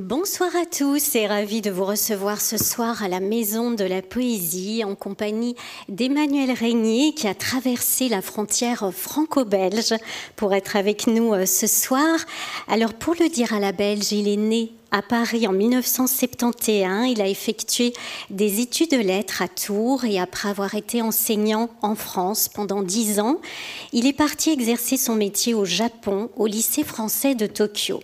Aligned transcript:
Bonsoir 0.00 0.54
à 0.54 0.64
tous 0.64 1.16
et 1.16 1.26
ravi 1.26 1.60
de 1.60 1.72
vous 1.72 1.84
recevoir 1.84 2.40
ce 2.40 2.56
soir 2.56 3.02
à 3.02 3.08
la 3.08 3.18
Maison 3.18 3.72
de 3.72 3.82
la 3.82 4.00
Poésie 4.00 4.84
en 4.84 4.94
compagnie 4.94 5.56
d'Emmanuel 5.88 6.52
Régnier 6.52 7.14
qui 7.14 7.26
a 7.26 7.34
traversé 7.34 8.08
la 8.08 8.22
frontière 8.22 8.92
franco-belge 8.94 9.94
pour 10.36 10.54
être 10.54 10.76
avec 10.76 11.08
nous 11.08 11.34
euh, 11.34 11.46
ce 11.46 11.66
soir. 11.66 12.16
Alors 12.68 12.94
pour 12.94 13.16
le 13.18 13.28
dire 13.28 13.52
à 13.52 13.58
la 13.58 13.72
belge, 13.72 14.12
il 14.12 14.28
est 14.28 14.36
né 14.36 14.70
à 14.92 15.02
Paris 15.02 15.48
en 15.48 15.52
1971. 15.52 17.08
Il 17.08 17.20
a 17.20 17.26
effectué 17.26 17.92
des 18.30 18.60
études 18.60 18.92
de 18.92 18.98
lettres 18.98 19.42
à 19.42 19.48
Tours 19.48 20.04
et 20.04 20.20
après 20.20 20.48
avoir 20.48 20.76
été 20.76 21.02
enseignant 21.02 21.70
en 21.82 21.96
France 21.96 22.48
pendant 22.48 22.84
dix 22.84 23.18
ans, 23.18 23.40
il 23.92 24.06
est 24.06 24.12
parti 24.12 24.50
exercer 24.50 24.96
son 24.96 25.16
métier 25.16 25.54
au 25.54 25.64
Japon, 25.64 26.30
au 26.36 26.46
lycée 26.46 26.84
français 26.84 27.34
de 27.34 27.48
Tokyo. 27.48 27.98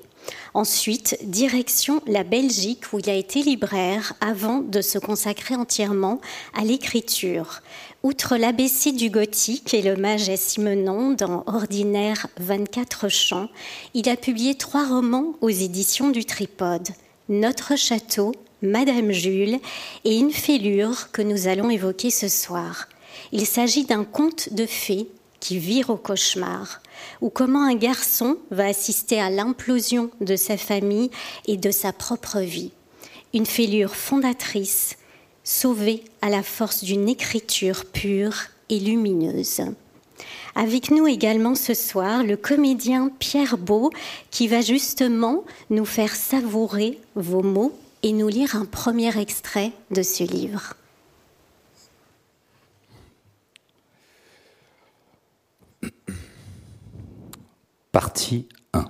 Ensuite, 0.55 1.19
direction 1.23 2.01
la 2.07 2.25
Belgique 2.25 2.93
où 2.93 2.99
il 2.99 3.11
a 3.11 3.15
été 3.15 3.43
libraire 3.43 4.15
avant 4.21 4.61
de 4.61 4.81
se 4.81 4.99
consacrer 4.99 5.55
entièrement 5.55 6.21
à 6.55 6.65
l'écriture. 6.65 7.61
Outre 8.03 8.37
l'ABC 8.37 8.93
du 8.93 9.11
gothique 9.11 9.75
et 9.75 9.83
le 9.83 9.97
Maget 9.97 10.37
Simenon 10.37 11.13
dans 11.13 11.43
Ordinaire 11.47 12.27
24 12.39 13.09
chants, 13.09 13.49
il 13.95 14.09
a 14.09 14.17
publié 14.17 14.55
trois 14.55 14.87
romans 14.87 15.35
aux 15.41 15.49
éditions 15.49 16.11
du 16.11 16.25
Tripode. 16.25 16.89
Notre 17.29 17.77
château, 17.77 18.33
Madame 18.61 19.11
Jules 19.11 19.59
et 20.05 20.19
Une 20.19 20.33
fêlure 20.33 21.11
que 21.13 21.23
nous 21.23 21.49
allons 21.49 21.71
évoquer 21.71 22.11
ce 22.11 22.29
soir. 22.29 22.89
Il 23.33 23.47
s'agit 23.47 23.85
d'un 23.85 24.05
conte 24.05 24.53
de 24.53 24.67
fées 24.67 25.09
qui 25.41 25.59
vire 25.59 25.91
au 25.91 25.97
cauchemar, 25.97 26.81
ou 27.21 27.31
comment 27.31 27.63
un 27.63 27.75
garçon 27.75 28.37
va 28.51 28.67
assister 28.67 29.21
à 29.21 29.31
l'implosion 29.31 30.11
de 30.21 30.37
sa 30.37 30.57
famille 30.57 31.11
et 31.47 31.57
de 31.57 31.71
sa 31.71 31.93
propre 31.93 32.41
vie. 32.41 32.73
Une 33.33 33.47
fêlure 33.47 33.95
fondatrice, 33.95 34.97
sauvée 35.43 36.05
à 36.23 36.31
la 36.31 36.43
force 36.43 36.85
d'une 36.85 37.09
écriture 37.09 37.85
pure 37.85 38.37
et 38.71 38.79
lumineuse. 38.79 39.63
Avec 40.55 40.91
nous 40.91 41.07
également 41.07 41.55
ce 41.55 41.75
soir 41.75 42.23
le 42.23 42.37
comédien 42.37 43.11
Pierre 43.19 43.59
Beau 43.59 43.91
qui 44.31 44.47
va 44.47 44.61
justement 44.61 45.45
nous 45.71 45.85
faire 45.85 46.15
savourer 46.15 47.01
vos 47.17 47.43
mots 47.43 47.77
et 48.03 48.13
nous 48.13 48.29
lire 48.29 48.55
un 48.55 48.65
premier 48.65 49.19
extrait 49.19 49.73
de 49.91 50.03
ce 50.03 50.23
livre. 50.23 50.75
Partie 57.95 58.49
1 58.73 58.87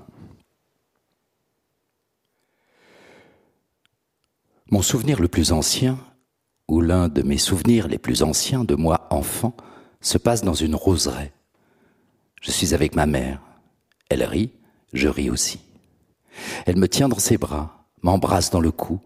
Mon 4.71 4.81
souvenir 4.81 5.21
le 5.21 5.29
plus 5.29 5.53
ancien, 5.53 5.99
ou 6.69 6.81
l'un 6.81 7.11
de 7.11 7.21
mes 7.21 7.37
souvenirs 7.37 7.87
les 7.87 7.99
plus 7.99 8.23
anciens 8.23 8.65
de 8.65 8.75
moi 8.75 9.07
enfant, 9.11 9.55
se 10.01 10.17
passe 10.17 10.41
dans 10.41 10.55
une 10.55 10.75
roseraie. 10.75 11.35
Je 12.41 12.51
suis 12.51 12.73
avec 12.73 12.95
ma 12.95 13.05
mère. 13.05 13.43
Elle 14.09 14.25
rit, 14.25 14.53
je 14.95 15.09
ris 15.09 15.29
aussi. 15.29 15.61
Elle 16.65 16.79
me 16.79 16.89
tient 16.89 17.11
dans 17.11 17.19
ses 17.19 17.37
bras, 17.37 17.85
m'embrasse 18.01 18.49
dans 18.49 18.61
le 18.61 18.71
cou, 18.71 19.01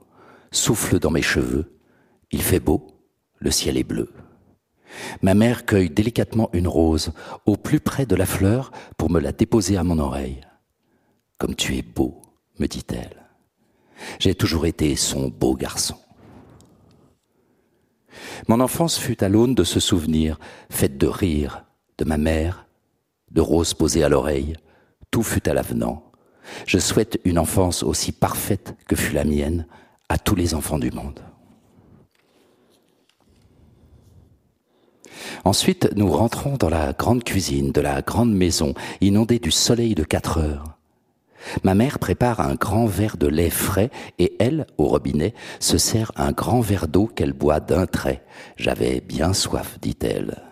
souffle 0.52 1.00
dans 1.00 1.10
mes 1.10 1.22
cheveux. 1.22 1.76
Il 2.30 2.42
fait 2.42 2.60
beau, 2.60 2.86
le 3.40 3.50
ciel 3.50 3.76
est 3.76 3.82
bleu. 3.82 4.12
Ma 5.22 5.34
mère 5.34 5.66
cueille 5.66 5.90
délicatement 5.90 6.50
une 6.52 6.68
rose 6.68 7.12
au 7.46 7.56
plus 7.56 7.80
près 7.80 8.06
de 8.06 8.16
la 8.16 8.26
fleur 8.26 8.72
pour 8.96 9.10
me 9.10 9.20
la 9.20 9.32
déposer 9.32 9.76
à 9.76 9.84
mon 9.84 9.98
oreille. 9.98 10.40
Comme 11.38 11.54
tu 11.54 11.76
es 11.76 11.82
beau, 11.82 12.20
me 12.58 12.66
dit-elle. 12.66 13.26
J'ai 14.18 14.34
toujours 14.34 14.66
été 14.66 14.96
son 14.96 15.28
beau 15.28 15.54
garçon. 15.54 15.96
Mon 18.48 18.60
enfance 18.60 18.98
fut 18.98 19.22
à 19.22 19.28
l'aune 19.28 19.54
de 19.54 19.64
ce 19.64 19.80
souvenir, 19.80 20.38
faite 20.70 20.98
de 20.98 21.06
rire, 21.06 21.64
de 21.98 22.04
ma 22.04 22.16
mère, 22.16 22.66
de 23.30 23.40
roses 23.40 23.74
posées 23.74 24.04
à 24.04 24.08
l'oreille. 24.08 24.54
Tout 25.10 25.22
fut 25.22 25.48
à 25.48 25.54
l'avenant. 25.54 26.04
Je 26.66 26.78
souhaite 26.78 27.20
une 27.24 27.38
enfance 27.38 27.82
aussi 27.82 28.12
parfaite 28.12 28.74
que 28.86 28.96
fut 28.96 29.14
la 29.14 29.24
mienne 29.24 29.66
à 30.08 30.18
tous 30.18 30.34
les 30.34 30.54
enfants 30.54 30.78
du 30.78 30.90
monde. 30.90 31.20
Ensuite, 35.44 35.90
nous 35.96 36.10
rentrons 36.10 36.56
dans 36.56 36.68
la 36.68 36.92
grande 36.92 37.24
cuisine 37.24 37.72
de 37.72 37.80
la 37.80 38.02
grande 38.02 38.34
maison, 38.34 38.74
inondée 39.00 39.38
du 39.38 39.50
soleil 39.50 39.94
de 39.94 40.04
quatre 40.04 40.38
heures. 40.38 40.78
Ma 41.62 41.74
mère 41.74 41.98
prépare 41.98 42.40
un 42.40 42.54
grand 42.54 42.86
verre 42.86 43.16
de 43.16 43.26
lait 43.26 43.50
frais 43.50 43.90
et 44.18 44.36
elle, 44.38 44.66
au 44.76 44.86
robinet, 44.86 45.34
se 45.60 45.78
sert 45.78 46.12
un 46.16 46.32
grand 46.32 46.60
verre 46.60 46.88
d'eau 46.88 47.06
qu'elle 47.06 47.32
boit 47.32 47.60
d'un 47.60 47.86
trait. 47.86 48.24
J'avais 48.56 49.00
bien 49.00 49.32
soif, 49.32 49.78
dit-elle. 49.80 50.42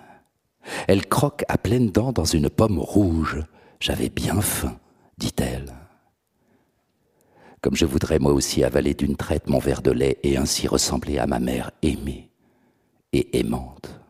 Elle 0.88 1.06
croque 1.06 1.44
à 1.48 1.58
pleines 1.58 1.90
dents 1.90 2.12
dans 2.12 2.24
une 2.24 2.48
pomme 2.48 2.78
rouge. 2.78 3.42
J'avais 3.80 4.08
bien 4.08 4.40
faim, 4.40 4.78
dit-elle. 5.18 5.72
Comme 7.60 7.76
je 7.76 7.86
voudrais 7.86 8.18
moi 8.18 8.32
aussi 8.32 8.64
avaler 8.64 8.94
d'une 8.94 9.16
traite 9.16 9.48
mon 9.48 9.58
verre 9.58 9.82
de 9.82 9.90
lait 9.90 10.18
et 10.22 10.36
ainsi 10.36 10.68
ressembler 10.68 11.18
à 11.18 11.26
ma 11.26 11.40
mère 11.40 11.72
aimée 11.82 12.30
et 13.12 13.38
aimante. 13.38 14.00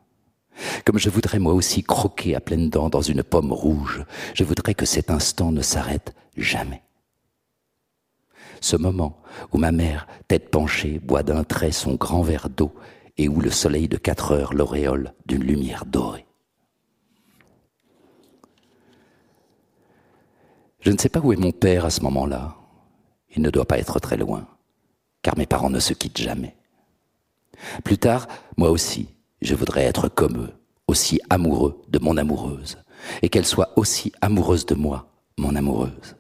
Comme 0.85 0.99
je 0.99 1.11
voudrais 1.11 1.39
moi 1.39 1.53
aussi 1.53 1.83
croquer 1.83 2.35
à 2.35 2.41
pleines 2.41 2.71
dents 2.71 2.89
dans 2.89 3.03
une 3.03 3.23
pomme 3.23 3.53
rouge, 3.53 4.05
je 4.35 4.45
voudrais 4.45 4.75
que 4.75 4.87
cet 4.87 5.11
instant 5.11 5.53
ne 5.53 5.63
s'arrête 5.63 6.15
jamais. 6.37 6.83
Ce 8.61 8.77
moment 8.77 9.21
où 9.53 9.59
ma 9.59 9.73
mère, 9.73 10.07
tête 10.29 10.51
penchée, 10.51 10.99
boit 10.99 11.23
d'un 11.23 11.45
trait 11.45 11.73
son 11.73 11.95
grand 11.95 12.23
verre 12.23 12.49
d'eau 12.49 12.75
et 13.19 13.29
où 13.29 13.41
le 13.41 13.51
soleil 13.51 13.89
de 13.89 13.97
quatre 13.97 14.33
heures 14.33 14.55
l'auréole 14.55 15.13
d'une 15.27 15.45
lumière 15.45 15.85
dorée. 15.87 16.27
Je 20.81 20.93
ne 20.93 20.99
sais 20.99 21.09
pas 21.09 21.21
où 21.21 21.33
est 21.33 21.37
mon 21.37 21.53
père 21.53 21.85
à 21.85 21.91
ce 21.91 22.03
moment-là. 22.03 22.57
Il 23.35 23.43
ne 23.43 23.51
doit 23.51 23.65
pas 23.65 23.79
être 23.79 23.99
très 23.99 24.17
loin, 24.17 24.47
car 25.21 25.37
mes 25.37 25.47
parents 25.47 25.71
ne 25.71 25.81
se 25.81 25.93
quittent 25.93 26.21
jamais. 26.21 26.55
Plus 27.85 27.99
tard, 27.99 28.29
moi 28.57 28.71
aussi, 28.71 29.09
je 29.43 29.55
voudrais 29.55 29.85
être 29.85 30.09
comme 30.09 30.39
eux, 30.39 30.53
aussi 30.87 31.21
amoureux 31.31 31.83
de 31.89 31.99
mon 31.99 32.17
amoureuse, 32.17 32.79
et 33.23 33.29
qu'elle 33.29 33.47
soit 33.47 33.73
aussi 33.77 34.13
amoureuse 34.21 34.67
de 34.67 34.75
moi, 34.75 35.11
mon 35.39 35.55
amoureuse. 35.55 36.17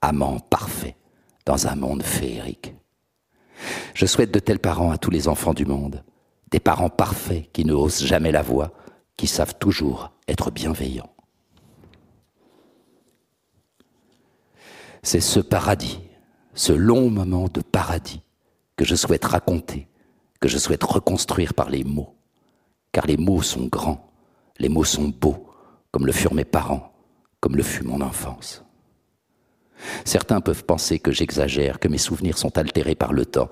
Amant 0.00 0.38
parfait 0.38 0.96
dans 1.44 1.66
un 1.66 1.74
monde 1.74 2.02
féerique. 2.02 2.74
Je 3.94 4.06
souhaite 4.06 4.30
de 4.30 4.38
tels 4.38 4.60
parents 4.60 4.92
à 4.92 4.98
tous 4.98 5.10
les 5.10 5.28
enfants 5.28 5.54
du 5.54 5.66
monde, 5.66 6.04
des 6.50 6.60
parents 6.60 6.90
parfaits 6.90 7.50
qui 7.52 7.64
ne 7.64 7.74
haussent 7.74 8.04
jamais 8.04 8.32
la 8.32 8.42
voix, 8.42 8.72
qui 9.16 9.26
savent 9.26 9.56
toujours 9.58 10.12
être 10.28 10.50
bienveillants. 10.50 11.12
C'est 15.02 15.20
ce 15.20 15.40
paradis, 15.40 16.00
ce 16.54 16.72
long 16.72 17.10
moment 17.10 17.48
de 17.48 17.60
paradis 17.60 18.22
que 18.76 18.84
je 18.84 18.94
souhaite 18.94 19.24
raconter, 19.24 19.88
que 20.40 20.48
je 20.48 20.58
souhaite 20.58 20.84
reconstruire 20.84 21.54
par 21.54 21.70
les 21.70 21.82
mots 21.82 22.17
car 22.92 23.06
les 23.06 23.16
mots 23.16 23.42
sont 23.42 23.66
grands, 23.66 24.10
les 24.58 24.68
mots 24.68 24.84
sont 24.84 25.08
beaux, 25.08 25.48
comme 25.90 26.06
le 26.06 26.12
furent 26.12 26.34
mes 26.34 26.44
parents, 26.44 26.92
comme 27.40 27.56
le 27.56 27.62
fut 27.62 27.84
mon 27.84 28.00
enfance. 28.00 28.64
Certains 30.04 30.40
peuvent 30.40 30.64
penser 30.64 30.98
que 30.98 31.12
j'exagère, 31.12 31.78
que 31.78 31.88
mes 31.88 31.98
souvenirs 31.98 32.38
sont 32.38 32.58
altérés 32.58 32.94
par 32.94 33.12
le 33.12 33.24
temps. 33.24 33.48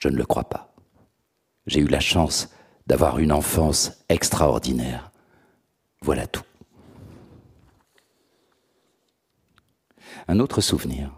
Je 0.00 0.08
ne 0.08 0.16
le 0.16 0.24
crois 0.24 0.48
pas. 0.48 0.74
J'ai 1.66 1.80
eu 1.80 1.86
la 1.86 2.00
chance 2.00 2.48
d'avoir 2.86 3.18
une 3.18 3.32
enfance 3.32 3.92
extraordinaire. 4.08 5.12
Voilà 6.02 6.26
tout. 6.26 6.42
Un 10.26 10.40
autre 10.40 10.60
souvenir. 10.60 11.12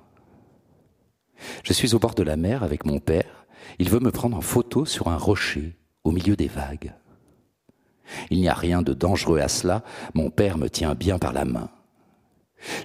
Je 1.64 1.72
suis 1.72 1.94
au 1.94 1.98
bord 1.98 2.14
de 2.14 2.22
la 2.22 2.36
mer 2.36 2.62
avec 2.62 2.84
mon 2.84 2.98
père. 2.98 3.46
Il 3.78 3.88
veut 3.88 4.00
me 4.00 4.10
prendre 4.10 4.36
en 4.36 4.40
photo 4.40 4.84
sur 4.84 5.08
un 5.08 5.16
rocher 5.16 5.76
au 6.04 6.10
milieu 6.10 6.36
des 6.36 6.48
vagues. 6.48 6.92
Il 8.30 8.40
n'y 8.40 8.48
a 8.48 8.54
rien 8.54 8.82
de 8.82 8.92
dangereux 8.92 9.40
à 9.40 9.48
cela, 9.48 9.82
mon 10.14 10.30
père 10.30 10.58
me 10.58 10.68
tient 10.68 10.94
bien 10.94 11.18
par 11.18 11.32
la 11.32 11.44
main. 11.44 11.70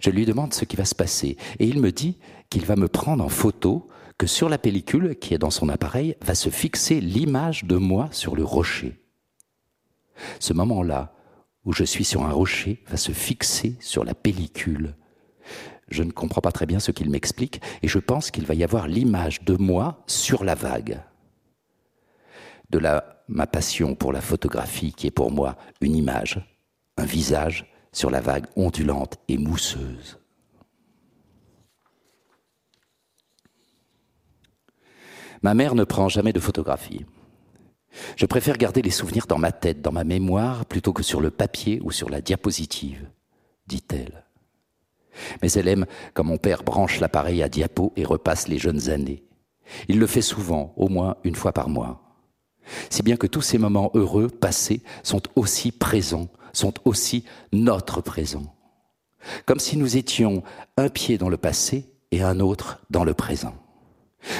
Je 0.01 0.09
lui 0.09 0.25
demande 0.25 0.53
ce 0.53 0.65
qui 0.65 0.75
va 0.75 0.85
se 0.85 0.95
passer, 0.95 1.37
et 1.59 1.67
il 1.67 1.81
me 1.81 1.91
dit 1.91 2.17
qu'il 2.49 2.65
va 2.65 2.75
me 2.75 2.87
prendre 2.87 3.23
en 3.23 3.29
photo, 3.29 3.89
que 4.17 4.27
sur 4.27 4.47
la 4.47 4.57
pellicule 4.57 5.17
qui 5.19 5.33
est 5.33 5.37
dans 5.39 5.51
son 5.51 5.67
appareil 5.67 6.15
va 6.21 6.35
se 6.35 6.49
fixer 6.49 7.01
l'image 7.01 7.65
de 7.65 7.75
moi 7.75 8.07
sur 8.11 8.35
le 8.35 8.43
rocher. 8.43 9.01
Ce 10.39 10.53
moment-là, 10.53 11.13
où 11.65 11.73
je 11.73 11.83
suis 11.83 12.05
sur 12.05 12.23
un 12.23 12.31
rocher, 12.31 12.83
va 12.87 12.95
se 12.95 13.11
fixer 13.11 13.75
sur 13.81 14.05
la 14.05 14.13
pellicule. 14.13 14.95
Je 15.89 16.03
ne 16.03 16.11
comprends 16.11 16.41
pas 16.41 16.51
très 16.51 16.65
bien 16.65 16.79
ce 16.79 16.91
qu'il 16.91 17.09
m'explique, 17.09 17.61
et 17.83 17.87
je 17.87 17.99
pense 17.99 18.31
qu'il 18.31 18.45
va 18.45 18.53
y 18.53 18.63
avoir 18.63 18.87
l'image 18.87 19.43
de 19.43 19.55
moi 19.55 20.03
sur 20.07 20.43
la 20.43 20.55
vague. 20.55 21.01
De 22.69 22.79
la 22.79 23.14
ma 23.27 23.47
passion 23.47 23.95
pour 23.95 24.13
la 24.13 24.21
photographie 24.21 24.93
qui 24.93 25.07
est 25.07 25.11
pour 25.11 25.31
moi 25.31 25.55
une 25.81 25.95
image, 25.95 26.39
un 26.97 27.05
visage 27.05 27.65
sur 27.91 28.09
la 28.09 28.21
vague 28.21 28.45
ondulante 28.55 29.17
et 29.27 29.37
mousseuse. 29.37 30.19
Ma 35.41 35.53
mère 35.53 35.75
ne 35.75 35.83
prend 35.83 36.09
jamais 36.09 36.33
de 36.33 36.39
photographies. 36.39 37.05
Je 38.17 38.25
préfère 38.25 38.57
garder 38.57 38.81
les 38.81 38.91
souvenirs 38.91 39.27
dans 39.27 39.37
ma 39.37 39.51
tête, 39.51 39.81
dans 39.81 39.91
ma 39.91 40.03
mémoire, 40.03 40.65
plutôt 40.65 40.91
que 40.91 41.03
sur 41.03 41.21
le 41.21 41.31
papier 41.31 41.79
ou 41.83 41.91
sur 41.91 42.09
la 42.09 42.19
diapositive, 42.19 43.09
dit-elle. 43.67 44.25
Mais 45.41 45.51
elle 45.53 45.67
aime 45.67 45.85
quand 46.13 46.23
mon 46.23 46.37
père 46.37 46.63
branche 46.63 46.99
l'appareil 46.99 47.41
à 47.41 47.49
diapo 47.49 47.93
et 47.95 48.03
repasse 48.03 48.47
les 48.47 48.57
jeunes 48.57 48.89
années. 48.89 49.23
Il 49.87 49.99
le 49.99 50.07
fait 50.07 50.21
souvent, 50.21 50.73
au 50.75 50.89
moins 50.89 51.15
une 51.23 51.35
fois 51.35 51.53
par 51.53 51.69
mois. 51.69 52.04
Si 52.89 53.03
bien 53.03 53.17
que 53.17 53.27
tous 53.27 53.41
ces 53.41 53.57
moments 53.57 53.91
heureux 53.93 54.27
passés 54.27 54.81
sont 55.03 55.21
aussi 55.35 55.71
présents, 55.71 56.29
sont 56.53 56.73
aussi 56.85 57.25
notre 57.51 58.01
présent. 58.01 58.55
Comme 59.45 59.59
si 59.59 59.77
nous 59.77 59.97
étions 59.97 60.43
un 60.77 60.89
pied 60.89 61.17
dans 61.17 61.29
le 61.29 61.37
passé 61.37 61.89
et 62.11 62.21
un 62.21 62.39
autre 62.39 62.79
dans 62.89 63.03
le 63.03 63.13
présent. 63.13 63.55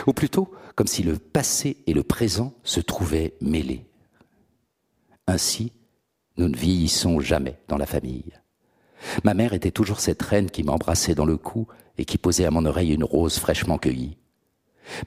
Ou 0.08 0.14
plutôt, 0.14 0.52
comme 0.76 0.88
si 0.88 1.04
le 1.04 1.18
passé 1.18 1.78
et 1.88 1.94
le 1.94 2.04
présent 2.04 2.54
se 2.64 2.80
trouvaient 2.80 3.34
mêlés. 3.42 3.86
Ainsi, 5.28 5.72
nous 6.38 6.50
ne 6.50 6.58
vieillissons 6.58 7.20
jamais 7.20 7.58
dans 7.68 7.78
la 7.78 7.86
famille. 7.86 8.34
Ma 9.24 9.34
mère 9.34 9.54
était 9.54 9.72
toujours 9.72 10.00
cette 10.00 10.22
reine 10.22 10.50
qui 10.50 10.64
m'embrassait 10.64 11.16
dans 11.16 11.26
le 11.26 11.38
cou 11.38 11.68
et 11.98 12.06
qui 12.06 12.18
posait 12.18 12.46
à 12.46 12.52
mon 12.52 12.66
oreille 12.66 12.94
une 12.94 13.04
rose 13.04 13.38
fraîchement 13.38 13.78
cueillie. 13.78 14.18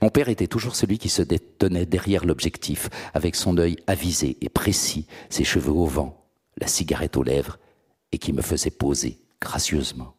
Mon 0.02 0.10
père 0.10 0.28
était 0.28 0.46
toujours 0.46 0.76
celui 0.76 0.98
qui 0.98 1.08
se 1.08 1.22
tenait 1.22 1.86
derrière 1.86 2.24
l'objectif, 2.24 2.88
avec 3.14 3.34
son 3.34 3.56
œil 3.58 3.76
avisé 3.86 4.36
et 4.40 4.48
précis, 4.48 5.06
ses 5.30 5.44
cheveux 5.44 5.72
au 5.72 5.86
vent, 5.86 6.26
la 6.56 6.66
cigarette 6.66 7.16
aux 7.16 7.22
lèvres, 7.22 7.58
et 8.12 8.18
qui 8.18 8.32
me 8.32 8.42
faisait 8.42 8.70
poser 8.70 9.18
gracieusement. 9.40 10.14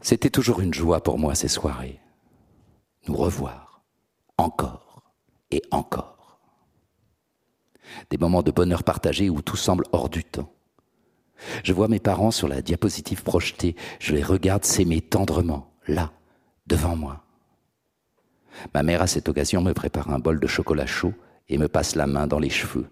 C'était 0.00 0.30
toujours 0.30 0.60
une 0.60 0.72
joie 0.72 1.02
pour 1.02 1.18
moi 1.18 1.34
ces 1.34 1.48
soirées. 1.48 2.00
Nous 3.08 3.16
revoir, 3.16 3.82
encore 4.36 5.02
et 5.50 5.62
encore. 5.70 6.40
Des 8.10 8.18
moments 8.18 8.42
de 8.42 8.50
bonheur 8.50 8.84
partagé 8.84 9.28
où 9.28 9.42
tout 9.42 9.56
semble 9.56 9.84
hors 9.92 10.08
du 10.08 10.24
temps. 10.24 10.52
Je 11.62 11.72
vois 11.72 11.88
mes 11.88 12.00
parents 12.00 12.30
sur 12.30 12.48
la 12.48 12.62
diapositive 12.62 13.22
projetée, 13.22 13.76
je 14.00 14.14
les 14.14 14.22
regarde 14.22 14.64
s'aimer 14.64 15.00
tendrement, 15.00 15.72
là, 15.86 16.12
devant 16.66 16.96
moi. 16.96 17.24
Ma 18.74 18.82
mère, 18.82 19.02
à 19.02 19.06
cette 19.06 19.28
occasion, 19.28 19.62
me 19.62 19.72
prépare 19.72 20.10
un 20.10 20.18
bol 20.18 20.40
de 20.40 20.46
chocolat 20.46 20.86
chaud 20.86 21.14
et 21.48 21.58
me 21.58 21.68
passe 21.68 21.94
la 21.94 22.06
main 22.06 22.26
dans 22.26 22.40
les 22.40 22.50
cheveux. 22.50 22.88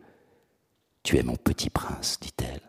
Tu 1.02 1.18
es 1.18 1.22
mon 1.22 1.36
petit 1.36 1.70
prince, 1.70 2.18
dit-elle. 2.20 2.60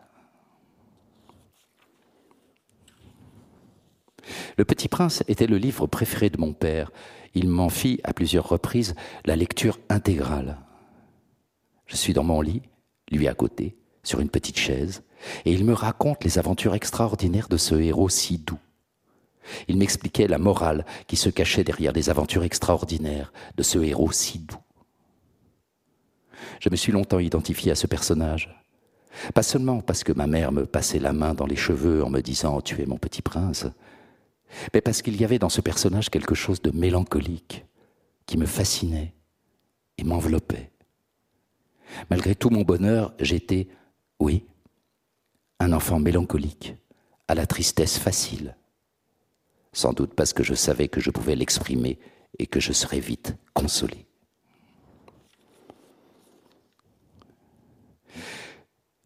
Le 4.56 4.64
Petit 4.64 4.88
Prince 4.88 5.22
était 5.28 5.46
le 5.46 5.56
livre 5.56 5.86
préféré 5.86 6.30
de 6.30 6.38
mon 6.38 6.52
père. 6.52 6.90
Il 7.34 7.48
m'en 7.48 7.68
fit 7.68 8.00
à 8.04 8.12
plusieurs 8.12 8.48
reprises 8.48 8.94
la 9.24 9.36
lecture 9.36 9.78
intégrale. 9.88 10.58
Je 11.86 11.96
suis 11.96 12.12
dans 12.12 12.24
mon 12.24 12.40
lit, 12.40 12.62
lui 13.10 13.28
à 13.28 13.34
côté, 13.34 13.78
sur 14.02 14.20
une 14.20 14.28
petite 14.28 14.58
chaise, 14.58 15.02
et 15.44 15.52
il 15.52 15.64
me 15.64 15.72
raconte 15.72 16.24
les 16.24 16.38
aventures 16.38 16.74
extraordinaires 16.74 17.48
de 17.48 17.56
ce 17.56 17.74
héros 17.74 18.08
si 18.08 18.38
doux. 18.38 18.58
Il 19.66 19.78
m'expliquait 19.78 20.28
la 20.28 20.38
morale 20.38 20.84
qui 21.06 21.16
se 21.16 21.30
cachait 21.30 21.64
derrière 21.64 21.92
les 21.92 22.10
aventures 22.10 22.44
extraordinaires 22.44 23.32
de 23.56 23.62
ce 23.62 23.78
héros 23.78 24.12
si 24.12 24.38
doux. 24.38 24.58
Je 26.60 26.70
me 26.70 26.76
suis 26.76 26.92
longtemps 26.92 27.18
identifié 27.18 27.72
à 27.72 27.74
ce 27.74 27.86
personnage. 27.86 28.54
Pas 29.34 29.42
seulement 29.42 29.80
parce 29.80 30.04
que 30.04 30.12
ma 30.12 30.26
mère 30.26 30.52
me 30.52 30.66
passait 30.66 30.98
la 30.98 31.12
main 31.12 31.34
dans 31.34 31.46
les 31.46 31.56
cheveux 31.56 32.04
en 32.04 32.10
me 32.10 32.20
disant 32.20 32.60
Tu 32.60 32.80
es 32.82 32.86
mon 32.86 32.98
petit 32.98 33.22
prince, 33.22 33.66
mais 34.72 34.80
parce 34.80 35.02
qu'il 35.02 35.20
y 35.20 35.24
avait 35.24 35.38
dans 35.38 35.48
ce 35.48 35.60
personnage 35.60 36.10
quelque 36.10 36.34
chose 36.34 36.62
de 36.62 36.70
mélancolique 36.70 37.64
qui 38.26 38.36
me 38.36 38.46
fascinait 38.46 39.14
et 39.96 40.04
m'enveloppait. 40.04 40.70
Malgré 42.10 42.34
tout 42.34 42.50
mon 42.50 42.62
bonheur, 42.62 43.14
j'étais, 43.18 43.68
oui, 44.20 44.44
un 45.60 45.72
enfant 45.72 45.98
mélancolique, 45.98 46.74
à 47.26 47.34
la 47.34 47.46
tristesse 47.46 47.98
facile. 47.98 48.56
Sans 49.72 49.92
doute 49.92 50.14
parce 50.14 50.32
que 50.32 50.42
je 50.42 50.54
savais 50.54 50.88
que 50.88 51.00
je 51.00 51.10
pouvais 51.10 51.36
l'exprimer 51.36 51.98
et 52.38 52.46
que 52.46 52.60
je 52.60 52.72
serais 52.72 53.00
vite 53.00 53.34
consolé. 53.54 54.06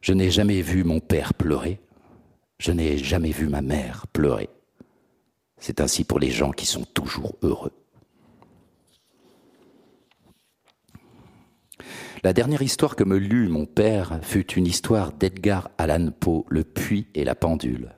Je 0.00 0.12
n'ai 0.12 0.31
jamais 0.31 0.62
vu 0.62 0.84
mon 0.84 1.00
père 1.00 1.32
pleurer, 1.34 1.81
je 2.58 2.72
n'ai 2.72 2.98
jamais 2.98 3.31
vu 3.31 3.48
ma 3.48 3.62
mère 3.62 4.06
pleurer. 4.08 4.50
C'est 5.58 5.81
ainsi 5.81 6.05
pour 6.05 6.19
les 6.19 6.31
gens 6.31 6.50
qui 6.50 6.66
sont 6.66 6.84
toujours 6.84 7.37
heureux. 7.43 7.72
La 12.24 12.32
dernière 12.32 12.62
histoire 12.62 12.94
que 12.94 13.02
me 13.02 13.16
lut 13.16 13.48
mon 13.48 13.66
père 13.66 14.20
fut 14.22 14.52
une 14.52 14.66
histoire 14.66 15.12
d'Edgar 15.12 15.72
Allan 15.76 16.12
Poe, 16.12 16.44
Le 16.48 16.62
puits 16.62 17.08
et 17.14 17.24
la 17.24 17.34
pendule. 17.34 17.96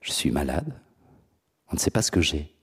Je 0.00 0.10
suis 0.10 0.30
malade, 0.30 0.72
on 1.70 1.74
ne 1.74 1.78
sait 1.78 1.90
pas 1.90 2.00
ce 2.00 2.10
que 2.10 2.22
j'ai. 2.22 2.54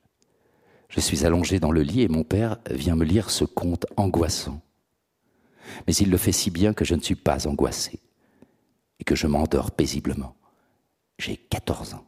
Je 0.90 1.00
suis 1.00 1.28
allongé 1.28 1.60
dans 1.60 1.72
le 1.72 1.84
lit 1.84 2.02
et 2.02 2.08
mon 2.08 2.24
père 2.24 2.58
vient 2.72 2.96
me 2.96 3.06
lire 3.06 3.30
ce 3.30 3.46
conte 3.46 3.86
angoissant. 3.98 4.64
Mais 5.86 5.94
il 5.94 6.10
le 6.10 6.18
fait 6.18 6.32
si 6.32 6.50
bien 6.50 6.74
que 6.74 6.86
je 6.86 6.96
ne 6.96 7.02
suis 7.02 7.14
pas 7.14 7.48
angoissé 7.48 8.00
et 9.00 9.04
que 9.04 9.16
je 9.16 9.28
m'endors 9.28 9.70
paisiblement. 9.70 10.36
J'ai 11.20 11.38
14 11.38 11.94
ans. 11.94 12.06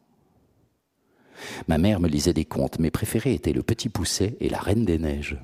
Ma 1.68 1.78
mère 1.78 2.00
me 2.00 2.08
lisait 2.08 2.34
des 2.34 2.46
contes. 2.46 2.80
Mes 2.80 2.90
préférés 2.90 3.36
étaient 3.36 3.54
Le 3.54 3.62
Petit 3.62 3.90
Pousset 3.90 4.38
et 4.40 4.50
La 4.50 4.60
Reine 4.60 4.86
des 4.86 4.98
Neiges. 4.98 5.38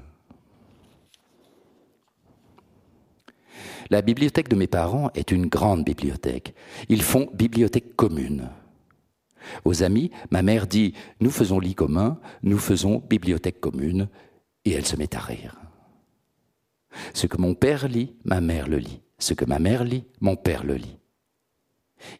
La 3.89 4.01
bibliothèque 4.01 4.49
de 4.49 4.55
mes 4.55 4.67
parents 4.67 5.09
est 5.15 5.31
une 5.31 5.47
grande 5.47 5.85
bibliothèque. 5.85 6.53
Ils 6.89 7.01
font 7.01 7.29
bibliothèque 7.33 7.95
commune. 7.95 8.49
Aux 9.63 9.83
amis, 9.83 10.11
ma 10.31 10.41
mère 10.41 10.67
dit 10.67 10.93
Nous 11.19 11.31
faisons 11.31 11.59
lit 11.59 11.75
commun, 11.75 12.19
nous 12.43 12.57
faisons 12.57 13.01
bibliothèque 13.09 13.61
commune, 13.61 14.09
et 14.65 14.71
elle 14.71 14.85
se 14.85 14.97
met 14.97 15.15
à 15.15 15.19
rire. 15.19 15.55
Ce 17.13 17.27
que 17.27 17.37
mon 17.37 17.53
père 17.53 17.87
lit, 17.87 18.15
ma 18.25 18.41
mère 18.41 18.67
le 18.67 18.77
lit. 18.77 19.01
Ce 19.19 19.33
que 19.33 19.45
ma 19.45 19.59
mère 19.59 19.83
lit, 19.83 20.05
mon 20.19 20.35
père 20.35 20.63
le 20.63 20.75
lit. 20.75 20.97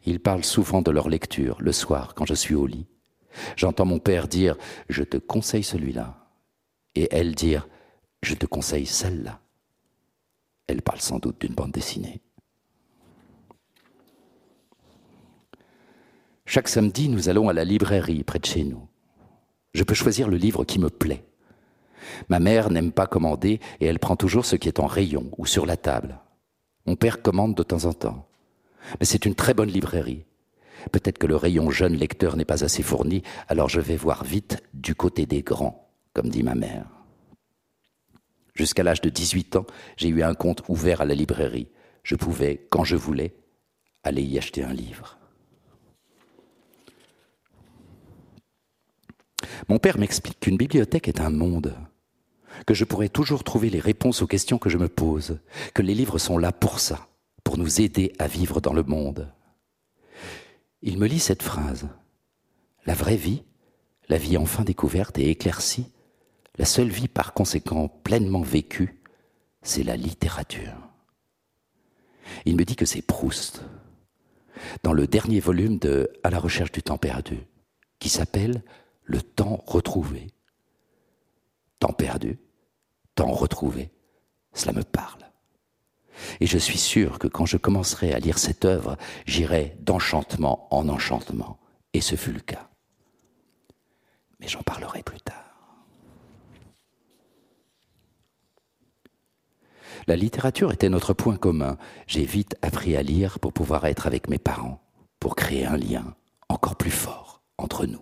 Ils 0.05 0.19
parlent 0.19 0.43
souvent 0.43 0.81
de 0.81 0.91
leur 0.91 1.09
lecture 1.09 1.57
le 1.61 1.71
soir 1.71 2.15
quand 2.15 2.25
je 2.25 2.33
suis 2.33 2.55
au 2.55 2.65
lit. 2.65 2.87
J'entends 3.55 3.85
mon 3.85 3.99
père 3.99 4.27
dire⁇ 4.27 4.56
Je 4.89 5.03
te 5.03 5.18
conseille 5.18 5.63
celui-là⁇ 5.63 6.27
et 7.01 7.07
elle 7.11 7.35
dire⁇ 7.35 7.68
Je 8.23 8.33
te 8.33 8.45
conseille 8.45 8.87
celle-là⁇ 8.87 9.31
Elle 10.68 10.81
parle 10.81 11.00
sans 11.00 11.19
doute 11.19 11.40
d'une 11.42 11.54
bande 11.54 11.71
dessinée. 11.71 12.21
Chaque 16.45 16.69
samedi, 16.69 17.09
nous 17.09 17.30
allons 17.30 17.50
à 17.50 17.54
la 17.54 17.66
librairie 17.66 18.24
près 18.24 18.40
de 18.40 18.45
chez 18.45 18.64
nous. 18.64 18.88
Je 19.74 19.83
peux 19.83 19.94
choisir 19.94 20.30
le 20.30 20.38
livre 20.38 20.64
qui 20.64 20.80
me 20.80 20.90
plaît. 20.90 21.26
Ma 22.30 22.40
mère 22.40 22.69
n'aime 22.69 22.92
pas 22.92 23.06
commander 23.06 23.59
et 23.80 23.86
elle 23.86 24.00
prend 24.00 24.16
toujours 24.16 24.45
ce 24.45 24.56
qui 24.56 24.68
est 24.68 24.80
en 24.80 24.88
rayon 24.88 25.30
ou 25.38 25.45
sur 25.45 25.66
la 25.66 25.78
table. 25.78 26.19
Mon 26.86 26.95
père 26.95 27.21
commande 27.21 27.54
de 27.56 27.64
temps 27.64 27.86
en 27.86 27.94
temps. 27.94 28.28
Mais 29.00 29.06
c'est 29.06 29.26
une 29.26 29.36
très 29.36 29.54
bonne 29.54 29.69
librairie. 29.69 30.26
Peut-être 30.92 31.18
que 31.18 31.28
le 31.28 31.36
rayon 31.36 31.69
jeune 31.69 31.95
lecteur 31.95 32.38
n'est 32.38 32.45
pas 32.45 32.64
assez 32.64 32.83
fourni, 32.83 33.24
alors 33.50 33.68
je 33.68 33.81
vais 33.81 33.97
voir 33.97 34.24
vite 34.24 34.64
du 34.74 34.95
côté 34.95 35.26
des 35.26 35.42
grands, 35.42 35.90
comme 36.14 36.30
dit 36.30 36.44
ma 36.44 36.56
mère. 36.56 36.96
Jusqu'à 38.57 38.83
l'âge 38.83 39.02
de 39.02 39.09
18 39.09 39.56
ans, 39.56 39.66
j'ai 39.95 40.09
eu 40.09 40.23
un 40.23 40.33
compte 40.33 40.64
ouvert 40.68 41.02
à 41.02 41.06
la 41.06 41.16
librairie. 41.16 41.69
Je 42.04 42.16
pouvais, 42.16 42.68
quand 42.69 42.83
je 42.83 42.95
voulais, 42.95 43.35
aller 44.04 44.23
y 44.23 44.37
acheter 44.37 44.64
un 44.64 44.73
livre. 44.73 45.18
Mon 49.69 49.80
père 49.80 49.97
m'explique 49.97 50.40
qu'une 50.40 50.57
bibliothèque 50.57 51.07
est 51.07 51.21
un 51.21 51.30
monde, 51.30 51.76
que 52.66 52.73
je 52.73 52.83
pourrais 52.83 53.09
toujours 53.09 53.44
trouver 53.44 53.69
les 53.69 53.80
réponses 53.80 54.21
aux 54.21 54.28
questions 54.28 54.57
que 54.57 54.69
je 54.69 54.78
me 54.78 54.90
pose, 54.90 55.40
que 55.73 55.81
les 55.81 55.94
livres 55.94 56.18
sont 56.18 56.37
là 56.37 56.52
pour 56.52 56.80
ça, 56.80 57.07
pour 57.44 57.57
nous 57.57 57.81
aider 57.81 58.14
à 58.19 58.28
vivre 58.28 58.59
dans 58.59 58.73
le 58.73 58.83
monde 58.83 59.31
il 60.81 60.97
me 60.97 61.07
lit 61.07 61.19
cette 61.19 61.44
phrase. 61.44 61.87
La 62.85 62.94
vraie 62.94 63.18
vie, 63.18 63.44
la 64.09 64.18
vie 64.18 64.37
enfin 64.37 64.64
découverte 64.64 65.18
et 65.18 65.30
éclaircie, 65.30 65.92
la 66.57 66.66
seule 66.66 66.90
vie 66.90 67.07
par 67.07 67.33
conséquent 67.33 67.87
pleinement 67.87 68.42
vécue, 68.42 69.02
c'est 69.61 69.83
la 69.83 69.95
littérature. 69.95 70.76
Il 72.45 72.56
me 72.56 72.66
dit 72.66 72.76
que 72.76 72.85
c'est 72.85 73.02
Proust, 73.02 73.64
dans 74.83 74.94
le 74.94 75.07
dernier 75.07 75.40
volume 75.40 75.78
de 75.78 76.11
À 76.23 76.30
la 76.30 76.40
recherche 76.40 76.71
du 76.71 76.81
temps 76.81 76.97
perdu, 76.97 77.37
qui 77.99 78.09
s'appelle 78.09 78.64
Le 79.04 79.21
temps 79.21 79.64
retrouvé. 79.66 80.28
Temps 81.80 81.94
perdu, 81.94 82.40
temps 83.16 83.31
retrouvé, 83.31 83.92
cela 84.54 84.73
me 84.73 84.83
parle. 84.83 85.21
Et 86.40 86.47
je 86.47 86.57
suis 86.57 86.80
sûr 86.80 87.19
que 87.19 87.28
quand 87.28 87.45
je 87.45 87.57
commencerai 87.57 88.14
à 88.14 88.19
lire 88.19 88.40
cette 88.40 88.66
œuvre, 88.66 88.97
j'irai 89.28 89.78
d'enchantement 89.81 90.68
en 90.73 90.90
enchantement. 90.90 91.59
Et 91.94 92.02
ce 92.02 92.16
fut 92.16 92.33
le 92.33 92.40
cas. 92.40 92.69
mais 94.40 94.47
j'en 94.47 94.61
parlerai 94.61 95.04
plus 95.04 95.21
tard. 95.21 95.46
La 100.07 100.16
littérature 100.16 100.71
était 100.71 100.87
notre 100.87 101.14
point 101.14 101.35
commun. 101.35 101.78
J'ai 102.07 102.23
vite 102.23 102.56
appris 102.61 102.95
à 102.95 103.04
lire 103.04 103.40
pour 103.40 103.52
pouvoir 103.52 103.85
être 103.85 104.07
avec 104.07 104.30
mes 104.30 104.37
parents, 104.37 104.81
pour 105.19 105.35
créer 105.35 105.66
un 105.66 105.76
lien 105.76 106.16
encore 106.47 106.78
plus 106.78 106.92
fort 106.92 107.42
entre 107.57 107.85
nous. 107.85 108.02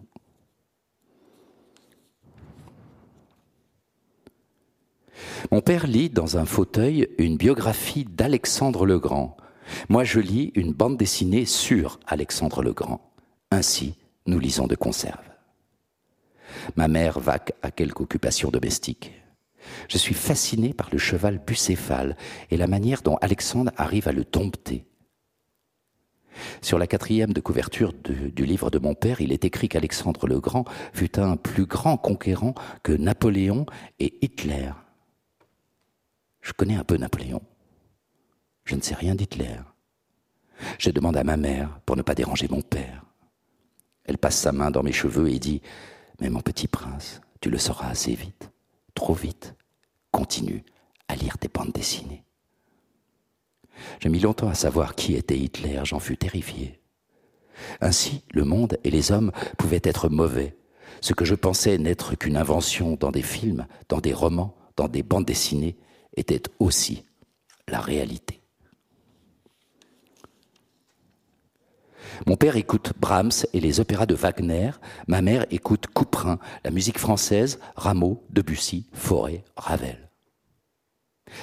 Mon 5.52 5.62
père 5.62 5.88
lit 5.88 6.12
dans 6.12 6.38
un 6.38 6.46
fauteuil 6.46 7.08
une 7.18 7.38
biographie 7.38 8.06
d'Alexandre 8.06 8.86
le 8.86 9.00
Grand. 9.00 9.36
Moi, 9.90 10.04
je 10.04 10.20
lis 10.20 10.52
une 10.54 10.74
bande 10.74 10.98
dessinée 10.98 11.46
sur 11.46 12.00
Alexandre 12.06 12.62
le 12.62 12.74
Grand. 12.74 13.12
Ainsi, 13.50 13.96
nous 14.28 14.38
lisons 14.38 14.68
de 14.68 14.76
conserve. 14.76 15.24
Ma 16.76 16.88
mère 16.88 17.20
vaque 17.20 17.54
à 17.64 17.72
quelque 17.72 18.02
occupation 18.02 18.50
domestique. 18.50 19.12
Je 19.90 19.98
suis 19.98 20.14
fasciné 20.14 20.74
par 20.74 20.90
le 20.92 20.98
cheval 20.98 21.40
bucéphale 21.46 22.16
et 22.52 22.58
la 22.58 22.68
manière 22.68 23.02
dont 23.02 23.18
Alexandre 23.22 23.72
arrive 23.78 24.08
à 24.08 24.12
le 24.12 24.24
dompter. 24.24 24.86
Sur 26.62 26.78
la 26.78 26.88
quatrième 26.88 27.34
de 27.34 27.40
couverture 27.40 27.94
du 27.94 28.46
livre 28.46 28.70
de 28.70 28.80
mon 28.80 28.94
père, 28.94 29.22
il 29.22 29.32
est 29.32 29.46
écrit 29.46 29.70
qu'Alexandre 29.70 30.28
le 30.28 30.40
Grand 30.40 30.66
fut 30.94 31.20
un 31.20 31.38
plus 31.38 31.66
grand 31.66 31.98
conquérant 31.98 32.54
que 32.84 32.92
Napoléon 32.92 33.66
et 34.00 34.18
Hitler. 34.22 34.72
Je 36.42 36.54
connais 36.54 36.76
un 36.76 36.84
peu 36.84 36.98
Napoléon. 36.98 37.42
Je 38.66 38.76
ne 38.76 38.82
sais 38.82 38.96
rien 38.96 39.16
d'Hitler. 39.16 39.58
Je 40.80 40.90
demande 40.90 41.18
à 41.18 41.24
ma 41.24 41.38
mère 41.38 41.80
pour 41.86 41.96
ne 41.96 42.02
pas 42.02 42.16
déranger 42.16 42.48
mon 42.50 42.62
père. 42.62 43.04
Elle 44.04 44.18
passe 44.18 44.38
sa 44.38 44.52
main 44.52 44.72
dans 44.72 44.84
mes 44.84 44.92
cheveux 44.92 45.30
et 45.30 45.40
dit 45.40 45.62
Mais 46.20 46.30
mon 46.30 46.42
petit 46.42 46.68
prince, 46.68 47.22
tu 47.42 47.50
le 47.50 47.58
sauras 47.58 47.90
assez 47.90 48.14
vite, 48.14 48.52
trop 48.96 49.14
vite. 49.14 49.54
Continue 50.12 50.64
à 51.08 51.16
lire 51.16 51.38
tes 51.38 51.48
bandes 51.48 51.72
dessinées. 51.72 52.24
J'ai 54.00 54.10
mis 54.10 54.20
longtemps 54.20 54.48
à 54.48 54.56
savoir 54.56 54.96
qui 54.96 55.16
était 55.16 55.38
Hitler, 55.38 55.82
j'en 55.84 56.00
fus 56.00 56.18
terrifié. 56.18 56.80
Ainsi, 57.82 58.24
le 58.32 58.44
monde 58.44 58.78
et 58.84 58.90
les 58.90 59.12
hommes 59.12 59.32
pouvaient 59.58 59.82
être 59.84 60.10
mauvais. 60.10 60.58
Ce 61.02 61.14
que 61.14 61.25
je 61.25 61.36
pensais 61.36 61.78
n'être 61.78 62.16
qu'une 62.16 62.38
invention 62.38 62.96
dans 62.96 63.12
des 63.12 63.22
films, 63.22 63.68
dans 63.90 64.00
des 64.00 64.14
romans, 64.14 64.56
dans 64.78 64.88
des 64.88 65.04
bandes 65.04 65.25
dessinées, 65.25 65.78
était 66.16 66.44
aussi 66.60 67.06
la 67.68 67.80
réalité. 67.80 68.42
Mon 72.26 72.38
père 72.38 72.56
écoute 72.56 72.94
Brahms 73.00 73.46
et 73.54 73.60
les 73.60 73.80
opéras 73.80 74.06
de 74.06 74.16
Wagner, 74.16 74.72
ma 75.08 75.22
mère 75.22 75.46
écoute 75.52 75.88
Couperin, 75.88 76.40
la 76.64 76.72
musique 76.72 76.98
française, 76.98 77.60
Rameau, 77.76 78.24
Debussy, 78.30 78.88
Forêt, 78.94 79.44
Ravel. 79.58 80.10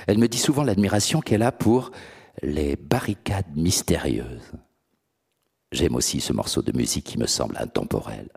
Elle 0.06 0.18
me 0.18 0.28
dit 0.28 0.38
souvent 0.38 0.64
l'admiration 0.64 1.20
qu'elle 1.20 1.42
a 1.42 1.52
pour 1.52 1.90
les 2.42 2.76
barricades 2.76 3.54
mystérieuses. 3.54 4.52
J'aime 5.70 5.94
aussi 5.94 6.20
ce 6.20 6.32
morceau 6.32 6.62
de 6.62 6.76
musique 6.76 7.04
qui 7.04 7.18
me 7.18 7.26
semble 7.26 7.56
intemporel. 7.58 8.28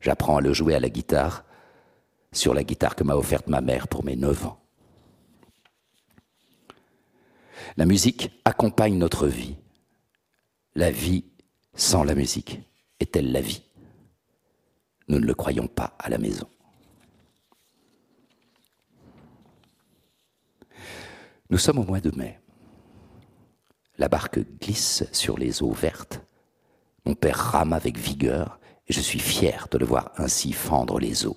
J'apprends 0.00 0.38
à 0.38 0.40
le 0.40 0.52
jouer 0.52 0.74
à 0.74 0.80
la 0.80 0.88
guitare, 0.88 1.44
sur 2.32 2.54
la 2.54 2.64
guitare 2.64 2.96
que 2.96 3.04
m'a 3.04 3.14
offerte 3.14 3.48
ma 3.48 3.60
mère 3.60 3.88
pour 3.88 4.04
mes 4.04 4.16
neuf 4.16 4.46
ans. 4.46 4.58
La 7.76 7.86
musique 7.86 8.30
accompagne 8.44 8.98
notre 8.98 9.26
vie. 9.26 9.56
La 10.74 10.90
vie 10.90 11.24
sans 11.74 12.04
la 12.04 12.14
musique 12.14 12.60
est-elle 13.00 13.32
la 13.32 13.40
vie? 13.40 13.62
Nous 15.08 15.18
ne 15.18 15.26
le 15.26 15.34
croyons 15.34 15.66
pas 15.66 15.96
à 15.98 16.08
la 16.08 16.18
maison. 16.18 16.48
Nous 21.50 21.58
sommes 21.58 21.78
au 21.78 21.84
mois 21.84 22.00
de 22.00 22.16
mai. 22.16 22.38
La 23.98 24.08
barque 24.08 24.40
glisse 24.60 25.04
sur 25.12 25.36
les 25.36 25.62
eaux 25.62 25.72
vertes. 25.72 26.20
Mon 27.04 27.14
père 27.14 27.36
rame 27.36 27.72
avec 27.72 27.98
vigueur 27.98 28.58
et 28.86 28.92
je 28.92 29.00
suis 29.00 29.18
fier 29.18 29.68
de 29.70 29.78
le 29.78 29.84
voir 29.84 30.12
ainsi 30.16 30.52
fendre 30.52 30.98
les 30.98 31.26
eaux. 31.26 31.36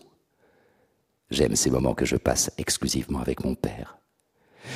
J'aime 1.32 1.56
ces 1.56 1.70
moments 1.70 1.96
que 1.96 2.06
je 2.06 2.16
passe 2.16 2.52
exclusivement 2.58 3.20
avec 3.20 3.44
mon 3.44 3.56
père. 3.56 3.98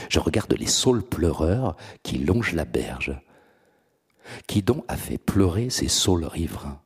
Je 0.10 0.20
regarde 0.20 0.54
les 0.54 0.68
saules 0.68 1.04
pleureurs 1.04 1.76
qui 2.04 2.18
longent 2.18 2.54
la 2.54 2.66
berge. 2.66 3.16
Qui 4.48 4.62
donc 4.62 4.84
a 4.88 4.98
fait 4.98 5.18
pleurer 5.18 5.70
ces 5.70 5.88
saules 5.88 6.26
riverains 6.26 6.82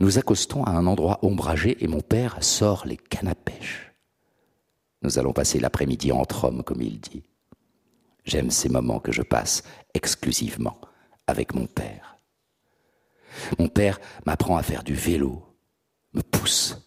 Nous 0.00 0.18
accostons 0.18 0.64
à 0.64 0.70
un 0.70 0.86
endroit 0.86 1.18
ombragé 1.22 1.82
et 1.82 1.88
mon 1.88 2.00
père 2.00 2.42
sort 2.42 2.86
les 2.86 2.96
cannes 2.96 3.28
à 3.28 3.34
pêche. 3.34 3.92
Nous 5.02 5.18
allons 5.18 5.32
passer 5.32 5.60
l'après-midi 5.60 6.12
entre 6.12 6.44
hommes, 6.44 6.62
comme 6.62 6.82
il 6.82 6.98
dit. 7.00 7.22
J'aime 8.24 8.50
ces 8.50 8.70
moments 8.70 9.00
que 9.00 9.12
je 9.12 9.22
passe 9.22 9.62
exclusivement 9.92 10.80
avec 11.26 11.54
mon 11.54 11.66
père. 11.66 12.16
Mon 13.58 13.68
père 13.68 14.00
m'apprend 14.24 14.56
à 14.56 14.62
faire 14.62 14.82
du 14.82 14.94
vélo, 14.94 15.42
me 16.14 16.22
pousse, 16.22 16.78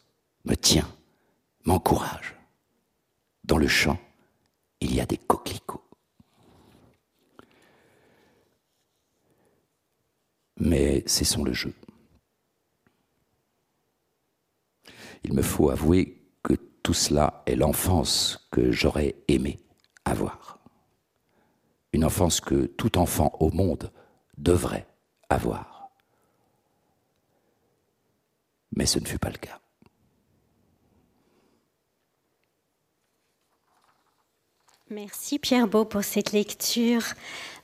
me 0.46 0.56
tient, 0.56 0.88
m'encourage. 1.66 2.36
Dans 3.44 3.58
le 3.58 3.68
champ, 3.68 4.00
il 4.82 4.96
y 4.96 5.02
a 5.02 5.06
des 5.06 5.18
coquelicots. 5.18 5.87
Mais 10.60 11.04
cessons 11.06 11.44
le 11.44 11.54
jeu. 11.54 11.74
Il 15.24 15.34
me 15.34 15.42
faut 15.42 15.70
avouer 15.70 16.22
que 16.44 16.54
tout 16.54 16.94
cela 16.94 17.44
est 17.46 17.56
l'enfance 17.56 18.48
que 18.52 18.72
j'aurais 18.72 19.16
aimé 19.28 19.60
avoir. 20.06 20.60
Une 21.94 22.06
enfance 22.06 22.42
que 22.42 22.66
tout 22.66 22.98
enfant 22.98 23.36
au 23.40 23.52
monde 23.52 23.92
devrait 24.38 24.88
avoir. 25.30 25.90
Mais 28.76 28.86
ce 28.86 29.00
ne 29.00 29.06
fut 29.06 29.20
pas 29.20 29.30
le 29.30 29.38
cas. 29.38 29.60
Merci 34.90 35.38
Pierre 35.38 35.68
Beau 35.68 35.84
pour 35.84 36.06
cette 36.06 36.32
lecture. 36.32 37.02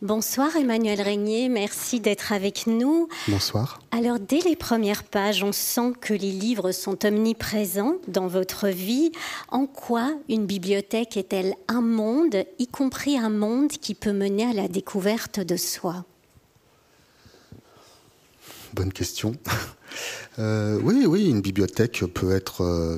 Bonsoir 0.02 0.58
Emmanuel 0.58 1.02
Régnier, 1.02 1.48
merci 1.48 2.02
d'être 2.02 2.34
avec 2.34 2.68
nous. 2.68 3.08
Bonsoir. 3.30 3.80
Alors 3.92 4.20
dès 4.20 4.42
les 4.42 4.58
premières 4.58 5.06
pages, 5.06 5.42
on 5.42 5.54
sent 5.54 5.94
que 6.02 6.14
les 6.14 6.34
livres 6.34 6.74
sont 6.74 7.06
omniprésents 7.06 7.96
dans 8.10 8.28
votre 8.28 8.68
vie. 8.68 9.14
En 9.48 9.68
quoi 9.68 10.14
une 10.28 10.46
bibliothèque 10.46 11.16
est-elle 11.16 11.56
un 11.70 11.80
monde, 11.80 12.44
y 12.60 12.68
compris 12.68 13.18
un 13.18 13.30
monde 13.30 13.70
qui 13.70 13.96
peut 13.96 14.12
mener 14.12 14.44
à 14.44 14.52
la 14.52 14.68
découverte 14.68 15.40
de 15.40 15.56
soi? 15.56 16.04
Bonne 18.74 18.92
question. 18.92 19.34
Euh, 20.40 20.80
oui, 20.82 21.06
oui, 21.06 21.30
une 21.30 21.42
bibliothèque 21.42 22.04
peut 22.12 22.32
être 22.32 22.62
euh, 22.62 22.98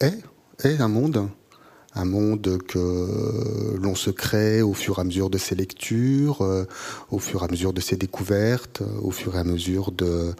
est, 0.00 0.18
est 0.64 0.80
un 0.80 0.88
monde 0.88 1.28
un 1.96 2.04
monde 2.04 2.58
que 2.68 3.76
l'on 3.80 3.94
se 3.94 4.10
crée 4.10 4.62
au 4.62 4.74
fur 4.74 4.98
et 4.98 5.00
à 5.00 5.04
mesure 5.04 5.30
de 5.30 5.38
ses 5.38 5.54
lectures, 5.54 6.42
euh, 6.42 6.64
au 7.10 7.18
fur 7.18 7.42
et 7.42 7.46
à 7.46 7.48
mesure 7.48 7.72
de 7.72 7.80
ses 7.80 7.96
découvertes, 7.96 8.82
au 9.02 9.10
fur 9.10 9.34
et 9.34 9.38
à 9.38 9.44
mesure 9.44 9.90
de 9.90 10.32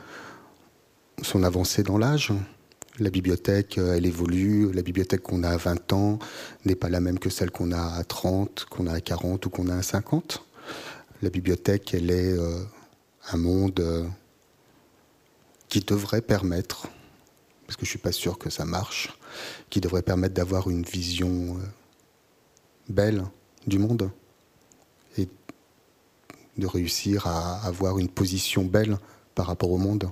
son 1.22 1.42
avancée 1.42 1.82
dans 1.82 1.98
l'âge. 1.98 2.32
La 2.98 3.10
bibliothèque, 3.10 3.78
elle 3.78 4.06
évolue. 4.06 4.72
La 4.72 4.82
bibliothèque 4.82 5.22
qu'on 5.22 5.42
a 5.42 5.50
à 5.50 5.56
20 5.56 5.92
ans 5.92 6.18
n'est 6.64 6.76
pas 6.76 6.88
la 6.88 7.00
même 7.00 7.18
que 7.18 7.30
celle 7.30 7.50
qu'on 7.50 7.72
a 7.72 7.94
à 7.96 8.04
30, 8.04 8.66
qu'on 8.70 8.86
a 8.86 8.92
à 8.92 9.00
40 9.00 9.44
ou 9.46 9.50
qu'on 9.50 9.68
a 9.68 9.76
à 9.76 9.82
50. 9.82 10.44
La 11.22 11.30
bibliothèque, 11.30 11.92
elle 11.94 12.10
est 12.10 12.32
euh, 12.32 12.58
un 13.32 13.36
monde 13.38 13.80
euh, 13.80 14.04
qui 15.68 15.80
devrait 15.80 16.22
permettre 16.22 16.88
parce 17.66 17.76
que 17.76 17.84
je 17.84 17.90
suis 17.90 17.98
pas 17.98 18.12
sûr 18.12 18.38
que 18.38 18.48
ça 18.48 18.64
marche, 18.64 19.18
qui 19.70 19.80
devrait 19.80 20.02
permettre 20.02 20.34
d'avoir 20.34 20.68
une 20.70 20.82
vision 20.82 21.56
euh, 21.56 21.60
belle 22.88 23.24
du 23.66 23.78
monde 23.78 24.10
et 25.18 25.28
de 26.56 26.66
réussir 26.66 27.26
à 27.26 27.64
avoir 27.66 27.98
une 27.98 28.08
position 28.08 28.64
belle 28.64 28.98
par 29.34 29.46
rapport 29.46 29.70
au 29.70 29.78
monde. 29.78 30.10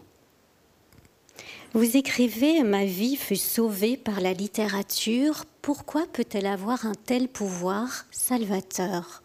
Vous 1.73 1.97
écrivez 1.97 2.63
Ma 2.63 2.85
vie 2.85 3.17
fut 3.17 3.35
sauvée 3.35 3.97
par 3.97 4.21
la 4.21 4.33
littérature. 4.33 5.45
Pourquoi 5.61 6.07
peut-elle 6.07 6.47
avoir 6.47 6.87
un 6.87 6.95
tel 6.95 7.27
pouvoir 7.27 8.07
salvateur? 8.13 9.24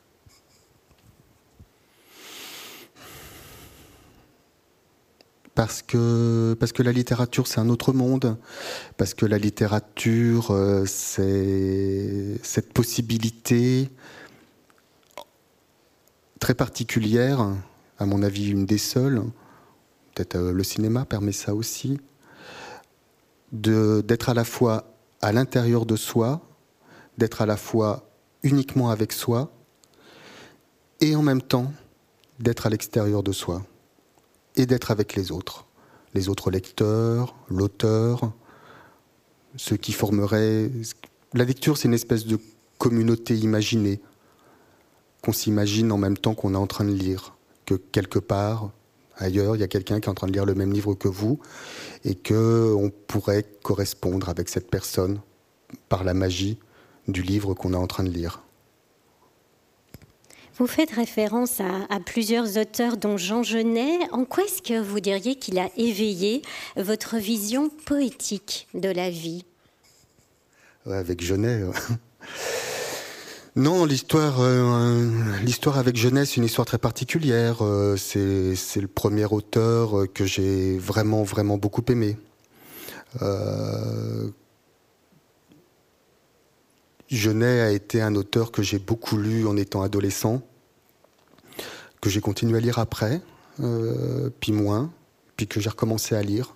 Parce 5.59 5.81
que, 5.81 6.55
parce 6.57 6.71
que 6.71 6.83
la 6.83 6.93
littérature, 6.93 7.45
c'est 7.45 7.59
un 7.59 7.67
autre 7.67 7.91
monde, 7.91 8.37
parce 8.95 9.13
que 9.13 9.25
la 9.25 9.37
littérature, 9.37 10.51
euh, 10.51 10.85
c'est 10.85 12.39
cette 12.43 12.71
possibilité 12.71 13.89
très 16.39 16.53
particulière, 16.53 17.45
à 17.97 18.05
mon 18.05 18.23
avis 18.23 18.49
une 18.49 18.65
des 18.65 18.77
seules, 18.77 19.21
peut-être 20.15 20.37
euh, 20.37 20.53
le 20.53 20.63
cinéma 20.63 21.03
permet 21.03 21.33
ça 21.33 21.53
aussi, 21.53 21.99
d'être 23.51 24.29
à 24.29 24.33
la 24.33 24.45
fois 24.45 24.93
à 25.21 25.33
l'intérieur 25.33 25.85
de 25.85 25.97
soi, 25.97 26.39
d'être 27.17 27.41
à 27.41 27.45
la 27.45 27.57
fois 27.57 28.09
uniquement 28.43 28.91
avec 28.91 29.11
soi, 29.11 29.51
et 31.01 31.17
en 31.17 31.21
même 31.21 31.41
temps 31.41 31.73
d'être 32.39 32.65
à 32.65 32.69
l'extérieur 32.69 33.23
de 33.23 33.33
soi, 33.33 33.61
et 34.59 34.65
d'être 34.65 34.91
avec 34.91 35.15
les 35.15 35.31
autres, 35.31 35.65
les 36.13 36.27
autres 36.27 36.51
lecteurs, 36.51 37.35
l'auteur, 37.49 38.33
ceux 39.55 39.77
qui 39.77 39.93
formeraient... 39.93 40.69
La 41.33 41.45
lecture, 41.45 41.77
c'est 41.77 41.87
une 41.87 41.93
espèce 41.93 42.25
de 42.25 42.39
communauté 42.77 43.35
imaginée, 43.35 44.01
qu'on 45.23 45.31
s'imagine 45.31 45.91
en 45.91 45.97
même 45.97 46.17
temps 46.17 46.33
qu'on 46.33 46.53
est 46.53 46.57
en 46.57 46.67
train 46.67 46.85
de 46.85 46.93
lire, 46.93 47.35
que 47.65 47.75
quelque 47.75 48.19
part, 48.19 48.71
ailleurs, 49.15 49.55
il 49.55 49.59
y 49.59 49.63
a 49.63 49.67
quelqu'un 49.67 49.99
qui 49.99 50.07
est 50.07 50.11
en 50.11 50.15
train 50.15 50.27
de 50.27 50.33
lire 50.33 50.45
le 50.45 50.55
même 50.55 50.73
livre 50.73 50.93
que 50.93 51.07
vous, 51.07 51.39
et 52.03 52.15
que 52.15 52.73
on 52.77 52.89
pourrait 52.89 53.45
correspondre 53.63 54.27
avec 54.27 54.49
cette 54.49 54.69
personne 54.69 55.21
par 55.87 56.03
la 56.03 56.13
magie 56.13 56.57
du 57.07 57.21
livre 57.21 57.53
qu'on 57.53 57.73
est 57.73 57.77
en 57.77 57.87
train 57.87 58.03
de 58.03 58.09
lire. 58.09 58.41
Vous 60.59 60.67
faites 60.67 60.91
référence 60.91 61.61
à, 61.61 61.99
plusieurs 62.05 62.57
auteurs, 62.57 62.97
dont 62.97 63.15
Jean 63.15 63.43
Genet. 63.43 63.97
En 64.11 64.25
quoi 64.25 64.43
est-ce 64.43 64.61
que 64.61 64.77
vous 64.77 64.99
diriez 64.99 65.35
qu'il 65.35 65.57
a 65.57 65.69
éveillé 65.77 66.41
votre 66.75 67.15
vision 67.15 67.69
poétique 67.85 68.67
de 68.73 68.89
la 68.89 69.09
vie? 69.09 69.45
Avec 70.85 71.23
Genet. 71.23 71.61
Euh, 71.61 71.71
non, 73.55 73.85
l'histoire, 73.85 74.41
euh, 74.41 75.07
l'histoire 75.43 75.77
avec 75.77 75.95
c'est 75.97 76.35
une 76.35 76.43
histoire 76.43 76.67
très 76.67 76.77
particulière. 76.77 77.63
Euh, 77.63 77.95
c'est, 77.95 78.81
le 78.81 78.87
premier 78.87 79.27
auteur 79.31 80.07
que 80.13 80.25
j'ai 80.25 80.77
vraiment, 80.77 81.23
vraiment 81.23 81.57
beaucoup 81.57 81.83
aimé. 81.87 82.17
Euh, 83.21 84.27
Genet 87.09 87.61
a 87.61 87.71
été 87.71 88.01
un 88.01 88.15
auteur 88.15 88.51
que 88.51 88.61
j'ai 88.61 88.79
beaucoup 88.79 89.17
lu 89.17 89.47
en 89.47 89.57
étant 89.57 89.81
adolescent, 89.81 90.41
que 92.01 92.09
j'ai 92.09 92.21
continué 92.21 92.57
à 92.57 92.61
lire 92.61 92.79
après, 92.79 93.21
puis 94.39 94.51
moins, 94.51 94.91
puis 95.35 95.47
que 95.47 95.59
j'ai 95.59 95.69
recommencé 95.69 96.15
à 96.15 96.21
lire. 96.21 96.55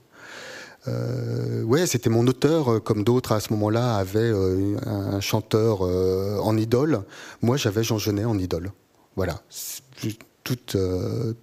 Euh, 0.87 1.63
ouais, 1.63 1.85
c'était 1.87 2.09
mon 2.09 2.27
auteur, 2.27 2.73
euh, 2.73 2.79
comme 2.79 3.03
d'autres 3.03 3.31
à 3.31 3.39
ce 3.39 3.53
moment-là 3.53 3.95
avaient 3.95 4.19
euh, 4.19 4.75
un 4.85 5.21
chanteur 5.21 5.79
euh, 5.81 6.37
en 6.39 6.57
idole. 6.57 7.03
Moi, 7.41 7.57
j'avais 7.57 7.83
Jean 7.83 7.97
Genet 7.97 8.25
en 8.25 8.37
idole. 8.37 8.71
Voilà. 9.15 9.41
Toutes, 10.43 10.75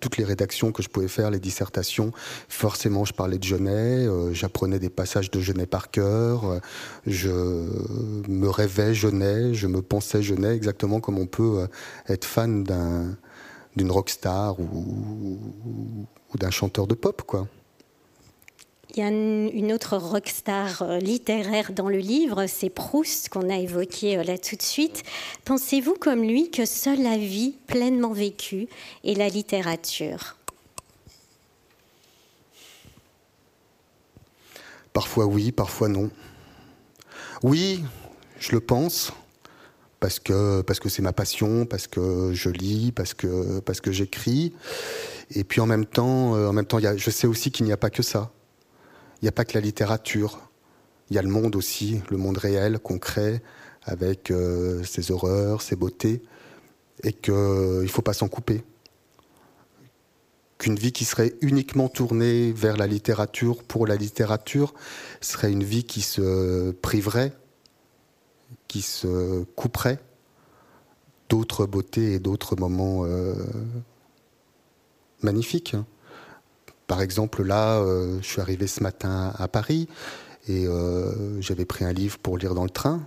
toutes 0.00 0.16
les 0.18 0.24
rédactions 0.24 0.72
que 0.72 0.82
je 0.82 0.88
pouvais 0.88 1.08
faire, 1.08 1.30
les 1.30 1.40
dissertations, 1.40 2.12
forcément, 2.48 3.06
je 3.06 3.14
parlais 3.14 3.38
de 3.38 3.44
Genet, 3.44 4.06
j'apprenais 4.32 4.78
des 4.78 4.90
passages 4.90 5.30
de 5.30 5.40
Genet 5.40 5.66
par 5.66 5.90
cœur, 5.90 6.60
je 7.06 7.30
me 8.28 8.48
rêvais 8.48 8.92
Genet, 8.92 9.54
je 9.54 9.68
me 9.68 9.80
pensais 9.80 10.22
Genet, 10.22 10.54
exactement 10.54 11.00
comme 11.00 11.18
on 11.18 11.26
peut 11.26 11.66
être 12.08 12.26
fan 12.26 12.62
d'un 12.62 13.16
d'une 13.76 13.90
rockstar 13.90 14.58
ou, 14.58 15.38
ou 16.32 16.36
d'un 16.36 16.50
chanteur 16.50 16.86
de 16.86 16.94
pop, 16.94 17.22
quoi. 17.22 17.46
Il 18.92 18.98
y 18.98 19.02
a 19.02 19.08
une 19.08 19.72
autre 19.72 19.96
rockstar 19.96 20.82
euh, 20.82 20.98
littéraire 20.98 21.72
dans 21.72 21.88
le 21.88 21.98
livre, 21.98 22.46
c'est 22.46 22.70
Proust 22.70 23.28
qu'on 23.28 23.48
a 23.48 23.56
évoqué 23.56 24.18
euh, 24.18 24.24
là 24.24 24.36
tout 24.36 24.56
de 24.56 24.62
suite. 24.62 25.04
Pensez-vous 25.44 25.94
comme 25.94 26.22
lui 26.24 26.50
que 26.50 26.64
seule 26.64 27.00
la 27.00 27.16
vie 27.16 27.54
pleinement 27.68 28.12
vécue 28.12 28.66
est 29.04 29.14
la 29.14 29.28
littérature? 29.28 30.36
Parfois 34.92 35.26
oui, 35.26 35.52
parfois 35.52 35.88
non. 35.88 36.10
Oui, 37.44 37.84
je 38.40 38.50
le 38.50 38.60
pense 38.60 39.12
parce 40.00 40.18
que 40.18 40.62
parce 40.62 40.80
que 40.80 40.88
c'est 40.88 41.02
ma 41.02 41.12
passion, 41.12 41.64
parce 41.64 41.86
que 41.86 42.32
je 42.32 42.50
lis, 42.50 42.90
parce 42.90 43.14
que 43.14 43.60
parce 43.60 43.80
que 43.80 43.92
j'écris. 43.92 44.52
Et 45.30 45.44
puis 45.44 45.60
en 45.60 45.66
même 45.66 45.86
temps, 45.86 46.34
euh, 46.34 46.48
en 46.48 46.52
même 46.52 46.66
temps, 46.66 46.80
je 46.80 47.10
sais 47.10 47.28
aussi 47.28 47.52
qu'il 47.52 47.66
n'y 47.66 47.72
a 47.72 47.76
pas 47.76 47.90
que 47.90 48.02
ça 48.02 48.32
il 49.20 49.24
n'y 49.24 49.28
a 49.28 49.32
pas 49.32 49.44
que 49.44 49.54
la 49.54 49.60
littérature. 49.60 50.40
Il 51.10 51.16
y 51.16 51.18
a 51.18 51.22
le 51.22 51.28
monde 51.28 51.56
aussi, 51.56 52.00
le 52.10 52.16
monde 52.16 52.38
réel, 52.38 52.78
concret, 52.78 53.42
avec 53.82 54.30
euh, 54.30 54.82
ses 54.84 55.10
horreurs, 55.10 55.62
ses 55.62 55.76
beautés, 55.76 56.22
et 57.02 57.12
qu'il 57.12 57.34
ne 57.34 57.86
faut 57.86 58.02
pas 58.02 58.12
s'en 58.12 58.28
couper. 58.28 58.62
Qu'une 60.58 60.76
vie 60.76 60.92
qui 60.92 61.04
serait 61.04 61.34
uniquement 61.40 61.88
tournée 61.88 62.52
vers 62.52 62.76
la 62.76 62.86
littérature, 62.86 63.62
pour 63.62 63.86
la 63.86 63.96
littérature, 63.96 64.74
serait 65.20 65.50
une 65.50 65.64
vie 65.64 65.84
qui 65.84 66.02
se 66.02 66.70
priverait, 66.70 67.32
qui 68.68 68.82
se 68.82 69.42
couperait 69.56 69.98
d'autres 71.28 71.66
beautés 71.66 72.14
et 72.14 72.18
d'autres 72.18 72.56
moments 72.56 73.04
euh, 73.04 73.34
magnifiques. 75.22 75.76
Par 76.90 77.02
exemple, 77.02 77.44
là, 77.44 77.78
euh, 77.78 78.18
je 78.20 78.26
suis 78.26 78.40
arrivé 78.40 78.66
ce 78.66 78.82
matin 78.82 79.32
à 79.38 79.46
Paris 79.46 79.86
et 80.48 80.66
euh, 80.66 81.40
j'avais 81.40 81.64
pris 81.64 81.84
un 81.84 81.92
livre 81.92 82.18
pour 82.18 82.36
lire 82.36 82.52
dans 82.52 82.64
le 82.64 82.70
train. 82.70 83.00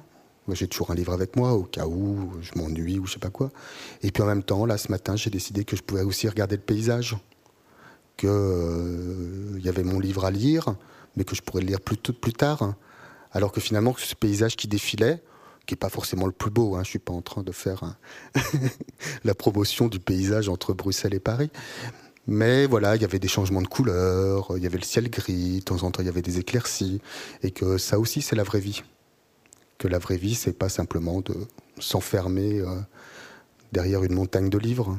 J'ai 0.53 0.69
toujours 0.69 0.91
un 0.91 0.95
livre 0.95 1.11
avec 1.11 1.35
moi 1.35 1.51
au 1.51 1.63
cas 1.63 1.85
où 1.85 2.31
je 2.39 2.57
m'ennuie 2.57 2.97
ou 2.97 3.05
je 3.05 3.11
sais 3.15 3.19
pas 3.19 3.29
quoi. 3.29 3.51
Et 4.01 4.09
puis 4.11 4.23
en 4.23 4.25
même 4.25 4.41
temps, 4.41 4.65
là, 4.65 4.77
ce 4.77 4.89
matin, 4.89 5.17
j'ai 5.17 5.29
décidé 5.29 5.65
que 5.65 5.75
je 5.75 5.81
pouvais 5.81 6.03
aussi 6.03 6.29
regarder 6.29 6.55
le 6.55 6.61
paysage, 6.61 7.17
que 8.15 8.25
euh, 8.25 9.57
il 9.57 9.65
y 9.65 9.67
avait 9.67 9.83
mon 9.83 9.99
livre 9.99 10.23
à 10.23 10.31
lire, 10.31 10.75
mais 11.17 11.25
que 11.25 11.35
je 11.35 11.41
pourrais 11.41 11.59
le 11.59 11.67
lire 11.67 11.81
plus, 11.81 11.97
tard. 12.31 12.75
Alors 13.33 13.51
que 13.51 13.59
finalement, 13.59 13.93
ce 13.97 14.15
paysage 14.15 14.55
qui 14.55 14.69
défilait, 14.69 15.21
qui 15.65 15.73
est 15.73 15.77
pas 15.77 15.89
forcément 15.89 16.25
le 16.25 16.31
plus 16.31 16.51
beau, 16.51 16.77
hein, 16.77 16.83
je 16.85 16.89
suis 16.89 16.99
pas 16.99 17.11
en 17.11 17.21
train 17.21 17.43
de 17.43 17.51
faire 17.51 17.97
la 19.25 19.33
promotion 19.33 19.89
du 19.89 19.99
paysage 19.99 20.47
entre 20.47 20.71
Bruxelles 20.71 21.15
et 21.15 21.19
Paris, 21.19 21.51
mais 22.27 22.65
voilà, 22.67 22.95
il 22.95 23.01
y 23.01 23.05
avait 23.05 23.19
des 23.19 23.27
changements 23.27 23.61
de 23.61 23.67
couleurs, 23.67 24.53
il 24.55 24.63
y 24.63 24.65
avait 24.65 24.77
le 24.77 24.83
ciel 24.83 25.09
gris, 25.09 25.59
de 25.59 25.63
temps 25.63 25.83
en 25.83 25.91
temps 25.91 26.01
il 26.01 26.05
y 26.05 26.09
avait 26.09 26.21
des 26.21 26.39
éclaircies, 26.39 27.01
et 27.41 27.51
que 27.51 27.77
ça 27.77 27.99
aussi 27.99 28.21
c'est 28.21 28.35
la 28.35 28.43
vraie 28.43 28.61
vie. 28.61 28.83
Que 29.77 29.87
la 29.87 29.99
vraie 29.99 30.17
vie, 30.17 30.35
c'est 30.35 30.57
pas 30.57 30.69
simplement 30.69 31.19
de 31.21 31.35
s'enfermer 31.79 32.59
euh, 32.59 32.79
derrière 33.73 34.03
une 34.03 34.13
montagne 34.13 34.49
de 34.49 34.57
livres. 34.57 34.97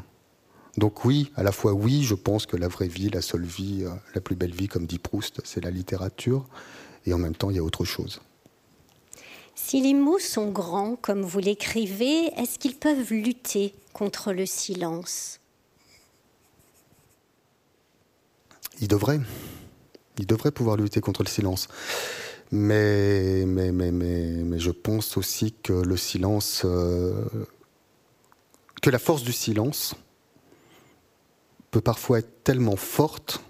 Donc 0.77 1.05
oui, 1.05 1.33
à 1.37 1.43
la 1.43 1.53
fois 1.53 1.73
oui, 1.73 2.03
je 2.03 2.15
pense 2.15 2.45
que 2.45 2.57
la 2.57 2.69
vraie 2.69 2.89
vie, 2.89 3.09
la 3.09 3.23
seule 3.23 3.45
vie, 3.45 3.85
euh, 3.85 3.91
la 4.15 4.21
plus 4.21 4.37
belle 4.37 4.55
vie, 4.55 4.69
comme 4.69 4.87
dit 4.87 4.99
Proust, 4.99 5.41
c'est 5.45 5.65
la 5.65 5.71
littérature, 5.71 6.47
et 7.07 7.15
en 7.15 7.19
même 7.19 7.35
temps 7.35 7.49
il 7.49 7.57
y 7.57 7.61
a 7.61 7.65
autre 7.65 7.85
chose. 7.87 8.21
Si 9.55 9.81
les 9.81 9.95
mots 9.95 10.19
sont 10.19 10.51
grands, 10.51 10.97
comme 10.97 11.23
vous 11.23 11.39
l'écrivez, 11.39 12.27
est-ce 12.37 12.59
qu'ils 12.59 12.77
peuvent 12.77 13.13
lutter 13.13 13.75
contre 13.93 14.33
le 14.33 14.45
silence? 14.45 15.41
Il 18.81 18.89
devrait. 18.89 19.21
Il 20.19 20.27
devrait 20.27 20.53
pouvoir 20.53 20.77
lutter 20.77 21.01
contre 21.01 21.23
le 21.23 21.29
silence. 21.29 21.69
Mais, 22.51 23.43
je 23.43 24.71
pense 24.71 25.17
aussi 25.17 25.55
que 25.63 25.73
le 25.73 25.97
silence. 25.97 26.63
Euh, 26.65 27.25
que 28.81 28.91
la 28.91 28.99
force 28.99 29.23
du 29.23 29.33
silence 29.33 29.95
peut 31.71 31.81
parfois 31.81 32.19
être 32.19 32.45
tellement 32.45 32.77
forte, 32.77 33.43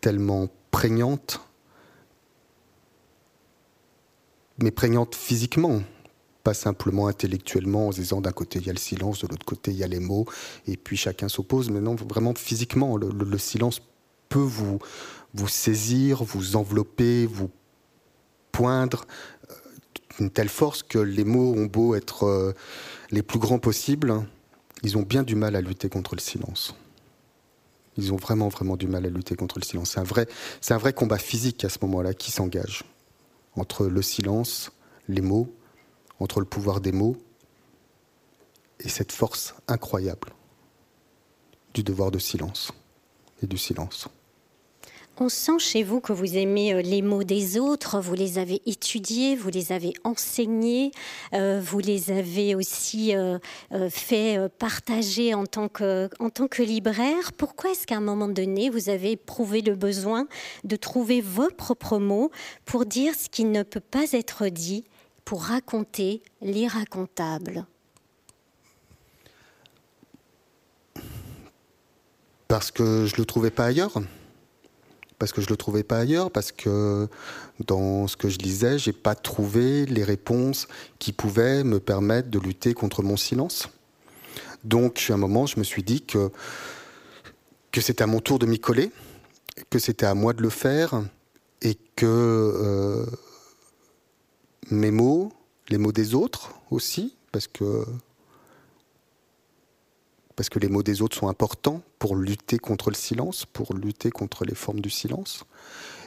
tellement 0.00 0.48
prégnante, 0.70 1.40
mais 4.58 4.72
prégnante 4.72 5.14
physiquement, 5.14 5.82
pas 6.42 6.52
simplement 6.52 7.06
intellectuellement 7.06 7.86
en 7.86 7.90
disant 7.90 8.20
d'un 8.20 8.32
côté 8.32 8.58
il 8.58 8.66
y 8.66 8.70
a 8.70 8.72
le 8.72 8.78
silence, 8.78 9.20
de 9.20 9.28
l'autre 9.28 9.46
côté 9.46 9.70
il 9.70 9.76
y 9.76 9.84
a 9.84 9.88
les 9.88 10.00
mots, 10.00 10.26
et 10.66 10.76
puis 10.76 10.96
chacun 10.96 11.28
s'oppose, 11.28 11.70
mais 11.70 11.80
non, 11.80 11.94
vraiment 11.94 12.34
physiquement, 12.34 12.96
le, 12.96 13.08
le 13.08 13.38
silence 13.38 13.80
peut 14.28 14.38
vous, 14.38 14.78
vous 15.34 15.48
saisir, 15.48 16.22
vous 16.24 16.56
envelopper, 16.56 17.26
vous 17.26 17.50
poindre 18.52 19.04
euh, 19.50 19.54
une 20.20 20.30
telle 20.30 20.48
force 20.48 20.82
que 20.82 20.98
les 20.98 21.24
mots 21.24 21.54
ont 21.54 21.66
beau 21.66 21.94
être 21.94 22.24
euh, 22.24 22.52
les 23.10 23.22
plus 23.22 23.38
grands 23.38 23.58
possibles, 23.58 24.24
ils 24.82 24.96
ont 24.96 25.02
bien 25.02 25.22
du 25.22 25.34
mal 25.34 25.56
à 25.56 25.60
lutter 25.60 25.88
contre 25.88 26.14
le 26.14 26.20
silence. 26.20 26.74
Ils 27.96 28.12
ont 28.12 28.16
vraiment, 28.16 28.48
vraiment 28.48 28.76
du 28.76 28.86
mal 28.86 29.06
à 29.06 29.08
lutter 29.08 29.36
contre 29.36 29.58
le 29.58 29.64
silence. 29.64 29.92
C'est 29.92 30.00
un 30.00 30.04
vrai, 30.04 30.26
c'est 30.60 30.74
un 30.74 30.78
vrai 30.78 30.92
combat 30.92 31.18
physique 31.18 31.64
à 31.64 31.68
ce 31.68 31.78
moment-là 31.82 32.14
qui 32.14 32.30
s'engage 32.30 32.84
entre 33.56 33.86
le 33.86 34.02
silence, 34.02 34.72
les 35.08 35.20
mots, 35.20 35.52
entre 36.18 36.40
le 36.40 36.46
pouvoir 36.46 36.80
des 36.80 36.92
mots 36.92 37.16
et 38.80 38.88
cette 38.88 39.12
force 39.12 39.54
incroyable 39.68 40.32
du 41.72 41.82
devoir 41.82 42.10
de 42.10 42.18
silence 42.18 42.72
du 43.46 43.58
silence. 43.58 44.08
On 45.20 45.28
sent 45.28 45.60
chez 45.60 45.84
vous 45.84 46.00
que 46.00 46.12
vous 46.12 46.36
aimez 46.36 46.74
euh, 46.74 46.82
les 46.82 47.00
mots 47.00 47.22
des 47.22 47.56
autres, 47.56 48.00
vous 48.00 48.14
les 48.14 48.38
avez 48.38 48.60
étudiés, 48.66 49.36
vous 49.36 49.48
les 49.48 49.70
avez 49.70 49.92
enseignés, 50.02 50.90
euh, 51.34 51.60
vous 51.62 51.78
les 51.78 52.10
avez 52.10 52.56
aussi 52.56 53.14
euh, 53.14 53.38
fait 53.90 54.40
partager 54.58 55.32
en 55.32 55.46
tant, 55.46 55.68
que, 55.68 56.10
en 56.18 56.30
tant 56.30 56.48
que 56.48 56.64
libraire. 56.64 57.32
Pourquoi 57.32 57.70
est-ce 57.70 57.86
qu'à 57.86 57.96
un 57.96 58.00
moment 58.00 58.26
donné, 58.26 58.70
vous 58.70 58.88
avez 58.88 59.12
éprouvé 59.12 59.60
le 59.60 59.76
besoin 59.76 60.26
de 60.64 60.74
trouver 60.74 61.20
vos 61.20 61.48
propres 61.48 61.98
mots 61.98 62.32
pour 62.64 62.84
dire 62.84 63.14
ce 63.14 63.28
qui 63.28 63.44
ne 63.44 63.62
peut 63.62 63.78
pas 63.78 64.10
être 64.12 64.48
dit, 64.48 64.82
pour 65.24 65.44
raconter 65.44 66.22
l'irracontable 66.42 67.66
Parce 72.54 72.70
que 72.70 73.04
je 73.06 73.16
le 73.16 73.24
trouvais 73.24 73.50
pas 73.50 73.64
ailleurs 73.64 74.00
parce 75.18 75.32
que 75.32 75.40
je 75.40 75.48
le 75.48 75.56
trouvais 75.56 75.82
pas 75.82 75.98
ailleurs, 75.98 76.30
parce 76.30 76.52
que 76.52 77.08
dans 77.66 78.06
ce 78.06 78.16
que 78.16 78.28
je 78.28 78.38
lisais, 78.38 78.78
j'ai 78.78 78.92
pas 78.92 79.16
trouvé 79.16 79.86
les 79.86 80.04
réponses 80.04 80.68
qui 81.00 81.12
pouvaient 81.12 81.64
me 81.64 81.80
permettre 81.80 82.30
de 82.30 82.38
lutter 82.38 82.74
contre 82.74 83.02
mon 83.02 83.16
silence. 83.16 83.68
Donc, 84.62 85.06
à 85.10 85.14
un 85.14 85.16
moment, 85.16 85.46
je 85.46 85.58
me 85.58 85.64
suis 85.64 85.82
dit 85.82 86.02
que 86.02 86.30
que 87.72 87.80
c'était 87.80 88.04
à 88.04 88.06
mon 88.06 88.20
tour 88.20 88.38
de 88.38 88.46
m'y 88.46 88.60
coller, 88.60 88.92
que 89.70 89.80
c'était 89.80 90.06
à 90.06 90.14
moi 90.14 90.32
de 90.32 90.42
le 90.42 90.50
faire, 90.50 91.02
et 91.60 91.76
que 91.96 92.06
euh, 92.06 93.06
mes 94.70 94.92
mots, 94.92 95.32
les 95.70 95.78
mots 95.78 95.92
des 95.92 96.14
autres 96.14 96.52
aussi, 96.70 97.16
parce 97.32 97.48
que 97.48 97.84
parce 100.36 100.48
que 100.48 100.58
les 100.58 100.68
mots 100.68 100.82
des 100.82 101.02
autres 101.02 101.16
sont 101.16 101.28
importants 101.28 101.82
pour 101.98 102.16
lutter 102.16 102.58
contre 102.58 102.90
le 102.90 102.96
silence, 102.96 103.46
pour 103.46 103.74
lutter 103.74 104.10
contre 104.10 104.44
les 104.44 104.54
formes 104.54 104.80
du 104.80 104.90
silence, 104.90 105.44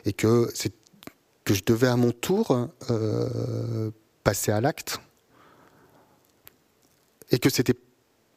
et 0.05 0.13
que, 0.13 0.51
que 1.43 1.53
je 1.53 1.63
devais 1.65 1.87
à 1.87 1.95
mon 1.95 2.11
tour 2.11 2.69
euh, 2.89 3.91
passer 4.23 4.51
à 4.51 4.61
l'acte, 4.61 4.99
et 7.31 7.39
que 7.39 7.49
c'était 7.49 7.75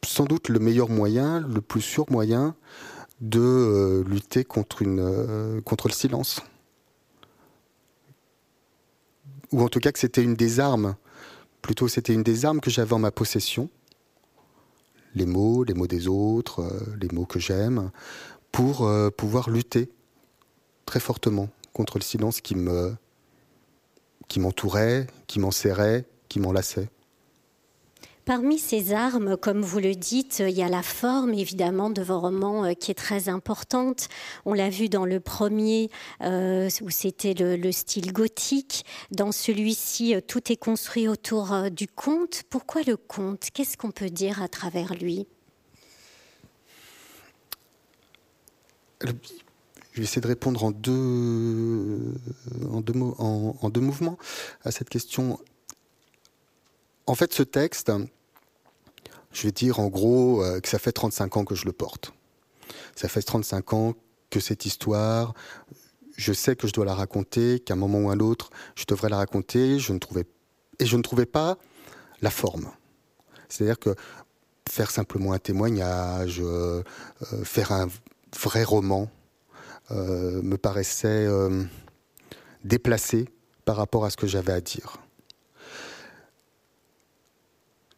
sans 0.05 0.25
doute 0.25 0.49
le 0.49 0.59
meilleur 0.59 0.89
moyen, 0.89 1.41
le 1.41 1.61
plus 1.61 1.81
sûr 1.81 2.05
moyen 2.09 2.55
de 3.19 3.39
euh, 3.39 4.03
lutter 4.03 4.43
contre, 4.43 4.83
euh, 4.83 5.61
contre 5.61 5.87
le 5.87 5.93
silence. 5.93 6.41
Ou 9.51 9.61
en 9.61 9.67
tout 9.67 9.79
cas 9.79 9.91
que 9.91 9.99
c'était 9.99 10.23
une 10.23 10.33
des 10.35 10.59
armes, 10.59 10.95
plutôt 11.61 11.87
c'était 11.87 12.13
une 12.13 12.23
des 12.23 12.45
armes 12.45 12.61
que 12.61 12.71
j'avais 12.71 12.93
en 12.93 12.99
ma 12.99 13.11
possession 13.11 13.69
les 15.15 15.25
mots, 15.25 15.63
les 15.63 15.73
mots 15.73 15.87
des 15.87 16.07
autres, 16.07 16.61
euh, 16.61 16.95
les 16.99 17.09
mots 17.09 17.25
que 17.25 17.39
j'aime, 17.39 17.91
pour 18.51 18.85
euh, 18.85 19.09
pouvoir 19.09 19.49
lutter 19.49 19.89
très 20.85 20.99
fortement 20.99 21.49
contre 21.73 21.97
le 21.97 22.03
silence 22.03 22.41
qui 22.41 22.55
me 22.55 22.95
qui 24.27 24.39
m'entourait, 24.39 25.07
qui 25.27 25.39
m'enserrait, 25.39 26.05
qui 26.29 26.39
m'enlaçait. 26.39 26.89
Parmi 28.25 28.59
ces 28.59 28.93
armes, 28.93 29.35
comme 29.35 29.61
vous 29.61 29.79
le 29.79 29.95
dites, 29.95 30.43
il 30.47 30.53
y 30.53 30.61
a 30.61 30.69
la 30.69 30.83
forme 30.83 31.33
évidemment 31.33 31.89
de 31.89 32.03
vos 32.03 32.19
romans 32.19 32.65
euh, 32.65 32.73
qui 32.73 32.91
est 32.91 32.95
très 32.95 33.29
importante. 33.29 34.09
On 34.45 34.53
l'a 34.53 34.69
vu 34.69 34.89
dans 34.89 35.05
le 35.05 35.19
premier 35.19 35.89
euh, 36.21 36.69
où 36.81 36.91
c'était 36.91 37.33
le, 37.33 37.71
style 37.71 38.13
gothique. 38.13 38.85
Dans 39.09 39.31
celui-ci, 39.31 40.13
euh, 40.13 40.21
tout 40.21 40.51
est 40.51 40.55
construit 40.55 41.07
autour 41.07 41.71
du 41.71 41.87
conte. 41.87 42.43
Pourquoi 42.49 42.83
le 42.83 42.95
conte? 42.95 43.49
Qu'est-ce 43.53 43.75
qu'on 43.75 43.91
peut 43.91 44.11
dire 44.11 44.41
à 44.41 44.47
travers 44.47 44.93
lui? 44.93 45.25
Je 49.03 49.07
vais 49.97 50.03
essayer 50.03 50.21
de 50.21 50.27
répondre 50.27 50.63
en 50.63 50.69
deux, 50.69 52.13
en 52.71 52.81
deux, 52.81 52.93
en 52.99 53.69
deux 53.71 53.81
mouvements 53.81 54.19
à 54.63 54.69
cette 54.69 54.89
question 54.89 55.39
en 57.11 57.15
fait, 57.15 57.33
ce 57.33 57.43
texte, 57.43 57.91
je 59.33 59.43
vais 59.43 59.51
dire 59.51 59.81
en 59.81 59.87
gros 59.87 60.41
euh, 60.41 60.61
que 60.61 60.69
ça 60.69 60.79
fait 60.79 60.93
35 60.93 61.35
ans 61.35 61.43
que 61.43 61.55
je 61.55 61.65
le 61.65 61.73
porte. 61.73 62.13
Ça 62.95 63.09
fait 63.09 63.21
35 63.21 63.73
ans 63.73 63.95
que 64.29 64.39
cette 64.39 64.65
histoire, 64.65 65.33
je 66.15 66.31
sais 66.31 66.55
que 66.55 66.67
je 66.67 66.71
dois 66.71 66.85
la 66.85 66.95
raconter, 66.95 67.59
qu'à 67.59 67.73
un 67.73 67.77
moment 67.77 67.99
ou 67.99 68.09
à 68.11 68.13
un 68.13 68.19
autre, 68.21 68.49
je 68.75 68.85
devrais 68.87 69.09
la 69.09 69.17
raconter. 69.17 69.75
Et 69.75 69.79
je 69.79 69.91
ne 70.95 71.01
trouvais 71.01 71.25
pas 71.25 71.57
la 72.21 72.29
forme. 72.29 72.71
C'est-à-dire 73.49 73.77
que 73.77 73.93
faire 74.69 74.89
simplement 74.89 75.33
un 75.33 75.39
témoignage, 75.39 76.39
euh, 76.39 76.81
euh, 77.33 77.43
faire 77.43 77.73
un 77.73 77.89
vrai 78.41 78.63
roman, 78.63 79.09
me 79.89 80.55
paraissait 80.55 81.27
déplacé 82.63 83.27
par 83.65 83.75
rapport 83.75 84.05
à 84.05 84.09
ce 84.09 84.15
que 84.15 84.25
j'avais 84.25 84.53
à 84.53 84.61
dire 84.61 85.01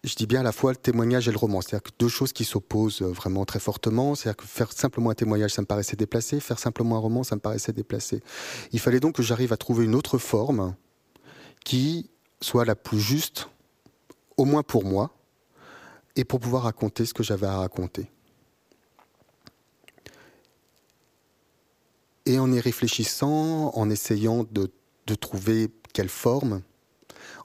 je 0.03 0.15
dis 0.15 0.27
bien 0.27 0.41
à 0.41 0.43
la 0.43 0.51
fois 0.51 0.71
le 0.71 0.77
témoignage 0.77 1.27
et 1.29 1.31
le 1.31 1.37
roman. 1.37 1.61
C'est-à-dire 1.61 1.83
que 1.83 1.95
deux 1.97 2.09
choses 2.09 2.33
qui 2.33 2.43
s'opposent 2.43 3.01
euh, 3.01 3.07
vraiment 3.07 3.45
très 3.45 3.59
fortement. 3.59 4.15
C'est-à-dire 4.15 4.37
que 4.37 4.45
faire 4.45 4.71
simplement 4.73 5.11
un 5.11 5.15
témoignage, 5.15 5.51
ça 5.51 5.61
me 5.61 5.65
paraissait 5.65 5.95
déplacé. 5.95 6.39
Faire 6.41 6.59
simplement 6.59 6.97
un 6.97 6.99
roman, 6.99 7.23
ça 7.23 7.35
me 7.35 7.41
paraissait 7.41 7.71
déplacé. 7.71 8.21
Il 8.73 8.79
fallait 8.79 8.99
donc 8.99 9.15
que 9.15 9.23
j'arrive 9.23 9.53
à 9.53 9.57
trouver 9.57 9.85
une 9.85 9.95
autre 9.95 10.17
forme 10.17 10.75
qui 11.63 12.09
soit 12.41 12.65
la 12.65 12.75
plus 12.75 12.99
juste, 12.99 13.47
au 14.35 14.43
moins 14.43 14.63
pour 14.63 14.83
moi, 14.83 15.11
et 16.17 16.25
pour 16.25 16.41
pouvoir 16.41 16.63
raconter 16.63 17.05
ce 17.05 17.13
que 17.13 17.23
j'avais 17.23 17.47
à 17.47 17.57
raconter. 17.57 18.11
Et 22.25 22.39
en 22.39 22.51
y 22.51 22.59
réfléchissant, 22.59 23.71
en 23.73 23.89
essayant 23.89 24.45
de, 24.51 24.69
de 25.07 25.15
trouver 25.15 25.69
quelle 25.93 26.09
forme, 26.09 26.61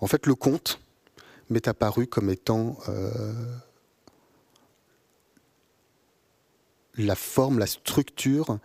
en 0.00 0.08
fait, 0.08 0.26
le 0.26 0.34
conte, 0.34 0.80
m'est 1.50 1.68
apparu 1.68 2.06
comme 2.06 2.30
étant 2.30 2.78
euh, 2.88 3.32
la 6.96 7.14
forme, 7.14 7.58
la 7.58 7.66
structure 7.66 8.58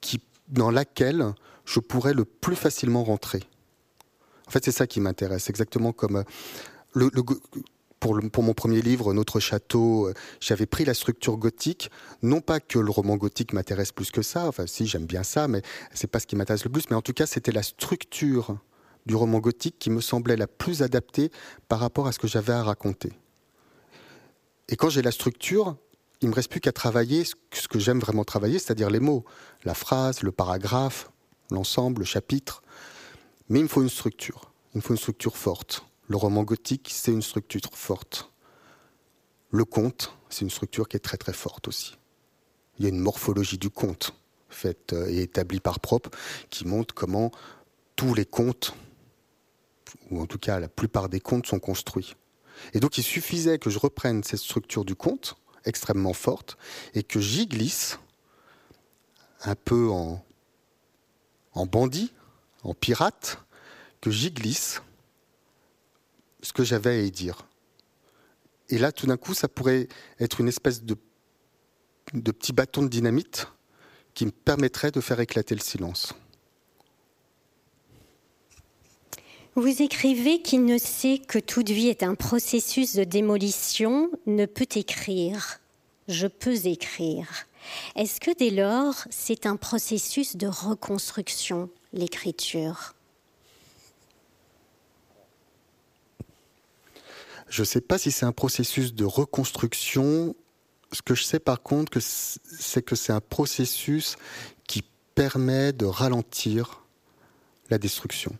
qui, 0.00 0.20
dans 0.48 0.70
laquelle 0.70 1.34
je 1.64 1.80
pourrais 1.80 2.14
le 2.14 2.24
plus 2.24 2.56
facilement 2.56 3.04
rentrer. 3.04 3.42
En 4.46 4.50
fait, 4.50 4.64
c'est 4.64 4.72
ça 4.72 4.86
qui 4.86 5.00
m'intéresse, 5.00 5.50
exactement 5.50 5.92
comme 5.92 6.24
euh, 6.96 7.10
pour, 8.00 8.42
mon 8.42 8.54
premier 8.54 8.80
livre, 8.80 9.12
Notre 9.12 9.40
château, 9.40 10.08
euh, 10.08 10.14
j'avais 10.40 10.66
pris 10.66 10.84
la 10.84 10.94
structure 10.94 11.36
gothique. 11.36 11.90
Non 12.22 12.40
pas 12.40 12.60
que 12.60 12.78
le 12.78 12.90
roman 12.90 13.16
gothique 13.16 13.52
m'intéresse 13.52 13.92
plus 13.92 14.10
que 14.10 14.22
ça, 14.22 14.46
enfin 14.46 14.66
si 14.66 14.86
j'aime 14.86 15.06
bien 15.06 15.22
ça, 15.22 15.48
mais 15.48 15.62
c'est 15.92 16.06
pas 16.06 16.20
ce 16.20 16.26
qui 16.26 16.36
m'intéresse 16.36 16.64
le 16.64 16.70
plus. 16.70 16.88
Mais 16.90 16.96
en 16.96 17.02
tout 17.02 17.12
cas, 17.12 17.26
c'était 17.26 17.52
la 17.52 17.62
structure 17.62 18.56
du 19.08 19.16
roman 19.16 19.40
gothique 19.40 19.76
qui 19.78 19.90
me 19.90 20.00
semblait 20.00 20.36
la 20.36 20.46
plus 20.46 20.82
adaptée 20.82 21.32
par 21.66 21.80
rapport 21.80 22.06
à 22.06 22.12
ce 22.12 22.18
que 22.18 22.28
j'avais 22.28 22.52
à 22.52 22.62
raconter. 22.62 23.12
Et 24.68 24.76
quand 24.76 24.90
j'ai 24.90 25.02
la 25.02 25.10
structure, 25.10 25.76
il 26.20 26.28
me 26.28 26.34
reste 26.34 26.50
plus 26.50 26.60
qu'à 26.60 26.72
travailler 26.72 27.24
ce 27.24 27.68
que 27.68 27.78
j'aime 27.78 28.00
vraiment 28.00 28.24
travailler, 28.24 28.58
c'est-à-dire 28.58 28.90
les 28.90 29.00
mots, 29.00 29.24
la 29.64 29.74
phrase, 29.74 30.22
le 30.22 30.30
paragraphe, 30.30 31.10
l'ensemble, 31.50 32.00
le 32.00 32.04
chapitre. 32.04 32.62
Mais 33.48 33.60
il 33.60 33.62
me 33.62 33.68
faut 33.68 33.82
une 33.82 33.88
structure. 33.88 34.52
Il 34.74 34.78
me 34.78 34.82
faut 34.82 34.92
une 34.92 34.98
structure 34.98 35.38
forte. 35.38 35.84
Le 36.06 36.16
roman 36.16 36.44
gothique, 36.44 36.90
c'est 36.92 37.12
une 37.12 37.22
structure 37.22 37.60
forte. 37.72 38.30
Le 39.50 39.64
conte, 39.64 40.12
c'est 40.28 40.42
une 40.42 40.50
structure 40.50 40.86
qui 40.86 40.98
est 40.98 41.00
très 41.00 41.16
très 41.16 41.32
forte 41.32 41.66
aussi. 41.68 41.96
Il 42.78 42.84
y 42.84 42.86
a 42.86 42.90
une 42.90 43.00
morphologie 43.00 43.56
du 43.56 43.70
conte 43.70 44.14
faite 44.50 44.92
euh, 44.92 45.08
et 45.08 45.22
établie 45.22 45.60
par 45.60 45.80
propre 45.80 46.10
qui 46.50 46.66
montre 46.66 46.94
comment 46.94 47.30
tous 47.96 48.14
les 48.14 48.26
contes 48.26 48.74
ou 50.10 50.20
en 50.20 50.26
tout 50.26 50.38
cas 50.38 50.60
la 50.60 50.68
plupart 50.68 51.08
des 51.08 51.20
contes 51.20 51.46
sont 51.46 51.58
construits. 51.58 52.14
Et 52.74 52.80
donc 52.80 52.98
il 52.98 53.02
suffisait 53.02 53.58
que 53.58 53.70
je 53.70 53.78
reprenne 53.78 54.22
cette 54.22 54.40
structure 54.40 54.84
du 54.84 54.94
conte, 54.94 55.36
extrêmement 55.64 56.12
forte, 56.12 56.56
et 56.94 57.02
que 57.02 57.20
j'y 57.20 57.46
glisse, 57.46 57.98
un 59.42 59.54
peu 59.54 59.88
en, 59.90 60.24
bandit, 61.66 62.12
en 62.62 62.74
pirate, 62.74 63.38
que 64.00 64.10
j'y 64.10 64.30
glisse 64.30 64.82
ce 66.42 66.52
que 66.52 66.64
j'avais 66.64 66.90
à 66.90 67.00
y 67.00 67.10
dire. 67.10 67.46
Et 68.68 68.78
là, 68.78 68.92
tout 68.92 69.06
d'un 69.06 69.16
coup, 69.16 69.34
ça 69.34 69.48
pourrait 69.48 69.88
être 70.20 70.40
une 70.40 70.48
espèce 70.48 70.82
de, 70.82 70.96
de 72.12 72.32
petit 72.32 72.52
bâton 72.52 72.82
de 72.82 72.88
dynamite 72.88 73.48
qui 74.14 74.26
me 74.26 74.30
permettrait 74.30 74.90
de 74.90 75.00
faire 75.00 75.20
éclater 75.20 75.54
le 75.54 75.60
silence. 75.60 76.14
Vous 79.58 79.82
écrivez 79.82 80.40
qu'il 80.40 80.64
ne 80.66 80.78
sait 80.78 81.18
que 81.18 81.40
toute 81.40 81.68
vie 81.68 81.88
est 81.88 82.04
un 82.04 82.14
processus 82.14 82.94
de 82.94 83.02
démolition, 83.02 84.08
ne 84.24 84.46
peut 84.46 84.68
écrire. 84.76 85.58
Je 86.06 86.28
peux 86.28 86.64
écrire. 86.64 87.26
Est-ce 87.96 88.20
que 88.20 88.30
dès 88.38 88.50
lors, 88.50 88.94
c'est 89.10 89.46
un 89.46 89.56
processus 89.56 90.36
de 90.36 90.46
reconstruction, 90.46 91.70
l'écriture? 91.92 92.94
Je 97.48 97.62
ne 97.62 97.66
sais 97.66 97.80
pas 97.80 97.98
si 97.98 98.12
c'est 98.12 98.26
un 98.26 98.32
processus 98.32 98.94
de 98.94 99.04
reconstruction. 99.04 100.36
Ce 100.92 101.02
que 101.02 101.16
je 101.16 101.24
sais 101.24 101.40
par 101.40 101.64
contre, 101.64 101.98
c'est 101.98 102.82
que 102.82 102.94
c'est 102.94 103.12
un 103.12 103.20
processus 103.20 104.14
qui 104.68 104.84
permet 105.16 105.72
de 105.72 105.84
ralentir 105.84 106.84
la 107.70 107.78
destruction. 107.78 108.38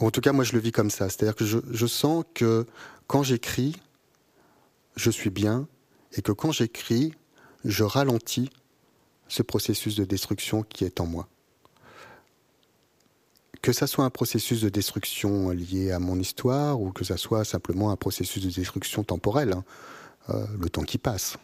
En 0.00 0.10
tout 0.10 0.22
cas, 0.22 0.32
moi, 0.32 0.44
je 0.44 0.54
le 0.54 0.60
vis 0.60 0.72
comme 0.72 0.90
ça. 0.90 1.08
C'est-à-dire 1.08 1.36
que 1.36 1.44
je, 1.44 1.86
sens 1.86 2.24
que 2.34 2.66
quand 3.06 3.22
j'écris, 3.22 3.76
je 4.96 5.10
suis 5.10 5.30
bien, 5.30 5.68
et 6.12 6.22
que 6.22 6.32
quand 6.32 6.52
j'écris, 6.52 7.14
je 7.64 7.84
ralentis 7.84 8.50
ce 9.28 9.42
processus 9.42 9.94
de 9.96 10.04
destruction 10.04 10.62
qui 10.62 10.84
est 10.84 11.00
en 11.00 11.06
moi. 11.06 11.28
Que 13.60 13.72
ça 13.72 13.86
soit 13.86 14.04
un 14.04 14.10
processus 14.10 14.62
de 14.62 14.70
destruction 14.70 15.50
lié 15.50 15.92
à 15.92 15.98
mon 15.98 16.18
histoire 16.18 16.80
ou 16.80 16.92
que 16.92 17.04
ça 17.04 17.18
soit 17.18 17.44
simplement 17.44 17.90
un 17.90 17.96
processus 17.96 18.42
de 18.42 18.50
destruction 18.50 19.04
temporelle, 19.04 19.52
hein, 19.52 19.64
euh, 20.30 20.46
le 20.58 20.70
temps 20.70 20.82
qui 20.82 20.96
passe. 20.96 21.36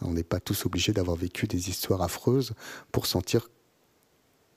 On 0.00 0.12
n'est 0.12 0.24
pas 0.24 0.40
tous 0.40 0.64
obligés 0.64 0.92
d'avoir 0.92 1.18
vécu 1.18 1.46
des 1.46 1.68
histoires 1.68 2.00
affreuses 2.00 2.54
pour 2.92 3.04
sentir 3.04 3.50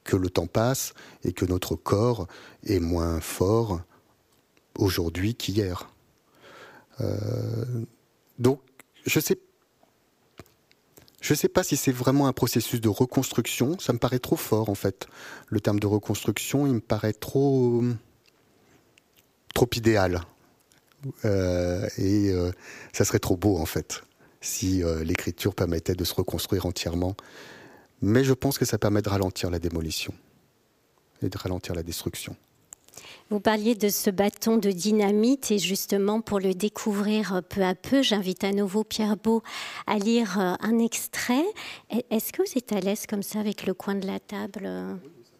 que 0.04 0.16
le 0.16 0.30
temps 0.30 0.48
passe 0.48 0.94
et 1.24 1.34
que 1.34 1.46
notre 1.46 1.76
corps 1.76 2.28
est 2.66 2.80
moins 2.80 3.20
fort 3.20 3.82
aujourd'hui 4.78 5.36
qu'hier. 5.36 5.90
Euh, 7.00 7.66
donc, 8.40 8.62
je 9.06 9.20
sais, 9.20 9.40
je 11.22 11.34
sais 11.34 11.50
pas 11.50 11.64
si 11.64 11.78
c'est 11.78 11.92
vraiment 11.92 12.28
un 12.28 12.34
processus 12.34 12.82
de 12.82 12.90
reconstruction. 12.90 13.78
Ça 13.80 13.94
me 13.94 14.00
paraît 14.00 14.20
trop 14.20 14.36
fort, 14.36 14.70
en 14.70 14.76
fait. 14.76 15.08
Le 15.48 15.60
terme 15.60 15.80
de 15.80 15.88
reconstruction, 15.88 16.68
il 16.68 16.74
me 16.74 16.80
paraît 16.80 17.14
trop, 17.14 17.84
trop 19.54 19.70
idéal. 19.76 20.22
Euh, 21.26 21.88
et 21.98 22.30
euh, 22.30 22.52
ça 22.94 23.06
serait 23.06 23.20
trop 23.20 23.38
beau, 23.38 23.58
en 23.58 23.66
fait, 23.66 24.04
si 24.40 24.84
l'écriture 25.04 25.56
permettait 25.56 25.96
de 25.96 26.04
se 26.04 26.14
reconstruire 26.14 26.66
entièrement 26.66 27.16
mais 28.02 28.24
je 28.24 28.34
pense 28.34 28.58
que 28.58 28.66
ça 28.66 28.78
permet 28.78 29.02
de 29.02 29.10
ralentir 29.10 29.50
la 29.50 29.60
démolition 29.60 30.14
et 31.22 31.30
de 31.30 31.38
ralentir 31.38 31.76
la 31.76 31.84
destruction. 31.84 32.36
Vous 33.30 33.40
parliez 33.40 33.76
de 33.76 33.88
ce 33.88 34.10
bâton 34.10 34.58
de 34.58 34.72
dynamite 34.72 35.52
et 35.52 35.60
justement 35.60 36.20
pour 36.20 36.40
le 36.40 36.54
découvrir 36.54 37.42
peu 37.48 37.64
à 37.64 37.76
peu, 37.76 38.02
j'invite 38.02 38.44
à 38.44 38.52
nouveau 38.52 38.84
Pierre 38.84 39.16
Beau 39.16 39.42
à 39.88 39.98
lire 39.98 40.38
euh, 40.38 40.56
un 40.60 40.80
extrait. 40.80 41.46
Est-ce 42.10 42.34
que 42.34 42.42
vous 42.42 42.58
êtes 42.58 42.74
à 42.74 42.82
l'aise 42.82 43.06
comme 43.08 43.24
ça 43.24 43.40
avec 43.40 43.66
le 43.66 43.74
coin 43.74 43.96
de 43.96 44.06
la 44.06 44.20
table? 44.20 44.70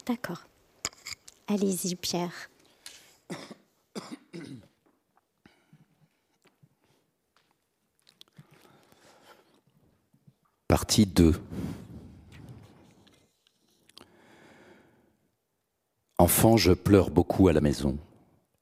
D'accord. 0.06 0.43
Allez-y 1.47 1.95
Pierre. 1.95 2.50
Partie 10.69 11.06
2. 11.06 11.34
Enfant, 16.21 16.55
je 16.55 16.71
pleure 16.71 17.10
beaucoup 17.10 17.47
à 17.47 17.51
la 17.51 17.62
maison. 17.62 17.97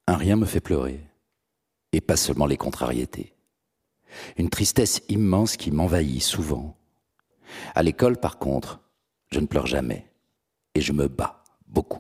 Un 0.07 0.15
rien 0.15 0.37
me 0.37 0.45
fait 0.45 0.61
pleurer. 0.61 1.05
Et 1.91 1.99
pas 1.99 2.15
seulement 2.15 2.45
les 2.45 2.55
contrariétés. 2.55 3.33
Une 4.37 4.49
tristesse 4.49 5.01
immense 5.09 5.57
qui 5.57 5.69
m'envahit 5.69 6.21
souvent. 6.21 6.77
À 7.75 7.83
l'école, 7.83 8.15
par 8.15 8.39
contre, 8.39 8.79
je 9.29 9.41
ne 9.41 9.45
pleure 9.45 9.67
jamais. 9.67 10.09
Et 10.73 10.79
je 10.79 10.93
me 10.93 11.09
bats 11.09 11.43
beaucoup. 11.67 11.99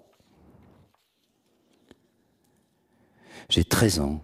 J'ai 3.49 3.65
13 3.65 3.99
ans. 3.99 4.23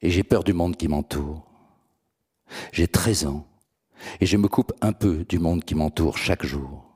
Et 0.00 0.10
j'ai 0.10 0.24
peur 0.24 0.42
du 0.42 0.52
monde 0.52 0.76
qui 0.76 0.88
m'entoure. 0.88 1.46
J'ai 2.72 2.88
13 2.88 3.26
ans. 3.26 3.46
Et 4.20 4.26
je 4.26 4.36
me 4.36 4.48
coupe 4.48 4.72
un 4.80 4.92
peu 4.92 5.24
du 5.26 5.38
monde 5.38 5.62
qui 5.62 5.76
m'entoure 5.76 6.18
chaque 6.18 6.44
jour. 6.44 6.92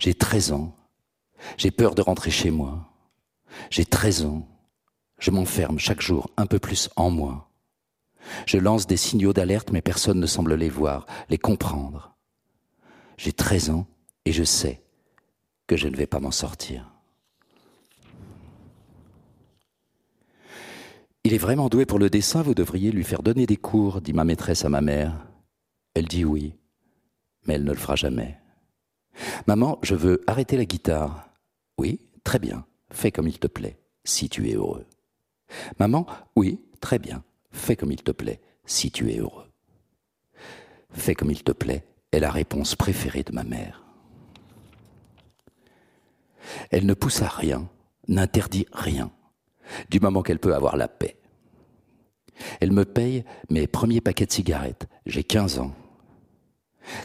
J'ai 0.00 0.14
13 0.14 0.50
ans 0.50 0.74
j'ai 1.56 1.70
peur 1.70 1.94
de 1.94 2.02
rentrer 2.02 2.30
chez 2.30 2.50
moi. 2.50 2.92
J'ai 3.70 3.84
13 3.84 4.24
ans. 4.24 4.48
Je 5.18 5.30
m'enferme 5.30 5.78
chaque 5.78 6.00
jour 6.00 6.30
un 6.36 6.46
peu 6.46 6.58
plus 6.58 6.88
en 6.96 7.10
moi. 7.10 7.50
Je 8.46 8.58
lance 8.58 8.86
des 8.86 8.96
signaux 8.96 9.32
d'alerte, 9.32 9.70
mais 9.70 9.82
personne 9.82 10.20
ne 10.20 10.26
semble 10.26 10.54
les 10.54 10.68
voir, 10.68 11.06
les 11.28 11.38
comprendre. 11.38 12.16
J'ai 13.16 13.32
13 13.32 13.70
ans 13.70 13.86
et 14.24 14.32
je 14.32 14.44
sais 14.44 14.82
que 15.66 15.76
je 15.76 15.88
ne 15.88 15.96
vais 15.96 16.06
pas 16.06 16.20
m'en 16.20 16.30
sortir. 16.30 16.90
Il 21.22 21.34
est 21.34 21.38
vraiment 21.38 21.68
doué 21.68 21.84
pour 21.84 21.98
le 21.98 22.08
dessin, 22.08 22.40
vous 22.40 22.54
devriez 22.54 22.90
lui 22.90 23.04
faire 23.04 23.22
donner 23.22 23.46
des 23.46 23.58
cours, 23.58 24.00
dit 24.00 24.14
ma 24.14 24.24
maîtresse 24.24 24.64
à 24.64 24.70
ma 24.70 24.80
mère. 24.80 25.26
Elle 25.94 26.08
dit 26.08 26.24
oui, 26.24 26.54
mais 27.46 27.54
elle 27.54 27.64
ne 27.64 27.72
le 27.72 27.76
fera 27.76 27.94
jamais. 27.94 28.38
Maman, 29.46 29.78
je 29.82 29.94
veux 29.94 30.22
arrêter 30.26 30.56
la 30.56 30.64
guitare. 30.64 31.29
Oui, 31.80 31.98
très 32.24 32.38
bien, 32.38 32.66
fais 32.90 33.10
comme 33.10 33.26
il 33.26 33.38
te 33.38 33.46
plaît, 33.46 33.78
si 34.04 34.28
tu 34.28 34.50
es 34.50 34.52
heureux. 34.52 34.84
Maman, 35.78 36.06
oui, 36.36 36.60
très 36.82 36.98
bien, 36.98 37.24
fais 37.52 37.74
comme 37.74 37.90
il 37.90 38.02
te 38.02 38.10
plaît, 38.10 38.38
si 38.66 38.90
tu 38.90 39.10
es 39.10 39.16
heureux. 39.16 39.50
Fais 40.90 41.14
comme 41.14 41.30
il 41.30 41.42
te 41.42 41.52
plaît 41.52 41.86
est 42.12 42.20
la 42.20 42.30
réponse 42.30 42.76
préférée 42.76 43.22
de 43.22 43.32
ma 43.32 43.44
mère. 43.44 43.82
Elle 46.70 46.84
ne 46.84 46.92
pousse 46.92 47.22
à 47.22 47.28
rien, 47.28 47.66
n'interdit 48.08 48.66
rien, 48.74 49.10
du 49.88 50.00
moment 50.00 50.22
qu'elle 50.22 50.38
peut 50.38 50.54
avoir 50.54 50.76
la 50.76 50.86
paix. 50.86 51.16
Elle 52.60 52.72
me 52.72 52.84
paye 52.84 53.24
mes 53.48 53.66
premiers 53.66 54.02
paquets 54.02 54.26
de 54.26 54.32
cigarettes, 54.32 54.86
j'ai 55.06 55.24
15 55.24 55.60
ans. 55.60 55.74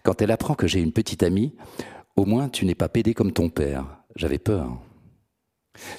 Quand 0.04 0.22
elle 0.22 0.32
apprend 0.32 0.54
que 0.56 0.68
j'ai 0.68 0.82
une 0.82 0.92
petite 0.92 1.24
amie, 1.24 1.56
au 2.18 2.26
moins 2.26 2.50
tu 2.50 2.66
n'es 2.66 2.76
pas 2.76 2.90
pédé 2.90 3.14
comme 3.14 3.32
ton 3.32 3.48
père, 3.48 4.02
j'avais 4.16 4.40
peur. 4.40 4.82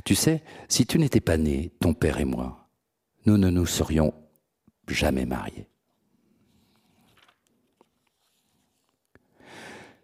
Tu 0.05 0.15
sais, 0.15 0.43
si 0.69 0.87
tu 0.87 0.99
n'étais 0.99 1.21
pas 1.21 1.37
né, 1.37 1.71
ton 1.81 1.95
père 1.95 2.19
et 2.19 2.25
moi, 2.25 2.69
nous 3.27 3.37
ne 3.37 3.51
nous 3.51 3.67
serions 3.67 4.15
jamais 4.89 5.27
mariés. 5.27 5.69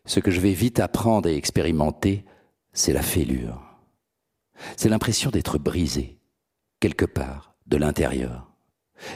Ce 0.04 0.20
que 0.20 0.30
je 0.30 0.40
vais 0.40 0.52
vite 0.52 0.80
apprendre 0.80 1.28
et 1.28 1.36
expérimenter, 1.36 2.24
c'est 2.72 2.92
la 2.92 3.02
fêlure. 3.02 3.62
C'est 4.76 4.88
l'impression 4.88 5.30
d'être 5.30 5.58
brisé, 5.58 6.18
quelque 6.80 7.04
part, 7.04 7.54
de 7.66 7.76
l'intérieur, 7.76 8.50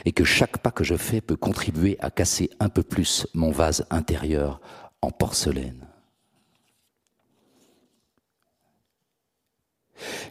et 0.05 0.11
que 0.11 0.23
chaque 0.23 0.59
pas 0.59 0.71
que 0.71 0.83
je 0.83 0.95
fais 0.95 1.21
peut 1.21 1.35
contribuer 1.35 1.97
à 1.99 2.09
casser 2.09 2.49
un 2.59 2.69
peu 2.69 2.83
plus 2.83 3.27
mon 3.33 3.51
vase 3.51 3.85
intérieur 3.89 4.61
en 5.01 5.11
porcelaine. 5.11 5.86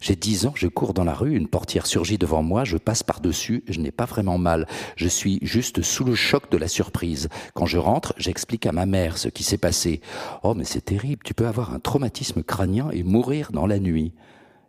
J'ai 0.00 0.16
dix 0.16 0.46
ans, 0.46 0.52
je 0.54 0.68
cours 0.68 0.94
dans 0.94 1.04
la 1.04 1.14
rue, 1.14 1.36
une 1.36 1.48
portière 1.48 1.86
surgit 1.86 2.18
devant 2.18 2.42
moi, 2.42 2.64
je 2.64 2.76
passe 2.76 3.02
par-dessus, 3.02 3.64
je 3.68 3.80
n'ai 3.80 3.90
pas 3.90 4.04
vraiment 4.04 4.38
mal, 4.38 4.66
je 4.96 5.08
suis 5.08 5.38
juste 5.42 5.82
sous 5.82 6.04
le 6.04 6.14
choc 6.14 6.50
de 6.50 6.56
la 6.56 6.68
surprise. 6.68 7.28
Quand 7.54 7.66
je 7.66 7.78
rentre, 7.78 8.14
j'explique 8.16 8.66
à 8.66 8.72
ma 8.72 8.86
mère 8.86 9.18
ce 9.18 9.28
qui 9.28 9.42
s'est 9.42 9.58
passé. 9.58 10.00
Oh, 10.42 10.54
mais 10.54 10.64
c'est 10.64 10.84
terrible, 10.84 11.22
tu 11.24 11.34
peux 11.34 11.46
avoir 11.46 11.72
un 11.74 11.80
traumatisme 11.80 12.42
crânien 12.42 12.90
et 12.90 13.02
mourir 13.02 13.52
dans 13.52 13.66
la 13.66 13.78
nuit. 13.78 14.12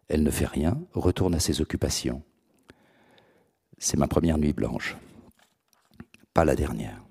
Elle 0.10 0.24
ne 0.24 0.32
fait 0.32 0.46
rien, 0.46 0.80
retourne 0.94 1.36
à 1.36 1.40
ses 1.40 1.62
occupations. 1.62 2.22
C'est 3.78 3.98
ma 3.98 4.08
première 4.08 4.38
nuit 4.38 4.54
blanche. 4.54 4.98
Pas 6.34 6.46
la 6.46 6.56
dernière. 6.56 7.04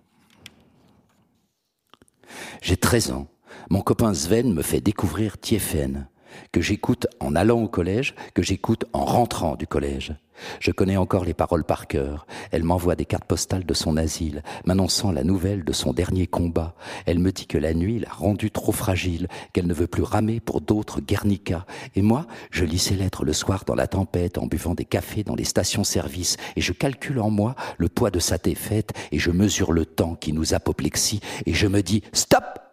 J'ai 2.62 2.76
13 2.76 3.12
ans. 3.12 3.28
Mon 3.70 3.80
copain 3.80 4.12
Sven 4.14 4.52
me 4.52 4.62
fait 4.62 4.80
découvrir 4.80 5.38
Tiefen 5.38 6.08
que 6.52 6.60
j'écoute 6.60 7.06
en 7.20 7.34
allant 7.34 7.60
au 7.62 7.68
collège, 7.68 8.14
que 8.34 8.42
j'écoute 8.42 8.84
en 8.92 9.04
rentrant 9.04 9.56
du 9.56 9.66
collège. 9.66 10.14
Je 10.60 10.70
connais 10.70 10.96
encore 10.96 11.24
les 11.24 11.34
paroles 11.34 11.64
par 11.64 11.86
cœur. 11.86 12.26
Elle 12.50 12.64
m'envoie 12.64 12.96
des 12.96 13.04
cartes 13.04 13.24
postales 13.24 13.64
de 13.64 13.74
son 13.74 13.96
asile, 13.96 14.42
m'annonçant 14.64 15.12
la 15.12 15.24
nouvelle 15.24 15.64
de 15.64 15.72
son 15.72 15.92
dernier 15.92 16.26
combat. 16.26 16.74
Elle 17.06 17.18
me 17.18 17.32
dit 17.32 17.46
que 17.46 17.58
la 17.58 17.74
nuit 17.74 17.98
l'a 17.98 18.10
rendue 18.10 18.50
trop 18.50 18.72
fragile, 18.72 19.28
qu'elle 19.52 19.66
ne 19.66 19.74
veut 19.74 19.86
plus 19.86 20.02
ramer 20.02 20.40
pour 20.40 20.60
d'autres 20.60 21.00
Guernica. 21.00 21.66
Et 21.94 22.02
moi, 22.02 22.26
je 22.50 22.64
lis 22.64 22.78
ces 22.78 22.96
lettres 22.96 23.24
le 23.24 23.32
soir 23.32 23.64
dans 23.64 23.74
la 23.74 23.86
tempête, 23.86 24.38
en 24.38 24.46
buvant 24.46 24.74
des 24.74 24.84
cafés 24.84 25.24
dans 25.24 25.34
les 25.34 25.44
stations-service, 25.44 26.36
et 26.56 26.60
je 26.60 26.72
calcule 26.72 27.20
en 27.20 27.30
moi 27.30 27.54
le 27.78 27.88
poids 27.88 28.10
de 28.10 28.18
sa 28.18 28.38
défaite, 28.38 28.92
et 29.12 29.18
je 29.18 29.30
mesure 29.30 29.72
le 29.72 29.86
temps 29.86 30.14
qui 30.14 30.32
nous 30.32 30.54
apoplexie, 30.54 31.20
et 31.46 31.54
je 31.54 31.66
me 31.66 31.82
dis, 31.82 32.02
stop! 32.12 32.65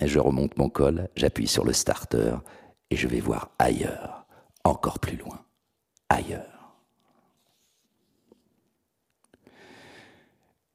Mais 0.00 0.08
je 0.08 0.18
remonte 0.18 0.58
mon 0.58 0.68
col, 0.68 1.08
j'appuie 1.16 1.46
sur 1.46 1.64
le 1.64 1.72
starter 1.72 2.36
et 2.90 2.96
je 2.96 3.08
vais 3.08 3.20
voir 3.20 3.50
ailleurs, 3.58 4.26
encore 4.64 4.98
plus 4.98 5.16
loin, 5.16 5.44
ailleurs. 6.08 6.56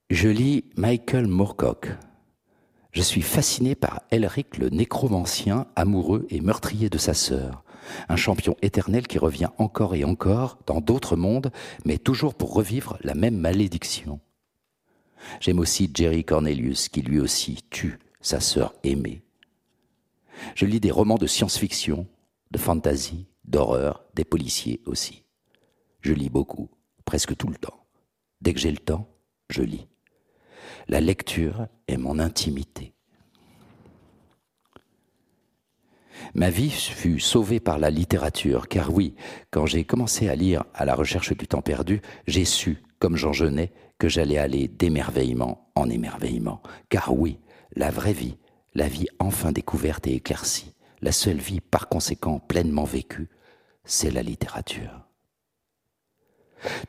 Je 0.09 0.27
lis 0.27 0.65
Michael 0.75 1.27
Moorcock. 1.27 1.87
Je 2.91 3.01
suis 3.01 3.21
fasciné 3.21 3.75
par 3.75 4.01
Elric 4.11 4.57
le 4.57 4.67
nécromancien, 4.67 5.67
amoureux 5.77 6.27
et 6.29 6.41
meurtrier 6.41 6.89
de 6.89 6.97
sa 6.97 7.13
sœur, 7.13 7.63
un 8.09 8.17
champion 8.17 8.57
éternel 8.61 9.07
qui 9.07 9.19
revient 9.19 9.47
encore 9.57 9.95
et 9.95 10.03
encore 10.03 10.57
dans 10.65 10.81
d'autres 10.81 11.15
mondes, 11.15 11.51
mais 11.85 11.97
toujours 11.97 12.33
pour 12.33 12.53
revivre 12.53 12.97
la 13.01 13.13
même 13.13 13.37
malédiction. 13.37 14.19
J'aime 15.39 15.59
aussi 15.59 15.89
Jerry 15.93 16.25
Cornelius, 16.25 16.89
qui 16.89 17.01
lui 17.01 17.21
aussi 17.21 17.59
tue 17.69 17.99
sa 18.21 18.39
sœur 18.39 18.73
aimée. 18.83 19.23
Je 20.55 20.65
lis 20.65 20.79
des 20.79 20.91
romans 20.91 21.17
de 21.17 21.27
science-fiction, 21.27 22.07
de 22.51 22.57
fantasy, 22.57 23.27
d'horreur, 23.45 24.03
des 24.13 24.25
policiers 24.25 24.81
aussi. 24.85 25.23
Je 26.01 26.13
lis 26.13 26.29
beaucoup, 26.29 26.69
presque 27.05 27.35
tout 27.35 27.47
le 27.47 27.55
temps. 27.55 27.85
Dès 28.41 28.53
que 28.53 28.59
j'ai 28.59 28.71
le 28.71 28.77
temps, 28.77 29.07
je 29.49 29.61
lis. 29.61 29.87
La 30.87 30.99
lecture 30.99 31.67
est 31.87 31.97
mon 31.97 32.19
intimité. 32.19 32.93
Ma 36.33 36.49
vie 36.49 36.69
fut 36.69 37.19
sauvée 37.19 37.59
par 37.59 37.77
la 37.77 37.89
littérature, 37.89 38.67
car 38.67 38.93
oui, 38.93 39.15
quand 39.49 39.65
j'ai 39.65 39.83
commencé 39.83 40.29
à 40.29 40.35
lire 40.35 40.63
à 40.73 40.85
la 40.85 40.95
recherche 40.95 41.35
du 41.35 41.47
temps 41.47 41.61
perdu, 41.61 42.01
j'ai 42.27 42.45
su, 42.45 42.83
comme 42.99 43.17
Jean 43.17 43.33
Genet, 43.33 43.73
que 43.97 44.07
j'allais 44.07 44.37
aller 44.37 44.67
d'émerveillement 44.67 45.71
en 45.75 45.89
émerveillement. 45.89 46.61
Car 46.89 47.13
oui, 47.13 47.39
la 47.75 47.91
vraie 47.91 48.13
vie, 48.13 48.37
la 48.73 48.87
vie 48.87 49.07
enfin 49.19 49.51
découverte 49.51 50.07
et 50.07 50.15
éclaircie, 50.15 50.73
la 51.01 51.11
seule 51.11 51.37
vie 51.37 51.61
par 51.61 51.89
conséquent 51.89 52.39
pleinement 52.39 52.83
vécue, 52.83 53.29
c'est 53.83 54.11
la 54.11 54.21
littérature. 54.21 55.07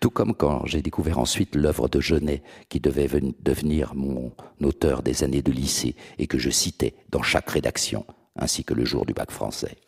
Tout 0.01 0.11
comme 0.11 0.35
quand 0.35 0.67
j'ai 0.67 0.83
découvert 0.83 1.19
ensuite 1.19 1.55
l'œuvre 1.55 1.89
de 1.89 2.01
Genet, 2.01 2.43
qui 2.69 2.79
devait 2.79 3.09
devenir 3.41 3.95
mon 3.95 4.33
auteur 4.63 5.03
des 5.03 5.25
années 5.25 5.43
de 5.43 5.53
lycée 5.53 5.97
et 6.19 6.27
que 6.27 6.39
je 6.39 6.51
citais 6.51 6.95
dans 7.11 7.23
chaque 7.23 7.49
rédaction, 7.49 8.05
ainsi 8.37 8.65
que 8.65 8.75
le 8.75 8.85
jour 8.85 9.07
du 9.07 9.15
bac 9.15 9.31
français. 9.31 9.79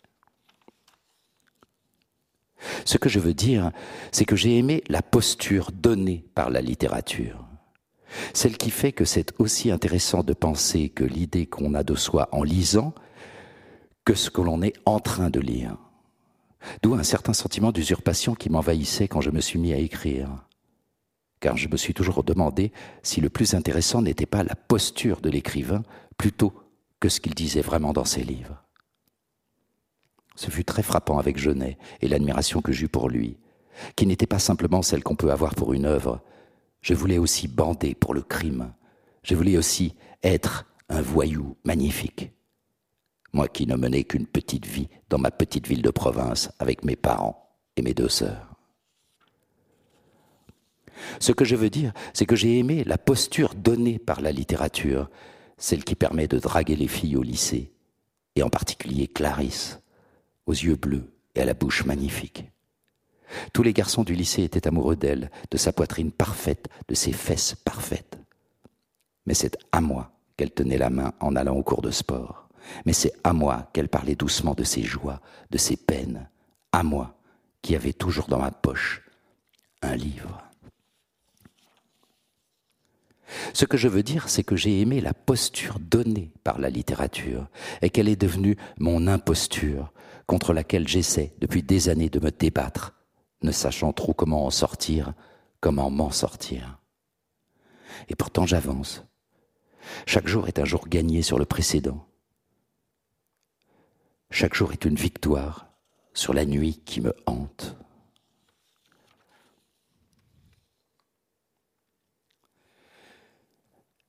Ce 2.87 2.97
que 2.97 3.11
je 3.11 3.19
veux 3.19 3.35
dire, 3.35 3.73
c'est 4.11 4.25
que 4.25 4.37
j'ai 4.37 4.57
aimé 4.57 4.83
la 4.89 5.03
posture 5.03 5.71
donnée 5.71 6.25
par 6.35 6.49
la 6.49 6.63
littérature. 6.63 7.44
Celle 8.33 8.57
qui 8.57 8.71
fait 8.71 8.93
que 8.93 9.05
c'est 9.05 9.33
aussi 9.39 9.71
intéressant 9.71 10.23
de 10.23 10.33
penser 10.33 10.89
que 10.89 11.05
l'idée 11.05 11.47
qu'on 11.47 11.75
a 11.75 11.83
de 11.83 11.95
soi 11.95 12.29
en 12.33 12.43
lisant 12.43 12.95
que 14.05 14.15
ce 14.15 14.31
que 14.31 14.41
l'on 14.41 14.63
est 14.63 14.75
en 14.85 15.01
train 15.01 15.31
de 15.31 15.41
lire. 15.41 15.77
D'où 16.83 16.95
un 16.95 17.03
certain 17.03 17.33
sentiment 17.33 17.73
d'usurpation 17.73 18.35
qui 18.35 18.51
m'envahissait 18.51 19.09
quand 19.09 19.21
je 19.21 19.31
me 19.31 19.41
suis 19.41 19.59
mis 19.59 19.73
à 19.73 19.79
écrire. 19.79 20.29
Car 21.41 21.57
je 21.57 21.69
me 21.69 21.77
suis 21.77 21.95
toujours 21.95 22.25
demandé 22.25 22.73
si 23.03 23.21
le 23.21 23.29
plus 23.29 23.55
intéressant 23.55 24.03
n'était 24.03 24.27
pas 24.27 24.45
la 24.45 24.55
posture 24.55 25.21
de 25.21 25.31
l'écrivain 25.31 25.83
plutôt 26.17 26.55
que 27.01 27.09
ce 27.09 27.21
qu'il 27.21 27.35
disait 27.35 27.61
vraiment 27.61 27.93
dans 27.93 28.05
ses 28.05 28.23
livres. 28.23 28.65
Ce 30.37 30.51
fut 30.51 30.65
très 30.65 30.83
frappant 30.83 31.19
avec 31.19 31.37
Genet 31.37 31.79
et 32.01 32.09
l'admiration 32.09 32.61
que 32.61 32.73
j'eus 32.73 32.89
pour 32.89 33.09
lui, 33.09 33.39
qui 33.97 34.07
n'était 34.07 34.27
pas 34.27 34.39
simplement 34.39 34.83
celle 34.83 35.03
qu'on 35.03 35.17
peut 35.17 35.31
avoir 35.31 35.55
pour 35.55 35.73
une 35.73 35.85
œuvre. 35.85 36.23
Je 36.85 36.95
voulais 36.95 37.19
aussi 37.19 37.49
bander 37.49 37.97
pour 37.97 38.15
le 38.15 38.23
crime. 38.23 38.73
Je 39.25 39.35
voulais 39.35 39.57
aussi 39.57 39.97
être 40.23 40.67
un 40.89 41.03
voyou 41.03 41.57
magnifique 41.65 42.31
moi 43.35 43.49
qui 43.49 43.67
ne 43.67 43.75
menais 43.75 44.05
qu'une 44.05 44.27
petite 44.27 44.65
vie 44.65 44.89
dans 45.11 45.19
ma 45.19 45.31
petite 45.31 45.67
ville 45.67 45.83
de 45.83 45.91
province 45.91 46.51
avec 46.61 46.85
mes 46.85 46.97
parents 46.97 47.51
et 47.77 47.83
mes 47.83 47.93
deux 47.93 48.09
sœurs. 48.09 48.55
Ce 51.19 51.33
que 51.33 51.45
je 51.45 51.57
veux 51.57 51.69
dire, 51.69 51.93
c'est 52.15 52.27
que 52.27 52.37
j'ai 52.37 52.59
aimé 52.59 52.85
la 52.85 52.97
posture 52.97 53.55
donnée 53.57 53.99
par 53.99 54.21
la 54.21 54.31
littérature, 54.31 55.11
celle 55.59 55.85
qui 55.85 55.97
permet 55.97 56.29
de 56.29 56.39
draguer 56.39 56.77
les 56.77 56.87
filles 56.87 57.17
au 57.17 57.23
lycée, 57.23 57.73
et 58.37 58.43
en 58.45 58.49
particulier 58.49 59.09
Clarisse, 59.09 59.81
aux 60.47 60.53
yeux 60.53 60.77
bleus 60.77 61.13
et 61.35 61.41
à 61.41 61.45
la 61.45 61.55
bouche 61.55 61.85
magnifique. 61.85 62.45
Tous 63.53 63.63
les 63.63 63.73
garçons 63.73 64.05
du 64.05 64.15
lycée 64.15 64.43
étaient 64.43 64.67
amoureux 64.67 64.97
d'elle, 64.97 65.31
de 65.51 65.57
sa 65.57 65.73
poitrine 65.73 66.13
parfaite, 66.13 66.69
de 66.89 66.95
ses 66.95 67.13
fesses 67.13 67.55
parfaites. 67.65 68.19
Mais 69.27 69.35
c'est 69.35 69.57
à 69.73 69.81
moi 69.81 70.13
qu'elle 70.37 70.51
tenait 70.51 70.79
la 70.79 70.91
main 70.91 71.13
en 71.21 71.37
allant 71.37 71.57
au 71.57 71.63
cours 71.63 71.83
de 71.83 71.91
sport 71.91 72.45
mais 72.85 72.93
c'est 72.93 73.13
à 73.25 73.33
moi 73.33 73.69
qu'elle 73.73 73.89
parlait 73.89 74.15
doucement 74.15 74.55
de 74.55 74.65
ses 74.65 74.83
joies, 74.83 75.21
de 75.51 75.59
ses 75.59 75.77
peines, 75.77 76.29
à 76.73 76.83
moi 76.83 77.17
qui 77.63 77.75
avais 77.75 77.93
toujours 77.93 78.27
dans 78.29 78.39
ma 78.39 78.51
poche 78.51 79.03
un 79.83 79.97
livre. 79.97 80.43
Ce 83.53 83.65
que 83.65 83.77
je 83.77 83.89
veux 83.89 84.03
dire, 84.03 84.29
c'est 84.29 84.45
que 84.45 84.57
j'ai 84.57 84.81
aimé 84.81 85.01
la 85.01 85.15
posture 85.15 85.79
donnée 85.81 86.31
par 86.45 86.59
la 86.59 86.71
littérature 86.71 87.49
et 87.83 87.91
qu'elle 87.91 88.09
est 88.09 88.21
devenue 88.21 88.57
mon 88.79 89.07
imposture 89.07 89.93
contre 90.27 90.53
laquelle 90.53 90.89
j'essaie 90.89 91.35
depuis 91.41 91.63
des 91.63 91.89
années 91.89 92.11
de 92.11 92.21
me 92.21 92.31
débattre, 92.31 92.95
ne 93.45 93.53
sachant 93.53 93.93
trop 93.93 94.15
comment 94.15 94.47
en 94.47 94.51
sortir, 94.51 95.13
comment 95.61 95.91
m'en 95.91 96.11
sortir. 96.11 96.81
Et 98.09 98.17
pourtant 98.17 98.47
j'avance. 98.47 99.05
Chaque 100.07 100.27
jour 100.27 100.49
est 100.49 100.59
un 100.59 100.65
jour 100.65 100.89
gagné 100.89 101.23
sur 101.23 101.39
le 101.39 101.45
précédent. 101.45 102.07
Chaque 104.31 104.55
jour 104.55 104.73
est 104.73 104.85
une 104.85 104.97
victoire 104.97 105.69
sur 106.15 106.33
la 106.33 106.45
nuit 106.45 106.83
qui 106.85 107.01
me 107.01 107.15
hante. 107.27 107.77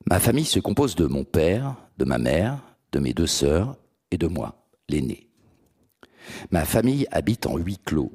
Ma 0.08 0.20
famille 0.20 0.46
se 0.46 0.60
compose 0.60 0.96
de 0.96 1.08
mon 1.08 1.24
père, 1.24 1.76
de 1.98 2.06
ma 2.06 2.18
mère, 2.18 2.60
de 2.92 3.00
mes 3.00 3.14
deux 3.14 3.28
sœurs 3.28 3.76
et 4.12 4.18
de 4.18 4.28
moi, 4.28 4.68
l'aîné. 4.88 5.30
Ma 6.52 6.64
famille 6.64 7.08
habite 7.12 7.48
en 7.48 7.58
huis 7.58 7.80
clos. 7.80 8.12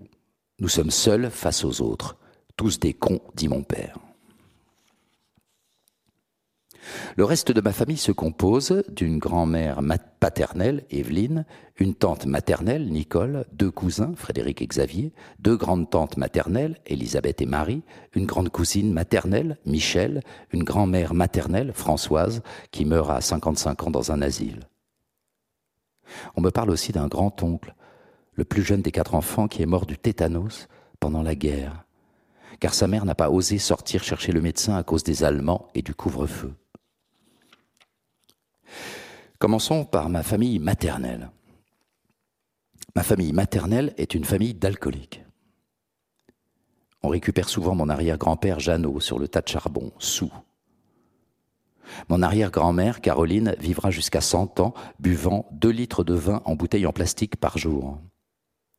Nous 0.60 0.68
sommes 0.68 0.90
seuls 0.90 1.30
face 1.30 1.64
aux 1.64 1.80
autres, 1.80 2.16
tous 2.56 2.78
des 2.78 2.92
cons, 2.92 3.20
dit 3.34 3.48
mon 3.48 3.62
père. 3.62 3.98
Le 7.16 7.24
reste 7.24 7.50
de 7.52 7.60
ma 7.60 7.72
famille 7.72 7.96
se 7.96 8.12
compose 8.12 8.82
d'une 8.88 9.18
grand-mère 9.18 9.80
paternelle, 10.18 10.84
Evelyne, 10.90 11.44
une 11.78 11.94
tante 11.94 12.26
maternelle, 12.26 12.90
Nicole, 12.90 13.46
deux 13.52 13.70
cousins, 13.70 14.12
Frédéric 14.16 14.60
et 14.60 14.66
Xavier, 14.66 15.12
deux 15.38 15.56
grandes 15.56 15.88
tantes 15.88 16.16
maternelles, 16.16 16.78
Elisabeth 16.86 17.40
et 17.40 17.46
Marie, 17.46 17.82
une 18.14 18.26
grande 18.26 18.50
cousine 18.50 18.92
maternelle, 18.92 19.58
Michel, 19.64 20.22
une 20.52 20.64
grand-mère 20.64 21.14
maternelle, 21.14 21.72
Françoise, 21.72 22.42
qui 22.70 22.84
meurt 22.84 23.10
à 23.10 23.20
55 23.20 23.84
ans 23.84 23.90
dans 23.90 24.12
un 24.12 24.20
asile. 24.20 24.60
On 26.36 26.40
me 26.40 26.50
parle 26.50 26.70
aussi 26.70 26.92
d'un 26.92 27.08
grand-oncle, 27.08 27.74
le 28.34 28.44
plus 28.44 28.62
jeune 28.62 28.82
des 28.82 28.92
quatre 28.92 29.14
enfants, 29.14 29.48
qui 29.48 29.62
est 29.62 29.66
mort 29.66 29.86
du 29.86 29.98
tétanos 29.98 30.68
pendant 30.98 31.22
la 31.22 31.34
guerre, 31.34 31.84
car 32.58 32.74
sa 32.74 32.86
mère 32.86 33.04
n'a 33.04 33.14
pas 33.14 33.30
osé 33.30 33.58
sortir 33.58 34.02
chercher 34.02 34.32
le 34.32 34.40
médecin 34.40 34.76
à 34.76 34.82
cause 34.82 35.02
des 35.02 35.24
Allemands 35.24 35.68
et 35.74 35.82
du 35.82 35.94
couvre-feu. 35.94 36.52
Commençons 39.38 39.84
par 39.84 40.10
ma 40.10 40.22
famille 40.22 40.58
maternelle. 40.58 41.30
Ma 42.94 43.02
famille 43.02 43.32
maternelle 43.32 43.94
est 43.96 44.14
une 44.14 44.24
famille 44.24 44.54
d'alcooliques. 44.54 45.24
On 47.02 47.08
récupère 47.08 47.48
souvent 47.48 47.74
mon 47.74 47.88
arrière-grand-père 47.88 48.60
Jeannot 48.60 49.00
sur 49.00 49.18
le 49.18 49.28
tas 49.28 49.40
de 49.40 49.48
charbon, 49.48 49.92
sous. 49.98 50.30
Mon 52.08 52.22
arrière-grand-mère, 52.22 53.00
Caroline, 53.00 53.56
vivra 53.58 53.90
jusqu'à 53.90 54.20
100 54.20 54.60
ans, 54.60 54.74
buvant 54.98 55.48
2 55.52 55.70
litres 55.70 56.04
de 56.04 56.14
vin 56.14 56.42
en 56.44 56.54
bouteille 56.54 56.86
en 56.86 56.92
plastique 56.92 57.36
par 57.36 57.58
jour. 57.58 57.98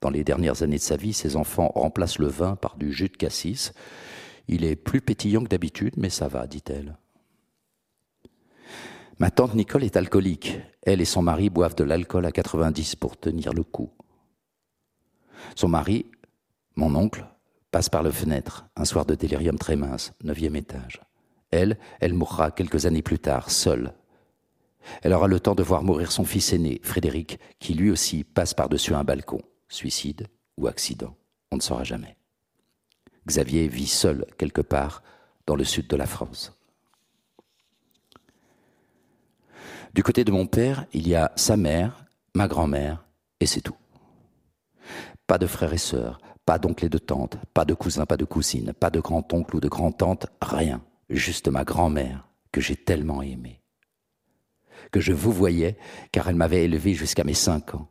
Dans 0.01 0.09
les 0.09 0.23
dernières 0.23 0.63
années 0.63 0.77
de 0.77 0.81
sa 0.81 0.97
vie, 0.97 1.13
ses 1.13 1.35
enfants 1.35 1.71
remplacent 1.75 2.17
le 2.17 2.27
vin 2.27 2.55
par 2.55 2.75
du 2.75 2.91
jus 2.91 3.09
de 3.09 3.17
cassis. 3.17 3.71
Il 4.47 4.65
est 4.65 4.75
plus 4.75 4.99
pétillant 4.99 5.43
que 5.43 5.49
d'habitude, 5.49 5.93
mais 5.97 6.09
ça 6.09 6.27
va, 6.27 6.47
dit-elle. 6.47 6.97
Ma 9.19 9.29
tante 9.29 9.53
Nicole 9.53 9.83
est 9.83 9.97
alcoolique. 9.97 10.59
Elle 10.81 11.01
et 11.01 11.05
son 11.05 11.21
mari 11.21 11.51
boivent 11.51 11.75
de 11.75 11.83
l'alcool 11.83 12.25
à 12.25 12.31
90 12.31 12.95
pour 12.95 13.15
tenir 13.17 13.53
le 13.53 13.63
coup. 13.63 13.91
Son 15.55 15.67
mari, 15.67 16.07
mon 16.75 16.95
oncle, 16.95 17.27
passe 17.69 17.89
par 17.89 18.01
la 18.01 18.11
fenêtre, 18.11 18.65
un 18.75 18.85
soir 18.85 19.05
de 19.05 19.13
délirium 19.13 19.59
très 19.59 19.75
mince, 19.75 20.13
neuvième 20.23 20.55
étage. 20.55 21.01
Elle, 21.51 21.77
elle 21.99 22.15
mourra 22.15 22.49
quelques 22.49 22.87
années 22.87 23.03
plus 23.03 23.19
tard, 23.19 23.51
seule. 23.51 23.93
Elle 25.03 25.13
aura 25.13 25.27
le 25.27 25.39
temps 25.39 25.53
de 25.53 25.61
voir 25.61 25.83
mourir 25.83 26.11
son 26.11 26.25
fils 26.25 26.53
aîné, 26.53 26.79
Frédéric, 26.81 27.39
qui 27.59 27.75
lui 27.75 27.91
aussi 27.91 28.23
passe 28.23 28.55
par-dessus 28.55 28.95
un 28.95 29.03
balcon. 29.03 29.41
Suicide 29.71 30.27
ou 30.57 30.67
accident, 30.67 31.15
on 31.49 31.55
ne 31.55 31.61
saura 31.61 31.85
jamais. 31.85 32.17
Xavier 33.25 33.69
vit 33.69 33.87
seul 33.87 34.25
quelque 34.37 34.61
part 34.61 35.01
dans 35.47 35.55
le 35.55 35.63
sud 35.63 35.87
de 35.87 35.95
la 35.95 36.05
France. 36.05 36.53
Du 39.93 40.03
côté 40.03 40.25
de 40.25 40.31
mon 40.31 40.45
père, 40.45 40.85
il 40.91 41.07
y 41.07 41.15
a 41.15 41.31
sa 41.37 41.55
mère, 41.55 42.05
ma 42.35 42.49
grand-mère, 42.49 43.05
et 43.39 43.45
c'est 43.45 43.61
tout. 43.61 43.77
Pas 45.25 45.37
de 45.37 45.47
frères 45.47 45.73
et 45.73 45.77
sœurs, 45.77 46.19
pas 46.45 46.59
d'oncles 46.59 46.85
et 46.85 46.89
de 46.89 46.97
tantes, 46.97 47.37
pas 47.53 47.63
de 47.63 47.73
cousins, 47.73 48.05
pas 48.05 48.17
de 48.17 48.25
cousines, 48.25 48.73
pas 48.73 48.89
de 48.89 48.99
grand-oncle 48.99 49.55
ou 49.55 49.61
de 49.61 49.69
grand-tante, 49.69 50.27
rien. 50.41 50.83
Juste 51.09 51.47
ma 51.47 51.63
grand-mère, 51.63 52.27
que 52.51 52.59
j'ai 52.59 52.75
tellement 52.75 53.21
aimée. 53.21 53.61
Que 54.91 54.99
je 54.99 55.13
vous 55.13 55.31
voyais, 55.31 55.77
car 56.11 56.27
elle 56.27 56.35
m'avait 56.35 56.65
élevé 56.65 56.93
jusqu'à 56.93 57.23
mes 57.23 57.33
cinq 57.33 57.73
ans. 57.73 57.87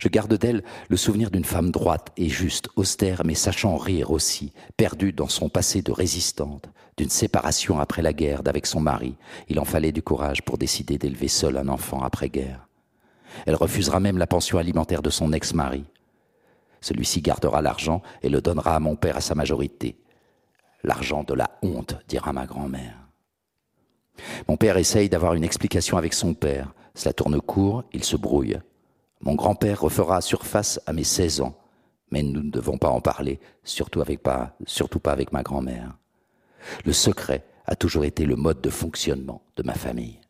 Je 0.00 0.08
garde 0.08 0.34
d'elle 0.34 0.62
le 0.88 0.96
souvenir 0.96 1.30
d'une 1.30 1.44
femme 1.44 1.70
droite 1.70 2.12
et 2.16 2.28
juste, 2.28 2.68
austère, 2.76 3.22
mais 3.24 3.34
sachant 3.34 3.76
rire 3.76 4.10
aussi, 4.10 4.52
perdue 4.76 5.12
dans 5.12 5.28
son 5.28 5.48
passé 5.48 5.82
de 5.82 5.92
résistante, 5.92 6.68
d'une 6.96 7.10
séparation 7.10 7.78
après 7.78 8.02
la 8.02 8.12
guerre 8.12 8.42
d'avec 8.42 8.66
son 8.66 8.80
mari. 8.80 9.16
Il 9.48 9.58
en 9.58 9.64
fallait 9.64 9.92
du 9.92 10.02
courage 10.02 10.42
pour 10.42 10.58
décider 10.58 10.98
d'élever 10.98 11.28
seul 11.28 11.56
un 11.56 11.68
enfant 11.68 12.02
après-guerre. 12.02 12.68
Elle 13.46 13.56
refusera 13.56 14.00
même 14.00 14.18
la 14.18 14.26
pension 14.26 14.58
alimentaire 14.58 15.02
de 15.02 15.10
son 15.10 15.32
ex-mari. 15.32 15.84
Celui-ci 16.80 17.20
gardera 17.22 17.62
l'argent 17.62 18.02
et 18.22 18.28
le 18.28 18.40
donnera 18.40 18.76
à 18.76 18.80
mon 18.80 18.94
père 18.94 19.16
à 19.16 19.20
sa 19.20 19.34
majorité. 19.34 19.96
L'argent 20.82 21.24
de 21.24 21.34
la 21.34 21.50
honte, 21.62 21.96
dira 22.08 22.32
ma 22.32 22.46
grand-mère. 22.46 23.08
Mon 24.48 24.56
père 24.56 24.76
essaye 24.76 25.08
d'avoir 25.08 25.34
une 25.34 25.44
explication 25.44 25.96
avec 25.96 26.14
son 26.14 26.34
père. 26.34 26.72
Cela 26.94 27.12
tourne 27.12 27.40
court, 27.40 27.84
il 27.92 28.04
se 28.04 28.16
brouille. 28.16 28.58
Mon 29.24 29.36
grand-père 29.36 29.80
refera 29.80 30.20
surface 30.20 30.78
à 30.84 30.92
mes 30.92 31.02
16 31.02 31.40
ans, 31.40 31.56
mais 32.10 32.22
nous 32.22 32.42
ne 32.42 32.50
devons 32.50 32.76
pas 32.76 32.90
en 32.90 33.00
parler, 33.00 33.40
surtout, 33.64 34.04
pas, 34.22 34.54
pas 35.02 35.12
avec 35.12 35.32
ma 35.32 35.42
grand-mère. 35.42 35.96
Le 36.84 36.92
secret 36.92 37.42
a 37.64 37.74
toujours 37.74 38.04
été 38.04 38.26
le 38.26 38.36
mode 38.36 38.60
de 38.60 38.68
fonctionnement 38.68 39.40
de 39.56 39.62
ma 39.62 39.72
famille. 39.72 40.20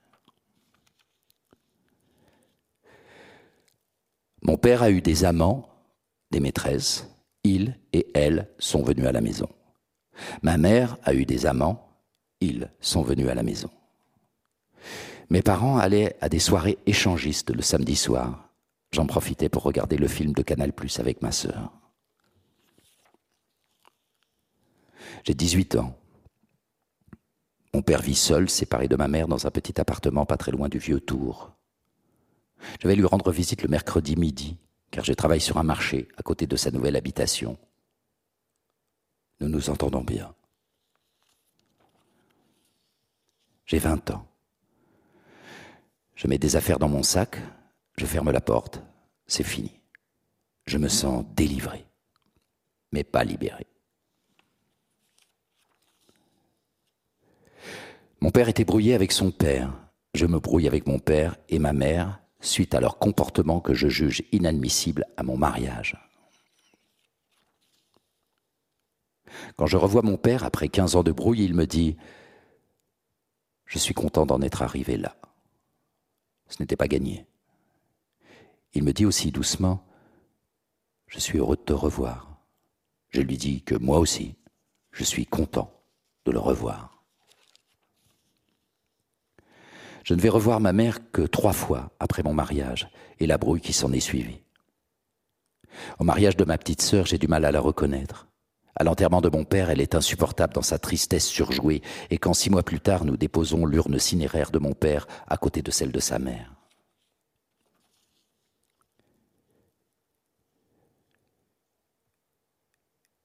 Mon 4.43 4.57
père 4.57 4.85
a 4.85 4.91
eu 4.91 5.01
des 5.01 5.25
amants, 5.25 5.69
des 6.31 6.39
maîtresses. 6.39 7.09
Il 7.43 7.77
et 7.93 8.07
elle 8.15 8.49
sont 8.61 8.85
venus 8.85 9.07
à 9.07 9.13
la 9.13 9.21
maison. 9.21 9.49
Ma 10.43 10.57
mère 10.57 10.99
a 11.03 11.15
eu 11.15 11.27
des 11.27 11.47
amants. 11.47 11.89
Ils 12.41 12.71
sont 12.79 13.03
venus 13.03 13.29
à 13.29 13.35
la 13.35 13.43
maison. 13.43 13.71
Mes 15.31 15.43
parents 15.43 15.79
allaient 15.79 16.17
à 16.21 16.29
des 16.29 16.39
soirées 16.39 16.79
échangistes 16.87 17.51
le 17.51 17.63
samedi 17.63 17.97
soir. 17.97 18.44
J'en 18.95 19.07
profitais 19.07 19.49
pour 19.49 19.65
regarder 19.65 19.97
le 19.97 20.07
film 20.07 20.35
de 20.35 20.43
Canal 20.43 20.73
Plus 20.73 21.01
avec 21.01 21.21
ma 21.21 21.33
sœur. 21.33 21.73
J'ai 25.25 25.35
18 25.35 25.75
ans. 25.75 25.99
Mon 27.73 27.83
père 27.83 28.01
vit 28.01 28.15
seul, 28.15 28.49
séparé 28.49 28.87
de 28.87 28.95
ma 28.95 29.09
mère, 29.09 29.27
dans 29.27 29.49
un 29.49 29.51
petit 29.51 29.81
appartement 29.81 30.27
pas 30.27 30.37
très 30.37 30.53
loin 30.53 30.69
du 30.69 30.79
vieux 30.79 31.01
Tour. 31.01 31.57
Je 32.81 32.87
vais 32.87 32.95
lui 32.95 33.05
rendre 33.05 33.33
visite 33.33 33.63
le 33.63 33.69
mercredi 33.69 34.15
midi, 34.15 34.59
car 34.93 35.05
je 35.05 35.13
travaille 35.13 35.41
sur 35.41 35.59
un 35.59 35.65
marché 35.65 36.07
à 36.17 36.23
côté 36.23 36.47
de 36.47 36.55
sa 36.55 36.71
nouvelle 36.71 36.95
habitation. 36.95 37.59
Nous 39.41 39.49
nous 39.49 39.71
entendons 39.71 40.05
bien. 40.05 40.33
J'ai 43.67 43.81
20 43.81 44.13
ans. 44.13 44.25
Je 46.15 46.29
mets 46.29 46.39
des 46.39 46.55
affaires 46.55 46.79
dans 46.79 46.89
mon 46.89 47.03
sac, 47.03 47.41
je 47.97 48.07
ferme 48.07 48.31
la 48.31 48.41
porte, 48.41 48.83
c'est 49.27 49.45
fini. 49.45 49.81
Je 50.67 50.79
me 50.79 50.89
sens 50.89 51.25
délivré, 51.37 51.85
mais 52.93 53.05
pas 53.05 53.25
libéré. 53.25 53.67
Mon 58.21 58.31
père 58.31 58.49
était 58.49 58.65
brouillé 58.65 58.95
avec 58.95 59.13
son 59.13 59.31
père. 59.31 59.73
Je 60.15 60.27
me 60.27 60.39
brouille 60.39 60.67
avec 60.67 60.87
mon 60.87 60.99
père 60.99 61.37
et 61.49 61.59
ma 61.59 61.73
mère 61.73 62.21
suite 62.41 62.75
à 62.75 62.81
leur 62.81 62.99
comportement 62.99 63.61
que 63.61 63.75
je 63.75 63.89
juge 63.89 64.23
inadmissible 64.33 65.05
à 65.17 65.23
mon 65.23 65.37
mariage. 65.37 65.97
Quand 69.57 69.67
je 69.67 69.77
revois 69.77 70.03
mon 70.03 70.17
père 70.17 70.45
après 70.45 70.69
15 70.69 70.97
ans 70.97 71.03
de 71.03 71.13
brouille, 71.13 71.45
il 71.45 71.55
me 71.55 71.67
dit 71.67 71.97
Je 73.67 73.79
suis 73.79 73.95
content 73.95 74.27
d'en 74.27 74.41
être 74.43 74.63
arrivé 74.63 74.97
là. 74.97 75.17
Ce 76.49 76.63
n'était 76.63 76.77
pas 76.77 76.89
gagné. 76.89 77.27
Il 78.75 78.83
me 78.83 78.93
dit 78.93 79.07
aussi 79.07 79.31
doucement 79.31 79.85
Je 81.07 81.19
suis 81.19 81.39
heureux 81.39 81.57
de 81.57 81.63
te 81.63 81.73
revoir. 81.73 82.39
Je 83.11 83.21
lui 83.21 83.37
dis 83.37 83.63
que 83.63 83.77
moi 83.77 83.99
aussi, 83.99 84.35
je 84.91 85.05
suis 85.05 85.27
content 85.27 85.73
de 86.25 86.33
le 86.33 86.41
revoir. 86.41 87.05
Je 90.03 90.15
ne 90.15 90.21
vais 90.21 90.29
revoir 90.29 90.61
ma 90.61 90.73
mère 90.73 91.11
que 91.13 91.23
trois 91.23 91.53
fois 91.53 91.93
après 91.99 92.23
mon 92.23 92.35
mariage 92.35 92.91
et 93.21 93.27
la 93.27 93.39
brouille 93.39 93.61
qui 93.61 93.73
s'en 93.73 93.93
est 93.93 94.01
suivie. 94.01 94.43
Au 95.99 96.05
mariage 96.05 96.37
de 96.37 96.45
ma 96.45 96.59
petite 96.59 96.83
sœur, 96.83 97.07
j'ai 97.07 97.19
du 97.19 97.29
mal 97.29 97.45
à 97.45 97.53
la 97.53 97.61
reconnaître. 97.61 98.29
À 98.77 98.85
l'enterrement 98.85 99.21
de 99.21 99.29
mon 99.29 99.45
père, 99.45 99.71
elle 99.71 99.81
est 99.81 99.95
insupportable 99.95 100.53
dans 100.53 100.63
sa 100.63 100.79
tristesse 100.79 101.27
surjouée, 101.27 101.81
et 102.11 102.19
quand 102.19 102.35
six 102.35 102.51
mois 102.51 102.65
plus 102.65 102.81
tard 102.81 103.05
nous 103.05 103.17
déposons 103.17 103.67
l'urne 103.67 103.99
cinéraire 103.99 104.51
de 104.51 104.59
mon 104.59 104.73
père 104.73 105.07
à 105.29 105.37
côté 105.37 105.63
de 105.63 105.71
celle 105.71 105.93
de 105.93 106.01
sa 106.01 106.19
mère. 106.19 106.54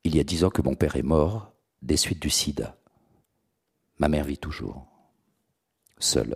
Il 0.10 0.16
y 0.16 0.20
a 0.20 0.24
dix 0.24 0.44
ans 0.44 0.50
que 0.50 0.64
mon 0.64 0.74
père 0.74 0.96
est 0.96 1.04
mort 1.04 1.54
des 1.84 1.96
suites 1.96 2.20
du 2.20 2.32
sida. 2.32 2.76
Ma 4.00 4.10
mère 4.10 4.26
vit 4.26 4.40
toujours, 4.40 4.88
seule 6.00 6.36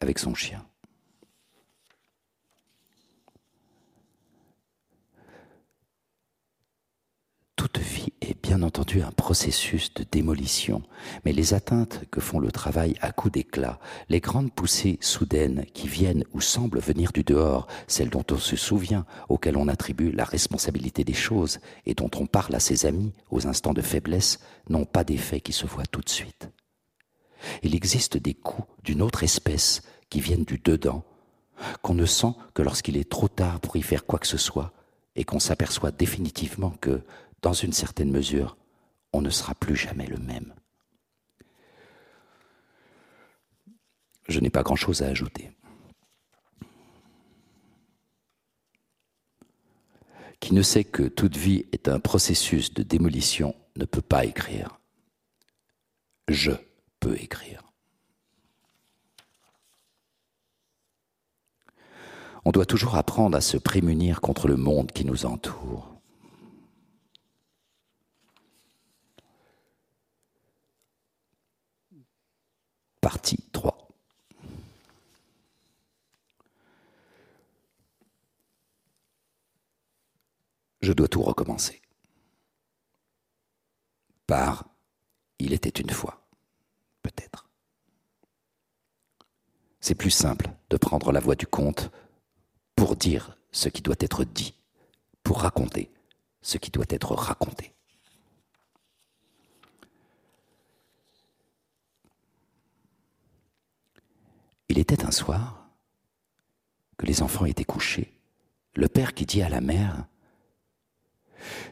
avec 0.00 0.18
son 0.18 0.34
chien. 0.34 0.66
Toute 7.54 7.78
vie 7.78 8.12
est 8.26 8.42
bien 8.42 8.62
entendu 8.62 9.02
un 9.02 9.10
processus 9.10 9.92
de 9.94 10.04
démolition, 10.10 10.82
mais 11.24 11.32
les 11.32 11.54
atteintes 11.54 12.04
que 12.10 12.20
font 12.20 12.38
le 12.38 12.50
travail 12.50 12.94
à 13.00 13.12
coups 13.12 13.32
d'éclat, 13.32 13.78
les 14.08 14.20
grandes 14.20 14.52
poussées 14.52 14.98
soudaines 15.00 15.64
qui 15.72 15.88
viennent 15.88 16.24
ou 16.32 16.40
semblent 16.40 16.80
venir 16.80 17.12
du 17.12 17.22
dehors, 17.22 17.66
celles 17.86 18.10
dont 18.10 18.24
on 18.30 18.38
se 18.38 18.56
souvient, 18.56 19.06
auxquelles 19.28 19.56
on 19.56 19.68
attribue 19.68 20.10
la 20.10 20.24
responsabilité 20.24 21.04
des 21.04 21.14
choses 21.14 21.58
et 21.84 21.94
dont 21.94 22.10
on 22.16 22.26
parle 22.26 22.54
à 22.54 22.60
ses 22.60 22.86
amis 22.86 23.12
aux 23.30 23.46
instants 23.46 23.74
de 23.74 23.82
faiblesse, 23.82 24.40
n'ont 24.68 24.84
pas 24.84 25.04
d'effet 25.04 25.40
qui 25.40 25.52
se 25.52 25.66
voient 25.66 25.86
tout 25.86 26.00
de 26.00 26.08
suite. 26.08 26.48
Il 27.62 27.74
existe 27.74 28.16
des 28.16 28.34
coups 28.34 28.68
d'une 28.82 29.02
autre 29.02 29.22
espèce 29.22 29.82
qui 30.10 30.20
viennent 30.20 30.44
du 30.44 30.58
dedans, 30.58 31.04
qu'on 31.82 31.94
ne 31.94 32.06
sent 32.06 32.32
que 32.54 32.62
lorsqu'il 32.62 32.96
est 32.96 33.08
trop 33.08 33.28
tard 33.28 33.60
pour 33.60 33.76
y 33.76 33.82
faire 33.82 34.04
quoi 34.04 34.18
que 34.18 34.26
ce 34.26 34.38
soit, 34.38 34.72
et 35.16 35.24
qu'on 35.24 35.40
s'aperçoit 35.40 35.90
définitivement 35.90 36.74
que, 36.80 37.02
dans 37.46 37.52
une 37.52 37.72
certaine 37.72 38.10
mesure, 38.10 38.56
on 39.12 39.20
ne 39.20 39.30
sera 39.30 39.54
plus 39.54 39.76
jamais 39.76 40.08
le 40.08 40.16
même. 40.16 40.52
Je 44.28 44.40
n'ai 44.40 44.50
pas 44.50 44.64
grand-chose 44.64 45.02
à 45.02 45.06
ajouter. 45.06 45.52
Qui 50.40 50.54
ne 50.54 50.62
sait 50.62 50.82
que 50.82 51.04
toute 51.04 51.36
vie 51.36 51.66
est 51.70 51.86
un 51.86 52.00
processus 52.00 52.74
de 52.74 52.82
démolition 52.82 53.54
ne 53.76 53.84
peut 53.84 54.02
pas 54.02 54.24
écrire. 54.24 54.80
Je 56.26 56.50
peux 56.98 57.16
écrire. 57.16 57.62
On 62.44 62.50
doit 62.50 62.66
toujours 62.66 62.96
apprendre 62.96 63.36
à 63.36 63.40
se 63.40 63.56
prémunir 63.56 64.20
contre 64.20 64.48
le 64.48 64.56
monde 64.56 64.90
qui 64.90 65.04
nous 65.04 65.26
entoure. 65.26 65.95
Partie 73.06 73.38
3. 73.52 73.88
Je 80.80 80.92
dois 80.92 81.06
tout 81.06 81.22
recommencer. 81.22 81.80
Par 84.26 84.68
Il 85.38 85.52
était 85.52 85.68
une 85.68 85.90
fois, 85.90 86.26
peut-être. 87.02 87.48
C'est 89.78 89.94
plus 89.94 90.10
simple 90.10 90.50
de 90.70 90.76
prendre 90.76 91.12
la 91.12 91.20
voie 91.20 91.36
du 91.36 91.46
conte 91.46 91.92
pour 92.74 92.96
dire 92.96 93.38
ce 93.52 93.68
qui 93.68 93.82
doit 93.82 93.94
être 94.00 94.24
dit, 94.24 94.56
pour 95.22 95.42
raconter 95.42 95.92
ce 96.42 96.58
qui 96.58 96.72
doit 96.72 96.86
être 96.90 97.14
raconté. 97.14 97.75
Il 104.68 104.78
était 104.78 105.04
un 105.04 105.10
soir 105.10 105.70
que 106.96 107.06
les 107.06 107.22
enfants 107.22 107.44
étaient 107.44 107.64
couchés, 107.64 108.12
le 108.74 108.88
père 108.88 109.14
qui 109.14 109.26
dit 109.26 109.42
à 109.42 109.48
la 109.48 109.60
mère, 109.60 110.06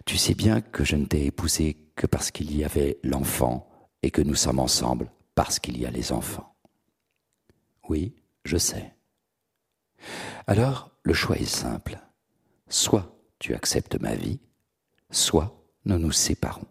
Tu 0.04 0.16
sais 0.16 0.34
bien 0.34 0.60
que 0.60 0.84
je 0.84 0.96
ne 0.96 1.06
t'ai 1.06 1.26
épousé 1.26 1.76
que 1.96 2.06
parce 2.06 2.30
qu'il 2.30 2.54
y 2.54 2.64
avait 2.64 2.98
l'enfant 3.02 3.68
et 4.02 4.10
que 4.10 4.22
nous 4.22 4.34
sommes 4.34 4.58
ensemble 4.58 5.10
parce 5.34 5.58
qu'il 5.58 5.78
y 5.78 5.86
a 5.86 5.90
les 5.90 6.12
enfants. 6.12 6.54
Oui, 7.88 8.14
je 8.44 8.56
sais. 8.56 8.94
Alors, 10.46 10.90
le 11.02 11.14
choix 11.14 11.36
est 11.36 11.44
simple. 11.44 11.98
Soit 12.68 13.16
tu 13.38 13.54
acceptes 13.54 14.00
ma 14.00 14.14
vie, 14.14 14.40
soit 15.10 15.62
nous 15.84 15.98
nous 15.98 16.12
séparons. 16.12 16.66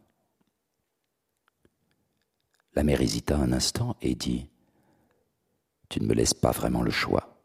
La 2.75 2.83
mère 2.83 3.01
hésita 3.01 3.37
un 3.37 3.51
instant 3.51 3.95
et 4.01 4.15
dit 4.15 4.49
Tu 5.89 6.01
ne 6.01 6.07
me 6.07 6.13
laisses 6.13 6.33
pas 6.33 6.51
vraiment 6.51 6.81
le 6.81 6.91
choix. 6.91 7.43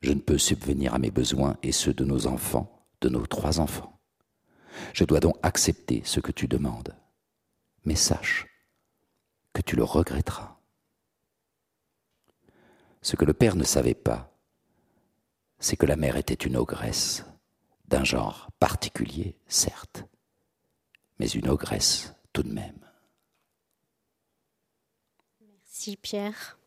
Je 0.00 0.12
ne 0.12 0.20
peux 0.20 0.38
subvenir 0.38 0.94
à 0.94 0.98
mes 0.98 1.10
besoins 1.10 1.56
et 1.62 1.72
ceux 1.72 1.94
de 1.94 2.04
nos 2.04 2.26
enfants, 2.26 2.86
de 3.00 3.08
nos 3.08 3.26
trois 3.26 3.60
enfants. 3.60 4.00
Je 4.92 5.04
dois 5.04 5.20
donc 5.20 5.36
accepter 5.42 6.02
ce 6.04 6.20
que 6.20 6.32
tu 6.32 6.48
demandes. 6.48 6.94
Mais 7.84 7.94
sache 7.94 8.46
que 9.52 9.62
tu 9.62 9.76
le 9.76 9.84
regretteras. 9.84 10.58
Ce 13.02 13.16
que 13.16 13.24
le 13.24 13.34
père 13.34 13.56
ne 13.56 13.64
savait 13.64 13.94
pas, 13.94 14.34
c'est 15.58 15.76
que 15.76 15.86
la 15.86 15.96
mère 15.96 16.16
était 16.16 16.34
une 16.34 16.56
ogresse, 16.56 17.24
d'un 17.86 18.04
genre 18.04 18.50
particulier, 18.58 19.38
certes, 19.46 20.04
mais 21.18 21.28
une 21.28 21.48
ogresse 21.48 22.14
tout 22.32 22.42
de 22.42 22.52
même. 22.52 22.80
Merci 25.40 25.96
Pierre. 25.96 26.58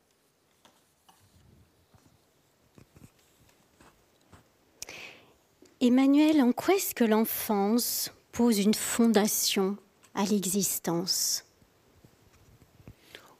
Emmanuel, 5.87 6.41
en 6.41 6.51
quoi 6.51 6.75
est-ce 6.75 6.93
que 6.93 7.05
l'enfance 7.05 8.11
pose 8.33 8.59
une 8.59 8.73
fondation 8.73 9.77
à 10.15 10.25
l'existence? 10.25 11.45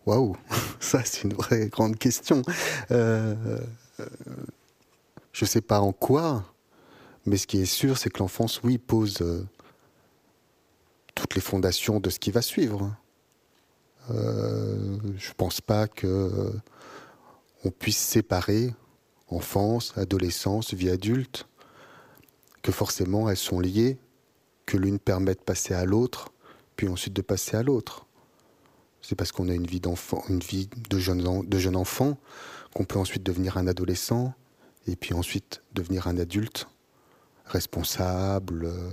Waouh, 0.05 0.37
ça 0.79 1.03
c'est 1.03 1.23
une 1.23 1.33
vraie 1.33 1.67
grande 1.67 1.97
question. 1.97 2.43
Euh, 2.91 3.59
je 5.33 5.43
ne 5.43 5.45
sais 5.45 5.59
pas 5.59 5.81
en 5.81 5.91
quoi, 5.91 6.45
mais 7.25 7.35
ce 7.35 7.47
qui 7.47 7.59
est 7.59 7.65
sûr, 7.65 7.97
c'est 7.97 8.09
que 8.09 8.19
l'enfance, 8.19 8.63
oui, 8.63 8.77
pose 8.77 9.17
euh, 9.19 9.45
toutes 11.15 11.35
les 11.35 11.41
fondations 11.41 11.99
de 11.99 12.09
ce 12.09 12.17
qui 12.17 12.31
va 12.31 12.41
suivre. 12.41 12.95
Euh, 14.09 14.97
je 15.17 15.29
ne 15.31 15.35
pense 15.35 15.59
pas 15.59 15.89
que 15.89 16.53
on 17.65 17.71
puisse 17.71 17.97
séparer 17.97 18.73
enfance, 19.27 19.91
adolescence, 19.97 20.73
vie 20.73 20.89
adulte 20.89 21.45
que 22.61 22.71
forcément 22.71 23.29
elles 23.29 23.37
sont 23.37 23.59
liées, 23.59 23.97
que 24.65 24.77
l'une 24.77 24.99
permet 24.99 25.33
de 25.33 25.39
passer 25.39 25.73
à 25.73 25.85
l'autre, 25.85 26.29
puis 26.75 26.87
ensuite 26.87 27.13
de 27.13 27.21
passer 27.21 27.57
à 27.57 27.63
l'autre. 27.63 28.05
C'est 29.01 29.15
parce 29.15 29.31
qu'on 29.31 29.49
a 29.49 29.53
une 29.53 29.67
vie 29.67 29.79
d'enfant, 29.79 30.23
une 30.29 30.39
vie 30.39 30.69
de 30.89 30.99
jeune, 30.99 31.47
de 31.47 31.57
jeune 31.57 31.75
enfant, 31.75 32.17
qu'on 32.73 32.83
peut 32.83 32.99
ensuite 32.99 33.23
devenir 33.23 33.57
un 33.57 33.67
adolescent, 33.67 34.33
et 34.87 34.95
puis 34.95 35.13
ensuite 35.13 35.61
devenir 35.73 36.07
un 36.07 36.17
adulte 36.17 36.67
responsable. 37.45 38.65
Euh. 38.65 38.91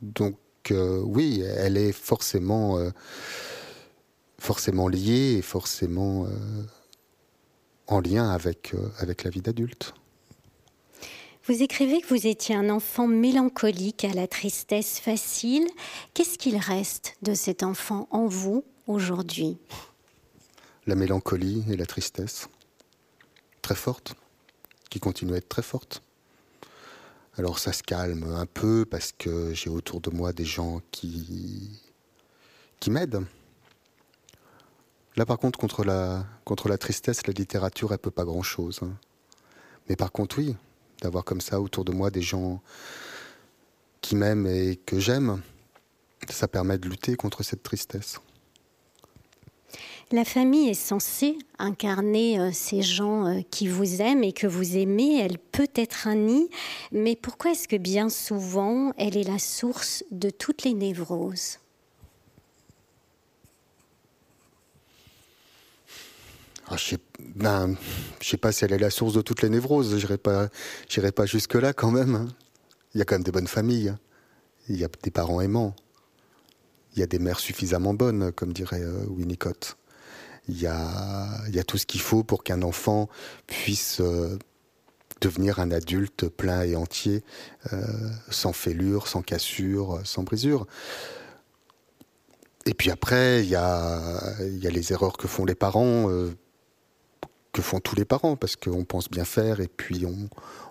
Donc 0.00 0.36
euh, 0.70 1.00
oui, 1.00 1.42
elle 1.42 1.76
est 1.76 1.92
forcément, 1.92 2.78
euh, 2.78 2.90
forcément 4.38 4.88
liée 4.88 5.36
et 5.38 5.42
forcément 5.42 6.26
en 7.86 8.00
lien 8.00 8.30
avec, 8.30 8.74
avec 8.98 9.24
la 9.24 9.30
vie 9.30 9.42
d'adulte. 9.42 9.94
Vous 11.44 11.60
écrivez 11.60 12.00
que 12.00 12.06
vous 12.06 12.28
étiez 12.28 12.54
un 12.54 12.70
enfant 12.70 13.08
mélancolique 13.08 14.04
à 14.04 14.12
la 14.12 14.28
tristesse 14.28 15.00
facile. 15.00 15.66
Qu'est-ce 16.14 16.38
qu'il 16.38 16.56
reste 16.56 17.16
de 17.22 17.34
cet 17.34 17.64
enfant 17.64 18.06
en 18.12 18.26
vous 18.26 18.62
aujourd'hui? 18.86 19.58
La 20.86 20.94
mélancolie 20.94 21.64
et 21.68 21.76
la 21.76 21.84
tristesse. 21.84 22.48
Très 23.60 23.74
forte, 23.74 24.14
qui 24.88 25.00
continue 25.00 25.34
à 25.34 25.38
être 25.38 25.48
très 25.48 25.62
forte. 25.62 26.04
Alors 27.36 27.58
ça 27.58 27.72
se 27.72 27.82
calme 27.82 28.22
un 28.22 28.46
peu 28.46 28.84
parce 28.88 29.10
que 29.10 29.52
j'ai 29.52 29.68
autour 29.68 30.00
de 30.00 30.10
moi 30.10 30.32
des 30.32 30.44
gens 30.44 30.80
qui, 30.92 31.80
qui 32.78 32.92
m'aident. 32.92 33.26
Là 35.16 35.26
par 35.26 35.38
contre, 35.38 35.58
contre 35.58 35.82
la, 35.82 36.24
contre 36.44 36.68
la 36.68 36.78
tristesse, 36.78 37.26
la 37.26 37.32
littérature, 37.32 37.92
elle 37.92 37.98
peut 37.98 38.12
pas 38.12 38.24
grand-chose. 38.24 38.78
Hein. 38.84 38.92
Mais 39.88 39.96
par 39.96 40.12
contre, 40.12 40.38
oui, 40.38 40.54
d'avoir 41.02 41.24
comme 41.24 41.40
ça 41.40 41.60
autour 41.60 41.84
de 41.84 41.92
moi 41.92 42.10
des 42.10 42.22
gens 42.22 42.62
qui 44.00 44.16
m'aiment 44.16 44.46
et 44.46 44.76
que 44.86 44.98
j'aime, 44.98 45.42
ça 46.28 46.48
permet 46.48 46.78
de 46.78 46.88
lutter 46.88 47.16
contre 47.16 47.42
cette 47.42 47.62
tristesse. 47.62 48.18
La 50.10 50.26
famille 50.26 50.68
est 50.68 50.74
censée 50.74 51.38
incarner 51.58 52.38
euh, 52.38 52.50
ces 52.52 52.82
gens 52.82 53.26
euh, 53.26 53.40
qui 53.50 53.66
vous 53.66 54.02
aiment 54.02 54.22
et 54.22 54.32
que 54.32 54.46
vous 54.46 54.76
aimez. 54.76 55.18
Elle 55.18 55.38
peut 55.38 55.70
être 55.74 56.06
un 56.06 56.16
nid, 56.16 56.50
mais 56.92 57.16
pourquoi 57.16 57.52
est-ce 57.52 57.66
que 57.66 57.76
bien 57.76 58.10
souvent 58.10 58.92
elle 58.98 59.16
est 59.16 59.26
la 59.26 59.38
source 59.38 60.04
de 60.10 60.28
toutes 60.28 60.64
les 60.64 60.74
névroses? 60.74 61.61
Ah, 66.72 66.76
je 66.78 66.94
ne 66.94 67.76
sais 68.22 68.38
pas 68.38 68.50
si 68.50 68.64
elle 68.64 68.72
est 68.72 68.78
la 68.78 68.88
source 68.88 69.12
de 69.12 69.20
toutes 69.20 69.42
les 69.42 69.50
névroses. 69.50 69.98
J'irai 69.98 70.16
pas, 70.16 70.48
pas 71.14 71.26
jusque 71.26 71.52
là 71.52 71.74
quand 71.74 71.90
même. 71.90 72.14
Hein. 72.14 72.28
Il 72.94 72.98
y 72.98 73.02
a 73.02 73.04
quand 73.04 73.14
même 73.14 73.24
des 73.24 73.30
bonnes 73.30 73.46
familles. 73.46 73.90
Hein. 73.90 73.98
Il 74.70 74.76
y 74.76 74.84
a 74.84 74.88
des 75.02 75.10
parents 75.10 75.42
aimants. 75.42 75.76
Il 76.94 77.00
y 77.00 77.02
a 77.02 77.06
des 77.06 77.18
mères 77.18 77.40
suffisamment 77.40 77.92
bonnes, 77.92 78.32
comme 78.32 78.54
dirait 78.54 78.80
euh, 78.80 79.04
Winnicott. 79.06 79.76
Il 80.48 80.58
y 80.58 80.66
a, 80.66 81.64
tout 81.66 81.76
ce 81.76 81.84
qu'il 81.84 82.00
faut 82.00 82.24
pour 82.24 82.42
qu'un 82.42 82.62
enfant 82.62 83.10
puisse 83.46 84.00
euh, 84.00 84.38
devenir 85.20 85.60
un 85.60 85.72
adulte 85.72 86.26
plein 86.26 86.62
et 86.62 86.74
entier, 86.74 87.22
euh, 87.74 87.82
sans 88.30 88.54
fêlure, 88.54 89.08
sans 89.08 89.20
cassure, 89.20 90.00
sans 90.04 90.22
brisure. 90.22 90.66
Et 92.64 92.72
puis 92.72 92.90
après, 92.90 93.44
il 93.44 93.50
y 93.50 93.56
a 93.56 94.46
les 94.48 94.92
erreurs 94.92 95.18
que 95.18 95.28
font 95.28 95.44
les 95.44 95.54
parents 95.54 96.08
que 97.52 97.62
font 97.62 97.80
tous 97.80 97.94
les 97.94 98.04
parents, 98.04 98.36
parce 98.36 98.56
qu'on 98.56 98.84
pense 98.84 99.10
bien 99.10 99.24
faire 99.24 99.60
et 99.60 99.68
puis 99.68 100.06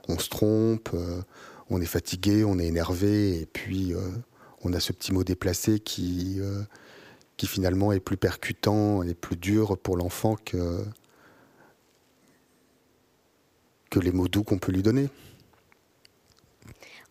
on, 0.08 0.20
se 0.20 0.30
trompe, 0.30 0.90
euh, 0.94 1.22
on 1.70 1.80
est 1.80 1.86
fatigué, 1.86 2.44
on 2.44 2.60
est 2.60 2.66
énervé, 2.66 3.40
et 3.40 3.46
puis 3.46 3.94
euh, 3.94 4.00
on 4.64 4.74
a 4.74 4.80
ce 4.80 4.92
petit 4.92 5.14
mot 5.14 5.24
déplacé 5.24 5.80
qui, 5.80 6.38
euh, 6.40 6.64
qui 7.38 7.48
finalement 7.48 7.92
est 7.92 8.00
plus 8.00 8.18
percutant 8.18 9.04
et 9.04 9.14
plus 9.14 9.38
dur 9.38 9.78
pour 9.78 9.96
l'enfant 9.96 10.36
que, 10.44 10.84
que 13.92 14.00
les 14.00 14.12
mots 14.12 14.28
doux 14.28 14.44
qu'on 14.44 14.58
peut 14.58 14.72
lui 14.72 14.84
donner. 14.84 15.10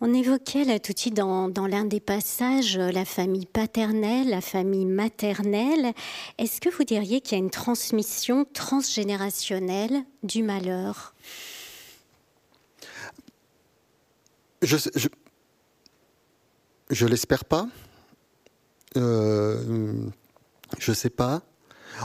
On 0.03 0.15
évoquait 0.15 0.65
là 0.65 0.79
tout 0.79 0.95
de 0.95 0.99
suite 0.99 1.15
dans, 1.15 1.51
l'un 1.67 1.85
des 1.85 2.01
passages 2.01 2.79
euh, 2.79 2.91
la 2.91 3.05
famille 3.05 3.45
paternelle, 3.45 4.31
la 4.31 4.41
famille 4.41 4.87
maternelle. 4.87 5.93
Est-ce 6.39 6.63
que 6.63 6.71
vous 6.71 6.85
diriez 6.85 7.21
qu'il 7.21 7.37
y 7.37 7.41
a 7.41 7.45
une 7.45 7.51
transmission 7.51 8.47
transgénérationnelle 8.55 10.05
du 10.23 10.43
malheur? 10.43 11.15
Je, 14.63 14.77
je, 16.89 17.07
l'espère 17.07 17.45
pas. 17.45 17.69
Euh, 18.97 19.95
je 20.79 20.93
sais 20.93 21.11
pas. 21.11 21.43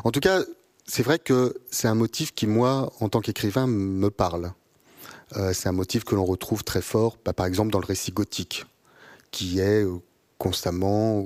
En 0.04 0.12
tout 0.12 0.20
cas, 0.20 0.42
c'est 0.86 1.04
vrai 1.04 1.18
que 1.18 1.56
c'est 1.72 1.88
un 1.88 1.96
motif 1.96 2.34
qui, 2.34 2.46
moi, 2.46 2.92
en 3.00 3.08
tant 3.08 3.22
qu'écrivain, 3.22 3.68
me 3.68 4.10
parle. 4.10 4.52
Euh, 5.36 5.54
c'est 5.54 5.70
un 5.70 5.74
motif 5.74 6.04
que 6.04 6.16
l'on 6.16 6.26
retrouve 6.26 6.64
très 6.64 6.82
fort, 6.82 7.18
bah, 7.26 7.34
par 7.34 7.46
exemple 7.46 7.72
dans 7.72 7.80
le 7.80 7.86
récit 7.86 8.12
gothique, 8.12 8.66
qui 9.32 9.60
est 9.60 9.84
euh, 9.84 10.00
constamment 10.38 11.26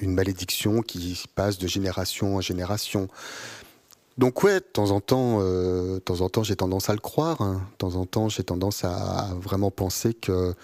une 0.00 0.14
malédiction 0.14 0.82
qui 0.82 1.22
passe 1.34 1.58
de 1.58 1.66
génération 1.66 2.36
en 2.36 2.40
génération. 2.40 3.08
Donc 4.18 4.42
ouais, 4.42 4.60
de 4.60 4.64
temps 4.64 4.92
en 4.92 5.00
temps, 5.00 5.38
euh, 5.40 5.98
temps 6.00 6.22
en 6.22 6.30
temps, 6.30 6.42
j'ai 6.42 6.56
tendance 6.56 6.88
à 6.88 6.94
le 6.94 7.00
croire. 7.00 7.40
Hein. 7.42 7.66
De 7.72 7.76
temps 7.76 7.96
en 7.96 8.06
temps, 8.06 8.28
j'ai 8.30 8.44
tendance 8.44 8.84
à, 8.84 9.34
vraiment 9.40 9.70
penser 9.70 10.14
que 10.14 10.54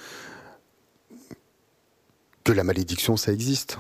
que 2.44 2.52
la 2.52 2.64
malédiction, 2.64 3.16
ça 3.16 3.32
existe. 3.32 3.78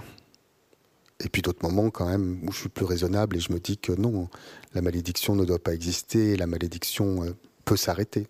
Et 1.18 1.28
puis 1.28 1.42
d'autres 1.42 1.64
moments 1.64 1.90
quand 1.90 2.06
même 2.06 2.40
où 2.46 2.52
je 2.52 2.58
suis 2.58 2.68
plus 2.68 2.84
raisonnable 2.84 3.36
et 3.36 3.40
je 3.40 3.52
me 3.52 3.58
dis 3.58 3.78
que 3.78 3.92
non, 3.92 4.28
la 4.74 4.82
malédiction 4.82 5.34
ne 5.34 5.44
doit 5.44 5.58
pas 5.58 5.74
exister, 5.74 6.36
la 6.36 6.46
malédiction 6.46 7.34
peut 7.64 7.76
s'arrêter. 7.76 8.28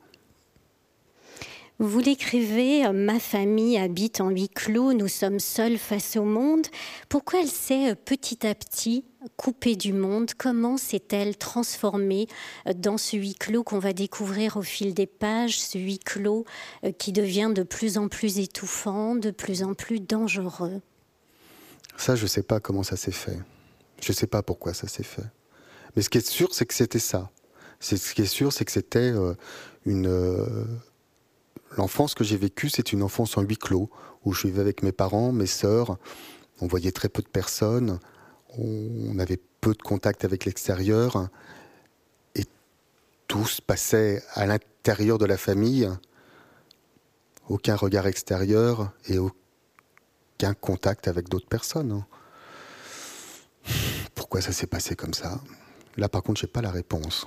Vous 1.82 1.98
l'écrivez, 1.98 2.86
euh, 2.86 2.92
ma 2.92 3.18
famille 3.18 3.76
habite 3.76 4.20
en 4.20 4.30
huis 4.30 4.48
clos, 4.48 4.92
nous 4.92 5.08
sommes 5.08 5.40
seuls 5.40 5.78
face 5.78 6.16
au 6.16 6.22
monde. 6.22 6.68
Pourquoi 7.08 7.40
elle 7.40 7.48
s'est 7.48 7.90
euh, 7.90 7.94
petit 7.96 8.46
à 8.46 8.54
petit 8.54 9.04
coupée 9.36 9.74
du 9.74 9.92
monde? 9.92 10.30
Comment 10.38 10.76
s'est-elle 10.76 11.36
transformée 11.36 12.28
euh, 12.68 12.72
dans 12.72 12.98
ce 12.98 13.16
huis 13.16 13.34
clos 13.34 13.64
qu'on 13.64 13.80
va 13.80 13.92
découvrir 13.92 14.56
au 14.56 14.62
fil 14.62 14.94
des 14.94 15.08
pages, 15.08 15.60
ce 15.60 15.76
huis 15.76 15.98
clos 15.98 16.44
qui 16.98 17.10
devient 17.10 17.50
de 17.52 17.64
plus 17.64 17.98
en 17.98 18.06
plus 18.06 18.38
étouffant, 18.38 19.16
de 19.16 19.32
plus 19.32 19.64
en 19.64 19.74
plus 19.74 19.98
dangereux? 19.98 20.80
Ça, 21.96 22.14
je 22.14 22.22
ne 22.22 22.28
sais 22.28 22.44
pas 22.44 22.60
comment 22.60 22.84
ça 22.84 22.94
s'est 22.94 23.10
fait. 23.10 23.40
Je 24.00 24.12
ne 24.12 24.14
sais 24.14 24.28
pas 24.28 24.44
pourquoi 24.44 24.72
ça 24.72 24.86
s'est 24.86 25.02
fait. 25.02 25.26
Mais 25.96 26.02
ce 26.02 26.10
qui 26.10 26.18
est 26.18 26.28
sûr, 26.28 26.54
c'est 26.54 26.64
que 26.64 26.74
c'était 26.74 27.00
ça. 27.00 27.32
Ce 27.80 28.14
qui 28.14 28.22
est 28.22 28.26
sûr, 28.26 28.52
c'est 28.52 28.64
que 28.64 28.70
c'était 28.70 29.12
une 29.84 30.06
L'enfance 31.76 32.14
que 32.14 32.24
j'ai 32.24 32.36
vécue, 32.36 32.68
c'est 32.68 32.92
une 32.92 33.02
enfance 33.02 33.36
en 33.36 33.42
huis 33.42 33.56
clos, 33.56 33.90
où 34.24 34.32
je 34.32 34.46
vivais 34.46 34.60
avec 34.60 34.82
mes 34.82 34.92
parents, 34.92 35.32
mes 35.32 35.46
sœurs. 35.46 35.98
On 36.60 36.66
voyait 36.66 36.92
très 36.92 37.08
peu 37.08 37.22
de 37.22 37.28
personnes, 37.28 37.98
on 38.58 39.18
avait 39.18 39.40
peu 39.60 39.72
de 39.72 39.82
contact 39.82 40.24
avec 40.24 40.44
l'extérieur. 40.44 41.28
Et 42.34 42.44
tout 43.26 43.46
se 43.46 43.62
passait 43.62 44.22
à 44.34 44.46
l'intérieur 44.46 45.18
de 45.18 45.24
la 45.24 45.36
famille, 45.36 45.88
aucun 47.48 47.76
regard 47.76 48.06
extérieur 48.06 48.92
et 49.06 49.18
aucun 49.18 50.54
contact 50.54 51.08
avec 51.08 51.28
d'autres 51.28 51.48
personnes. 51.48 52.04
Pourquoi 54.14 54.40
ça 54.40 54.52
s'est 54.52 54.66
passé 54.66 54.94
comme 54.94 55.14
ça? 55.14 55.40
Là, 55.96 56.08
par 56.08 56.22
contre, 56.22 56.40
je 56.40 56.46
n'ai 56.46 56.52
pas 56.52 56.62
la 56.62 56.70
réponse. 56.70 57.26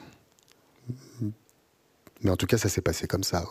Mais 2.22 2.30
en 2.30 2.38
tout 2.38 2.48
cas, 2.48 2.58
ça 2.58 2.70
s'est 2.70 2.82
passé 2.82 3.08
comme 3.08 3.24
ça. 3.24 3.44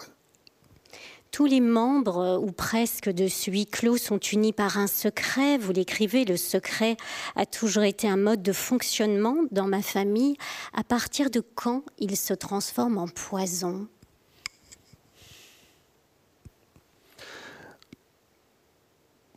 Tous 1.35 1.47
les 1.47 1.59
membres, 1.59 2.19
euh, 2.19 2.39
ou 2.39 2.53
presque, 2.53 3.11
de 3.11 3.27
ce 3.27 3.51
huis 3.51 3.67
clos 3.67 3.97
sont 3.97 4.21
unis 4.21 4.53
par 4.53 4.79
un 4.79 4.87
secret. 4.87 5.59
Vous 5.59 5.73
l'écrivez, 5.73 6.25
le 6.25 6.37
secret 6.37 6.97
a 7.35 7.45
toujours 7.45 7.83
été 7.83 8.09
un 8.09 8.17
mode 8.17 8.41
de 8.41 8.53
fonctionnement 8.53 9.39
dans 9.51 9.67
ma 9.67 9.83
famille. 9.83 10.37
À 10.75 10.85
partir 10.85 11.31
de 11.31 11.43
quand 11.57 11.83
il 11.99 12.17
se 12.17 12.35
transforme 12.35 12.99
en 12.99 13.09
poison? 13.09 13.89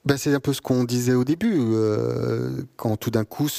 Ben, 0.06 0.18
C'est 0.18 0.36
un 0.36 0.40
peu 0.40 0.54
ce 0.54 0.62
qu'on 0.62 0.84
disait 0.84 1.16
au 1.16 1.24
début, 1.24 1.58
euh, 1.58 2.62
quand 2.76 2.96
tout 2.98 3.10
d'un 3.10 3.26
coup. 3.26 3.50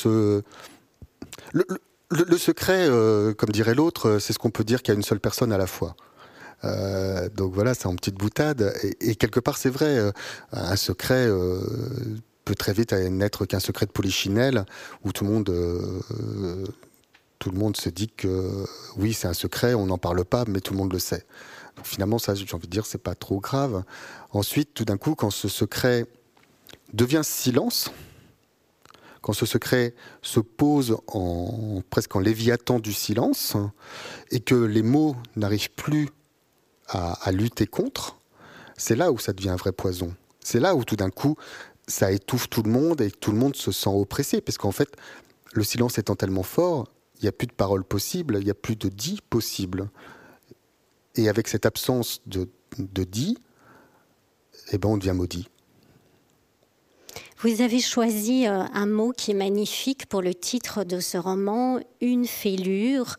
Le, 1.51 2.39
secret, 2.39 2.87
euh, 2.89 3.35
comme 3.35 3.51
dirait 3.51 3.75
l'autre, 3.75 4.21
c'est 4.21 4.33
ce 4.33 4.39
qu'on 4.39 4.51
peut 4.51 4.63
dire 4.63 4.85
qu'il 4.85 4.93
y 4.93 4.97
a 4.97 4.97
une 4.97 5.03
seule 5.03 5.19
personne 5.19 5.51
à 5.51 5.59
la 5.59 5.67
fois. 5.67 5.97
Euh, 6.65 7.29
donc 7.31 7.53
voilà, 7.53 7.75
c'est 7.75 7.87
en 7.87 7.95
petite 7.95 8.17
boutade. 8.17 8.75
Et, 9.01 9.15
quelque 9.15 9.41
part, 9.41 9.57
c'est 9.57 9.71
vrai, 9.71 9.99
euh, 9.99 10.13
un 10.53 10.77
secret 10.77 11.27
euh, 11.27 11.61
peut 12.45 12.55
très 12.55 12.73
vite 12.73 12.93
n'être 12.93 13.47
qu'un 13.47 13.61
secret 13.61 13.87
de 13.87 13.93
polichinelle 13.93 14.65
où 15.05 15.13
tout 15.13 15.25
le 15.25 15.31
monde 15.31 15.55
tout 17.39 17.51
le 17.53 17.59
monde 17.59 17.77
se 17.77 17.89
dit 17.89 18.09
que 18.09 18.65
oui, 18.97 19.13
c'est 19.13 19.29
un 19.29 19.33
secret, 19.33 19.75
on 19.75 19.87
n'en 19.87 19.99
parle 19.99 20.25
pas, 20.25 20.45
mais 20.49 20.61
tout 20.61 20.73
le 20.73 20.79
monde 20.79 20.93
le 20.93 20.99
sait. 20.99 21.25
Donc 21.77 21.87
finalement, 21.87 22.19
ça, 22.19 22.35
j'ai 22.35 22.45
envie 22.53 22.67
de 22.67 22.73
dire, 22.73 22.85
c'est 22.85 22.99
pas 22.99 23.15
trop 23.15 23.39
grave. 23.39 23.85
Ensuite, 24.33 24.75
tout 24.75 24.85
d'un 24.85 24.97
coup, 24.97 25.15
quand 25.15 25.31
ce 25.31 25.47
secret 25.47 26.07
devient 26.93 27.21
silence, 27.23 27.93
quand 29.21 29.33
ce 29.33 29.47
secret 29.47 29.95
se 30.21 30.41
pose 30.41 30.97
presque 31.91 32.17
en 32.17 32.19
léviathan 32.19 32.81
du 32.81 32.93
silence, 32.93 33.57
et 34.33 34.41
que 34.41 34.57
les 34.57 34.83
mots 34.83 35.15
n'arrivent 35.37 35.71
plus 35.71 36.09
à, 36.89 37.33
lutter 37.33 37.67
contre, 37.67 38.19
c'est 38.77 38.97
là 38.97 39.13
où 39.13 39.19
ça 39.19 39.33
devient 39.33 39.51
un 39.51 39.57
vrai 39.57 39.73
poison. 39.73 40.15
C'est 40.41 40.61
là 40.61 40.75
où 40.75 40.85
tout 40.85 40.97
d'un 40.97 41.11
coup, 41.11 41.37
ça 41.87 42.13
étouffe 42.13 42.49
tout 42.49 42.63
le 42.63 42.71
monde 42.71 43.01
et 43.01 43.11
tout 43.11 43.33
le 43.33 43.39
monde 43.39 43.57
se 43.57 43.73
sent 43.73 43.91
oppressé. 43.91 44.41
Parce 44.41 44.59
qu'en 44.59 44.73
fait, 44.73 44.97
le 45.53 45.65
silence 45.65 45.99
étant 45.99 46.17
tellement 46.17 46.43
fort, 46.43 46.87
il 47.19 47.25
n'y 47.25 47.29
a 47.29 47.33
plus 47.33 47.47
de 47.47 47.53
paroles 47.53 47.85
possibles, 47.85 48.37
il 48.39 48.45
n'y 48.45 48.51
a 48.51 48.55
plus 48.55 48.77
de 48.77 48.89
dit 48.89 49.21
possible. 49.29 49.91
Et 51.17 51.29
avec 51.29 51.49
cette 51.49 51.67
absence 51.67 52.21
de, 52.27 52.49
de 52.79 53.05
dit, 53.05 53.37
eh 54.73 54.79
ben 54.79 54.89
on 54.89 54.97
devient 54.97 55.15
maudit. 55.15 55.49
Vous 57.41 57.61
avez 57.61 57.81
choisi 57.81 58.47
euh, 58.47 58.65
un 58.73 58.87
mot 58.87 59.13
qui 59.13 59.31
est 59.31 59.35
magnifique 59.35 60.07
pour 60.07 60.23
le 60.23 60.35
titre 60.35 60.85
de 60.85 60.99
ce 60.99 61.19
roman, 61.19 61.79
une 62.01 62.27
fêlure. 62.27 63.17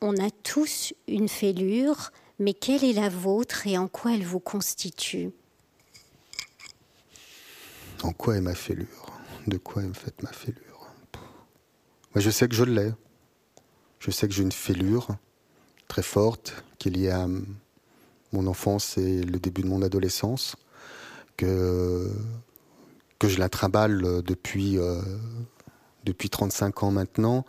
On 0.00 0.16
a 0.16 0.30
tous 0.42 0.94
une 1.06 1.28
fêlure 1.28 2.10
mais 2.38 2.54
quelle 2.54 2.84
est 2.84 2.92
la 2.92 3.08
vôtre 3.08 3.66
et 3.66 3.76
en 3.78 3.88
quoi 3.88 4.14
elle 4.14 4.24
vous 4.24 4.40
constitue? 4.40 5.30
En 8.02 8.12
quoi 8.12 8.36
est 8.36 8.40
ma 8.40 8.54
fêlure? 8.54 9.12
De 9.46 9.58
quoi 9.58 9.82
est 9.82 9.94
faite 9.94 10.22
ma 10.22 10.32
fêlure? 10.32 10.92
Je 12.14 12.30
sais 12.30 12.48
que 12.48 12.54
je 12.54 12.64
l'ai. 12.64 12.92
Je 13.98 14.10
sais 14.10 14.28
que 14.28 14.34
j'ai 14.34 14.42
une 14.42 14.52
fêlure 14.52 15.08
très 15.88 16.02
forte 16.02 16.62
qui 16.78 16.88
est 16.88 16.92
liée 16.92 17.10
à 17.10 17.26
mon 18.32 18.46
enfance 18.46 18.98
et 18.98 19.22
le 19.22 19.38
début 19.38 19.62
de 19.62 19.68
mon 19.68 19.82
adolescence, 19.82 20.56
que, 21.36 22.10
que 23.18 23.28
je 23.28 23.38
la 23.38 23.48
trimballe 23.48 24.22
depuis, 24.22 24.78
euh, 24.78 25.00
depuis 26.04 26.28
35 26.28 26.82
ans 26.82 26.90
maintenant, 26.90 27.44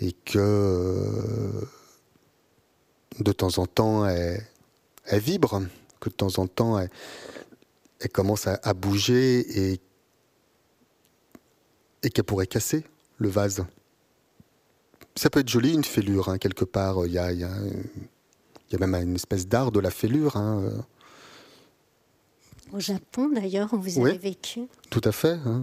et 0.00 0.12
que 0.12 1.66
de 3.18 3.32
temps 3.32 3.58
en 3.58 3.66
temps, 3.66 4.06
elle, 4.06 4.42
vibre, 5.12 5.62
que 6.00 6.08
de 6.08 6.14
temps 6.14 6.38
en 6.38 6.46
temps, 6.46 6.78
elle, 6.78 6.90
commence 8.10 8.46
à, 8.46 8.74
bouger 8.74 9.72
et, 9.72 9.80
et 12.02 12.10
qu'elle 12.10 12.24
pourrait 12.24 12.46
casser 12.46 12.84
le 13.18 13.28
vase. 13.28 13.64
Ça 15.14 15.30
peut 15.30 15.40
être 15.40 15.48
joli, 15.48 15.74
une 15.74 15.84
fêlure, 15.84 16.28
hein, 16.28 16.38
quelque 16.38 16.64
part. 16.64 17.06
Il 17.06 17.12
y 17.12 17.18
a, 17.18 17.32
y, 17.32 17.44
même 18.78 18.94
une 18.94 19.14
espèce 19.14 19.46
d'art 19.46 19.70
de 19.70 19.80
la 19.80 19.90
fêlure. 19.90 20.36
Hein. 20.36 20.84
Au 22.72 22.80
Japon, 22.80 23.28
d'ailleurs, 23.28 23.74
vous 23.76 24.00
avez 24.00 24.16
vécu. 24.16 24.62
Tout 24.88 25.02
à 25.04 25.12
fait. 25.12 25.38
Hein. 25.44 25.60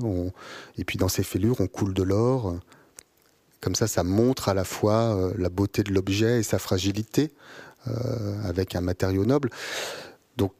Et 0.78 0.86
puis 0.86 0.97
dans 0.97 1.08
ces 1.08 1.24
fêlures, 1.24 1.60
on 1.60 1.68
coule 1.68 1.93
de 1.93 2.04
l'or. 2.04 2.60
Comme 3.62 3.76
ça, 3.76 3.88
ça 3.88 4.03
montre 4.03 4.49
à 4.49 4.53
la 4.53 4.64
fois 4.64 5.16
euh, 5.16 5.34
la 5.38 5.49
beauté 5.49 5.84
de 5.84 5.91
l'objet 5.91 6.39
et 6.39 6.43
sa 6.43 6.60
fragilité 6.60 7.32
euh, 7.88 8.41
avec 8.43 8.76
un 8.76 8.82
matériau 8.82 9.26
noble. 9.26 9.49
Donc, 10.38 10.53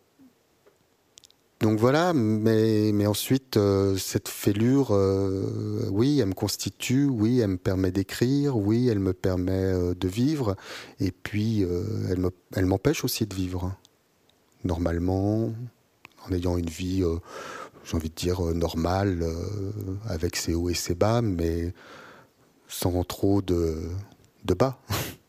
donc 1.62 1.80
voilà, 1.80 2.12
mais, 2.14 2.91
mais 2.93 3.06
ensuite, 3.06 3.56
euh, 3.56 3.95
cette 3.95 4.28
fêlure, 4.28 4.91
oui, 5.91 6.20
elle 6.20 6.30
me 6.30 6.34
constitue, 6.34 7.06
oui, 7.06 7.39
elle 7.39 7.52
me 7.52 7.58
permet 7.58 7.91
d'écrire, 7.91 8.58
oui, 8.58 8.89
elle 8.89 9.00
me 9.00 9.14
permet 9.14 9.74
de 9.95 10.08
vivre, 10.08 10.56
et 11.00 11.12
puis 11.12 11.66
elle 12.56 12.66
m'empêche 12.66 13.04
aussi 13.04 13.26
de 13.26 13.36
vivre, 13.36 13.76
normalement, 14.64 15.54
en 16.28 16.34
ayant 16.34 16.58
une 16.58 16.70
vie, 16.70 17.04
j'ai 17.84 17.95
envie 17.95 18.10
de 18.10 18.16
dire, 18.16 18.41
normale, 18.41 19.26
avec 20.06 20.38
ses 20.38 20.54
hauts 20.54 20.70
et 20.70 20.74
ses 20.74 20.95
bas, 20.95 21.22
mais 21.22 21.74
sans 22.70 23.04
trop 23.04 23.42
de, 23.42 23.90
bas. 24.46 24.80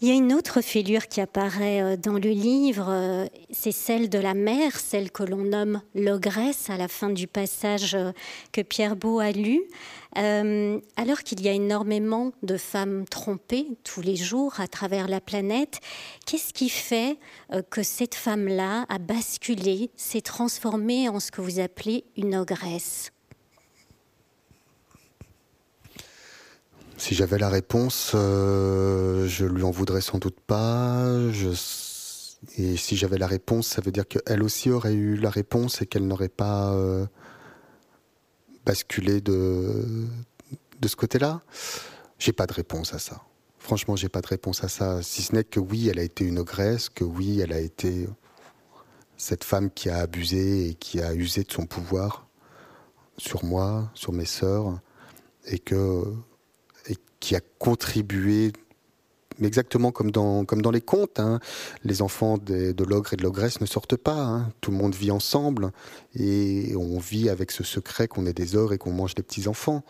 Il 0.00 0.08
y 0.08 0.10
a 0.10 0.14
une 0.14 0.34
autre 0.34 0.60
fêlure 0.60 1.08
qui 1.08 1.20
apparaît 1.20 1.80
euh, 1.80 1.96
dans 1.96 2.18
le 2.18 2.30
livre, 2.30 2.88
euh, 2.90 3.26
c'est 3.50 3.72
celle 3.72 4.10
de 4.10 4.18
la 4.18 4.34
mère, 4.34 4.78
celle 4.78 5.10
que 5.10 5.22
l'on 5.22 5.44
nomme 5.44 5.80
l'ogresse 5.94 6.68
à 6.68 6.76
la 6.76 6.88
fin 6.88 7.08
du 7.08 7.26
passage 7.26 7.94
euh, 7.94 8.12
que 8.52 8.60
Pierre 8.60 8.96
Beau 8.96 9.20
a 9.20 9.30
lu. 9.30 9.62
alors 10.14 11.22
qu'il 11.24 11.40
y 11.40 11.48
a 11.48 11.52
énormément 11.52 12.32
de 12.42 12.56
femmes 12.56 13.06
trompées 13.08 13.66
tous 13.82 14.02
les 14.02 14.16
jours 14.16 14.60
à 14.60 14.68
travers 14.68 15.08
la 15.08 15.20
planète, 15.20 15.80
qu'est-ce 16.26 16.52
qui 16.52 16.68
fait 16.68 17.18
que 17.70 17.82
cette 17.82 18.14
femme-là 18.14 18.84
a 18.88 18.98
basculé, 18.98 19.90
s'est 19.96 20.20
transformée 20.20 21.08
en 21.08 21.18
ce 21.18 21.32
que 21.32 21.40
vous 21.40 21.58
appelez 21.58 22.04
une 22.16 22.36
ogresse? 22.36 23.13
Si 26.96 27.14
j'avais 27.14 27.38
la 27.38 27.48
réponse, 27.48 28.12
euh, 28.14 29.26
je 29.26 29.44
lui 29.44 29.62
en 29.62 29.70
voudrais 29.70 30.00
sans 30.00 30.18
doute 30.18 30.38
pas. 30.40 31.04
Et 32.56 32.76
si 32.76 32.96
j'avais 32.96 33.18
la 33.18 33.26
réponse, 33.26 33.66
ça 33.66 33.82
veut 33.82 33.90
dire 33.90 34.06
qu'elle 34.06 34.42
aussi 34.42 34.70
aurait 34.70 34.94
eu 34.94 35.16
la 35.16 35.30
réponse 35.30 35.82
et 35.82 35.86
qu'elle 35.86 36.06
n'aurait 36.06 36.28
pas 36.28 36.72
euh, 36.72 37.06
basculé 38.64 39.20
de, 39.20 40.06
de 40.80 40.88
ce 40.88 40.96
côté-là. 40.96 41.40
J'ai 42.18 42.32
pas 42.32 42.46
de 42.46 42.52
réponse 42.52 42.94
à 42.94 42.98
ça. 42.98 43.22
Franchement, 43.58 43.96
j'ai 43.96 44.08
pas 44.08 44.20
de 44.20 44.26
réponse 44.28 44.62
à 44.62 44.68
ça. 44.68 45.02
Si 45.02 45.22
ce 45.22 45.34
n'est 45.34 45.44
que 45.44 45.58
oui, 45.58 45.88
elle 45.88 45.98
a 45.98 46.02
été 46.02 46.24
une 46.24 46.38
ogresse, 46.38 46.88
que 46.90 47.04
oui, 47.04 47.40
elle 47.40 47.52
a 47.52 47.60
été 47.60 48.06
cette 49.16 49.42
femme 49.42 49.70
qui 49.70 49.88
a 49.88 49.98
abusé 49.98 50.68
et 50.68 50.74
qui 50.74 51.00
a 51.00 51.14
usé 51.14 51.44
de 51.44 51.52
son 51.52 51.66
pouvoir 51.66 52.28
sur 53.16 53.44
moi, 53.44 53.90
sur 53.94 54.12
mes 54.12 54.26
sœurs, 54.26 54.80
et 55.46 55.58
que 55.58 56.04
qui 57.24 57.34
a 57.34 57.40
contribué 57.58 58.52
exactement 59.42 59.92
comme 59.92 60.10
dans, 60.10 60.44
comme 60.44 60.60
dans 60.60 60.70
les 60.70 60.82
contes, 60.82 61.18
hein. 61.18 61.40
les 61.82 62.02
enfants 62.02 62.36
de, 62.36 62.74
l'ogre 62.84 63.14
et 63.14 63.16
de 63.16 63.22
l'ogresse 63.22 63.62
ne 63.62 63.66
sortent 63.66 63.96
pas. 63.96 64.20
Hein. 64.20 64.52
Tout 64.60 64.70
le 64.70 64.76
monde 64.76 64.94
vit 64.94 65.10
ensemble 65.10 65.72
et 66.14 66.74
on 66.76 66.98
vit 66.98 67.30
avec 67.30 67.50
ce 67.50 67.64
secret 67.64 68.08
qu'on 68.08 68.26
est 68.26 68.34
des 68.34 68.56
ogres 68.56 68.74
et 68.74 68.78
qu'on 68.78 68.92
mange 68.92 69.14
des 69.14 69.22
petits 69.22 69.48
enfants. 69.48 69.82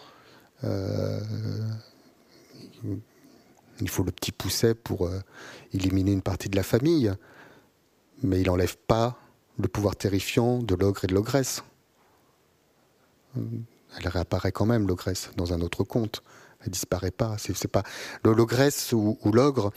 Euh, 0.62 1.20
il 3.80 3.88
faut 3.88 4.04
le 4.04 4.12
petit 4.12 4.30
pousset 4.30 4.76
pour 4.76 5.08
euh, 5.08 5.18
éliminer 5.72 6.12
une 6.12 6.22
partie 6.22 6.48
de 6.48 6.54
la 6.54 6.62
famille, 6.62 7.12
mais 8.22 8.42
il 8.42 8.46
n'enlève 8.46 8.76
pas 8.86 9.18
le 9.58 9.66
pouvoir 9.66 9.96
terrifiant 9.96 10.62
de 10.62 10.76
l'ogre 10.76 11.02
et 11.02 11.08
de 11.08 11.14
l'ogresse. 11.14 11.64
Elle 13.34 14.08
réapparaît 14.08 14.52
quand 14.52 14.66
même, 14.66 14.86
l'ogresse, 14.86 15.30
dans 15.36 15.52
un 15.52 15.62
autre 15.62 15.82
conte 15.82 16.22
elle 16.64 16.70
disparaît 16.70 17.10
pas. 17.10 17.36
C'est 17.38 17.68
pas 17.68 17.82
l'ogresse 18.24 18.92
ou, 18.92 19.18
ou 19.22 19.32
l'ogre. 19.32 19.72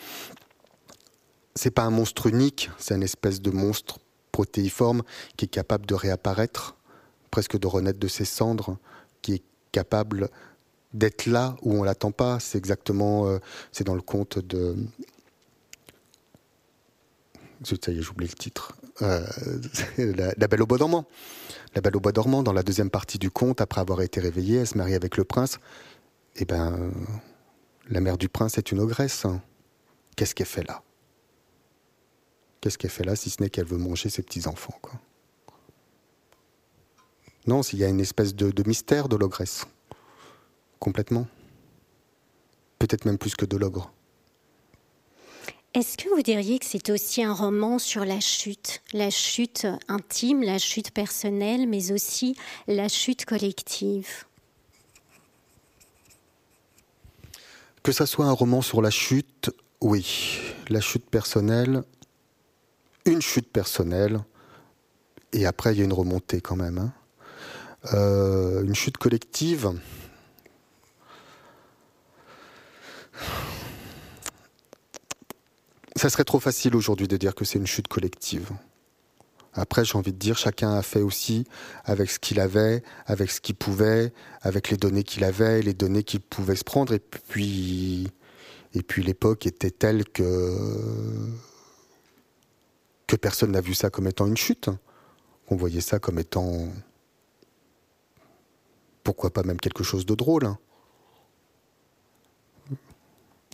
C'est 1.55 1.71
pas 1.71 1.83
un 1.83 1.89
monstre 1.91 2.27
unique. 2.27 2.69
C'est 2.77 2.95
une 2.95 3.03
espèce 3.03 3.41
de 3.41 3.51
monstre 3.51 3.99
protéiforme 4.31 5.01
qui 5.35 5.45
est 5.45 5.49
capable 5.49 5.85
de 5.87 5.95
réapparaître, 5.95 6.75
presque 7.31 7.57
de 7.57 7.65
renaître 7.67 7.99
de 7.99 8.07
ses 8.07 8.25
cendres, 8.25 8.77
qui 9.21 9.33
est 9.33 9.43
capable 9.71 10.29
d'être 10.93 11.25
là 11.25 11.55
où 11.63 11.73
on 11.73 11.83
l'attend 11.83 12.11
pas. 12.11 12.39
C'est 12.39 12.57
exactement, 12.57 13.27
euh, 13.27 13.39
c'est 13.71 13.83
dans 13.83 13.95
le 13.95 14.01
conte 14.01 14.39
de. 14.39 14.75
Ça 17.63 17.91
y 17.91 17.97
est, 17.97 18.01
j'oublie 18.01 18.27
le 18.27 18.33
titre. 18.33 18.73
Euh, 19.01 19.25
la, 20.37 20.47
Belle 20.47 20.61
au 20.61 20.67
bois 20.67 20.77
dormant. 20.77 21.05
La 21.73 21.81
Belle 21.81 21.97
au 21.97 21.99
bois 21.99 22.11
dormant, 22.11 22.43
dans 22.43 22.53
la 22.53 22.63
deuxième 22.63 22.91
partie 22.91 23.17
du 23.17 23.31
conte, 23.31 23.61
après 23.61 23.81
avoir 23.81 24.01
été 24.01 24.19
réveillée, 24.19 24.59
elle 24.59 24.67
se 24.67 24.77
marie 24.77 24.93
avec 24.93 25.17
le 25.17 25.23
prince. 25.23 25.57
Eh 26.39 26.45
ben, 26.45 26.91
la 27.89 27.99
mère 27.99 28.17
du 28.17 28.29
prince 28.29 28.57
est 28.57 28.71
une 28.71 28.79
ogresse. 28.79 29.25
Qu'est-ce 30.15 30.35
qu'elle 30.35 30.47
fait 30.47 30.67
là? 30.67 30.83
Qu'est-ce 32.61 32.77
qu'elle 32.77 32.91
fait 32.91 33.03
là 33.03 33.15
si 33.15 33.29
ce 33.29 33.41
n'est 33.41 33.49
qu'elle 33.49 33.65
veut 33.65 33.77
manger 33.77 34.09
ses 34.09 34.21
petits-enfants 34.21 34.79
Non, 37.47 37.63
s'il 37.63 37.79
y 37.79 37.83
a 37.83 37.87
une 37.87 37.99
espèce 37.99 38.35
de, 38.35 38.51
de 38.51 38.63
mystère 38.67 39.09
de 39.09 39.15
l'ogresse. 39.15 39.65
Complètement. 40.79 41.27
Peut-être 42.77 43.05
même 43.05 43.17
plus 43.17 43.35
que 43.35 43.45
de 43.45 43.57
l'ogre. 43.57 43.91
Est-ce 45.73 45.97
que 45.97 46.09
vous 46.09 46.21
diriez 46.21 46.59
que 46.59 46.65
c'est 46.65 46.89
aussi 46.89 47.23
un 47.23 47.33
roman 47.33 47.79
sur 47.79 48.05
la 48.05 48.19
chute, 48.19 48.81
la 48.93 49.09
chute 49.09 49.67
intime, 49.87 50.43
la 50.43 50.59
chute 50.59 50.91
personnelle, 50.91 51.67
mais 51.67 51.91
aussi 51.91 52.35
la 52.67 52.89
chute 52.89 53.25
collective? 53.25 54.25
Que 57.87 57.93
ça 57.93 58.05
soit 58.05 58.25
un 58.25 58.33
roman 58.33 58.61
sur 58.61 58.81
la 58.81 58.89
chute, 58.89 59.49
oui. 59.79 60.41
La 60.67 60.81
chute 60.81 61.09
personnelle, 61.09 61.83
une 63.05 63.21
chute 63.21 63.49
personnelle, 63.49 64.19
et 65.31 65.45
après 65.45 65.71
il 65.71 65.77
y 65.77 65.81
a 65.81 65.85
une 65.85 65.93
remontée 65.93 66.41
quand 66.41 66.57
même. 66.57 66.79
Hein. 66.79 66.91
Euh, 67.93 68.65
une 68.65 68.75
chute 68.75 68.97
collective, 68.97 69.71
ça 75.95 76.09
serait 76.09 76.25
trop 76.25 76.41
facile 76.41 76.75
aujourd'hui 76.75 77.07
de 77.07 77.15
dire 77.15 77.35
que 77.35 77.45
c'est 77.45 77.57
une 77.57 77.67
chute 77.67 77.87
collective. 77.87 78.51
Après, 79.57 79.83
j'ai 79.83 79.97
envie 79.97 80.13
de 80.13 80.17
dire, 80.17 80.37
chacun 80.37 80.73
a 80.73 80.81
fait 80.83 81.01
aussi 81.01 81.45
avec 81.83 82.09
ce 82.11 82.19
qu'il 82.19 82.39
avait, 82.39 82.83
avec 83.07 83.31
ce 83.31 83.41
qu'il 83.41 83.55
pouvait, 83.55 84.13
avec 84.41 84.69
les 84.69 84.77
données 84.77 85.03
qu'il 85.03 85.23
avait, 85.23 85.61
les 85.61 85.73
données 85.73 86.03
qu'il 86.03 86.21
pouvait 86.21 86.55
se 86.55 86.63
prendre. 86.63 86.93
Et 86.93 86.99
puis, 86.99 88.07
et 88.73 88.83
puis 88.83 89.03
l'époque 89.03 89.47
était 89.47 89.71
telle 89.71 90.05
que 90.05 90.55
que 93.07 93.15
personne 93.15 93.51
n'a 93.51 93.61
vu 93.61 93.73
ça 93.73 93.89
comme 93.89 94.07
étant 94.07 94.27
une 94.27 94.37
chute. 94.37 94.69
On 95.49 95.55
voyait 95.55 95.81
ça 95.81 95.97
comme 95.97 96.19
étant 96.19 96.67
pourquoi 99.03 99.31
pas 99.31 99.43
même 99.43 99.59
quelque 99.59 99.83
chose 99.83 100.05
de 100.05 100.13
drôle 100.13 100.53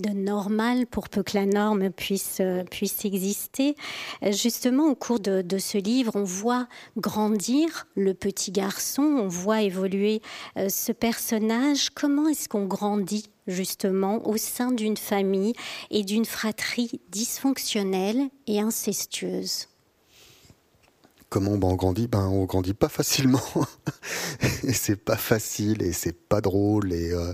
de 0.01 0.09
normal 0.09 0.87
pour 0.87 1.09
peu 1.09 1.23
que 1.23 1.37
la 1.37 1.45
norme 1.45 1.89
puisse, 1.91 2.37
euh, 2.39 2.63
puisse 2.63 3.05
exister. 3.05 3.75
Justement, 4.31 4.87
au 4.87 4.95
cours 4.95 5.19
de, 5.19 5.57
ce 5.57 5.77
livre, 5.77 6.13
on 6.15 6.23
voit 6.23 6.67
grandir 6.97 7.87
le 7.95 8.13
petit 8.13 8.51
garçon, 8.51 9.03
on 9.03 9.27
voit 9.27 9.61
évoluer 9.61 10.21
euh, 10.57 10.69
ce 10.69 10.91
personnage. 10.91 11.89
Comment 11.91 12.27
est-ce 12.27 12.49
qu'on 12.49 12.65
grandit 12.65 13.29
justement 13.47 14.27
au 14.27 14.37
sein 14.37 14.71
d'une 14.71 14.97
famille 14.97 15.53
et 15.91 16.03
d'une 16.03 16.25
fratrie 16.25 17.01
dysfonctionnelle 17.09 18.29
et 18.47 18.61
incestueuse? 18.61 19.67
Comment 21.29 21.53
on 21.53 21.75
grandit? 21.75 22.07
Ben 22.07 22.27
on 22.27 22.45
grandit 22.45 22.75
pas 22.75 22.89
facilement. 22.89 23.41
et 24.63 24.73
c'est 24.73 24.95
pas 24.95 25.17
facile 25.17 25.81
et 25.81 25.91
c'est 25.91 26.13
pas 26.13 26.41
drôle 26.41 26.93
et 26.93 27.11
euh, 27.11 27.33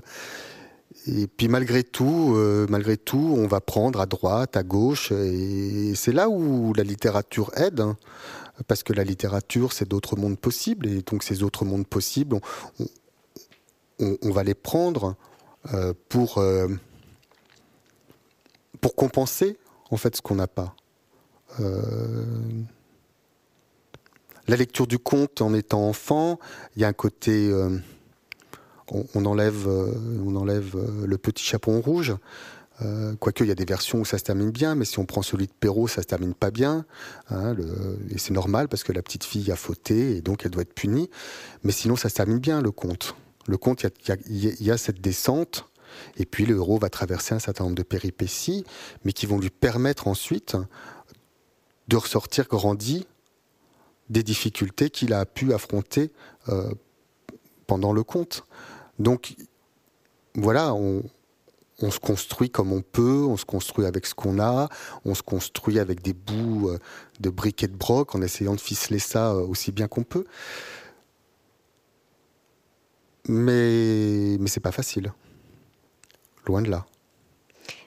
et 1.17 1.27
puis 1.27 1.47
malgré 1.47 1.83
tout, 1.83 2.33
euh, 2.35 2.67
malgré 2.69 2.97
tout, 2.97 3.35
on 3.37 3.47
va 3.47 3.61
prendre 3.61 3.99
à 3.99 4.05
droite, 4.05 4.55
à 4.57 4.63
gauche, 4.63 5.11
et 5.11 5.93
c'est 5.95 6.11
là 6.11 6.29
où 6.29 6.73
la 6.73 6.83
littérature 6.83 7.51
aide, 7.55 7.81
hein. 7.81 7.97
parce 8.67 8.83
que 8.83 8.93
la 8.93 9.03
littérature, 9.03 9.73
c'est 9.73 9.87
d'autres 9.87 10.15
mondes 10.15 10.37
possibles, 10.37 10.87
et 10.87 11.01
donc 11.01 11.23
ces 11.23 11.43
autres 11.43 11.65
mondes 11.65 11.87
possibles, 11.87 12.39
on, 13.99 14.31
va 14.31 14.43
les 14.43 14.53
prendre 14.53 15.15
euh, 15.73 15.93
pour 16.07 16.37
euh, 16.37 16.67
pour 18.79 18.95
compenser 18.95 19.57
en 19.91 19.97
fait 19.97 20.15
ce 20.15 20.21
qu'on 20.21 20.35
n'a 20.35 20.47
pas. 20.47 20.73
la 24.47 24.55
lecture 24.55 24.87
du 24.87 24.99
conte 24.99 25.41
en 25.41 25.53
étant 25.53 25.89
enfant, 25.89 26.39
il 26.75 26.81
y 26.81 26.85
a 26.85 26.87
un 26.87 26.93
côté 26.93 27.51
on, 28.91 29.25
enlève, 29.25 29.67
euh, 29.67 29.93
euh, 29.95 31.05
le 31.05 31.17
petit 31.17 31.43
chaperon 31.43 31.81
rouge. 31.81 32.15
Euh, 32.81 33.13
quoique 33.19 33.43
il 33.43 33.47
y 33.47 33.51
a 33.51 33.55
des 33.55 33.65
versions 33.65 33.99
où 33.99 34.05
ça 34.05 34.17
se 34.17 34.23
termine 34.23 34.51
bien, 34.51 34.73
mais 34.73 34.85
si 34.85 34.99
on 34.99 35.05
prend 35.05 35.21
celui 35.21 35.47
de 35.47 35.51
Perrault, 35.51 35.89
ça 35.89 36.01
se 36.01 36.07
termine 36.07 36.33
pas 36.33 36.49
bien. 36.49 36.85
Hein, 37.29 37.55
et 38.09 38.17
c'est 38.17 38.33
normal 38.33 38.69
parce 38.69 38.83
que 38.83 38.93
la 38.93 39.01
petite 39.01 39.25
fille 39.25 39.51
a 39.51 39.57
fauté 39.57 40.15
et 40.15 40.21
donc 40.21 40.45
elle 40.45 40.51
doit 40.51 40.61
être 40.61 40.73
punie. 40.73 41.09
Mais 41.63 41.73
sinon, 41.73 41.97
ça 41.97 42.07
se 42.07 42.15
termine 42.15 42.39
bien 42.39 42.61
le 42.61 42.71
conte. 42.71 43.15
Le 43.47 43.57
conte, 43.57 43.85
il 44.29 44.55
y, 44.61 44.71
a, 44.71 44.77
cette 44.77 45.01
descente. 45.01 45.65
Et 46.17 46.25
puis 46.25 46.45
le 46.45 46.55
héros 46.55 46.77
va 46.77 46.89
traverser 46.89 47.35
un 47.35 47.39
certain 47.39 47.65
nombre 47.65 47.75
de 47.75 47.83
péripéties, 47.83 48.63
mais 49.03 49.11
qui 49.11 49.25
vont 49.25 49.39
lui 49.39 49.49
permettre 49.49 50.07
ensuite 50.07 50.55
de 51.89 51.97
ressortir 51.97 52.47
grandi 52.47 53.07
des 54.09 54.23
difficultés 54.23 54.89
qu'il 54.89 55.13
a 55.13 55.25
pu 55.25 55.51
affronter 55.51 56.11
pendant 57.67 57.91
le 57.91 58.03
conte. 58.03 58.45
Donc 58.99 59.35
voilà, 60.35 60.73
on, 60.73 61.03
se 61.89 61.99
construit 61.99 62.49
comme 62.49 62.73
on 62.73 62.81
peut, 62.81 63.25
on 63.27 63.37
se 63.37 63.45
construit 63.45 63.85
avec 63.85 64.05
ce 64.05 64.13
qu'on 64.13 64.39
a, 64.39 64.69
on 65.05 65.15
se 65.15 65.23
construit 65.23 65.79
avec 65.79 66.01
des 66.01 66.13
bouts 66.13 66.69
euh, 66.69 66.77
de 67.21 67.29
briques 67.29 67.63
et 67.63 67.67
de 67.67 67.75
broc 67.75 68.13
en 68.15 68.21
essayant 68.21 68.53
de 68.53 68.59
ficeler 68.59 68.99
ça 68.99 69.31
euh, 69.31 69.45
aussi 69.45 69.71
bien 69.71 69.87
qu'on 69.87 70.03
peut. 70.03 70.25
Mais, 73.27 74.37
mais 74.39 74.47
c'est 74.47 74.59
pas 74.59 74.71
facile. 74.71 75.13
Loin 76.45 76.61
de 76.61 76.69
là. 76.69 76.85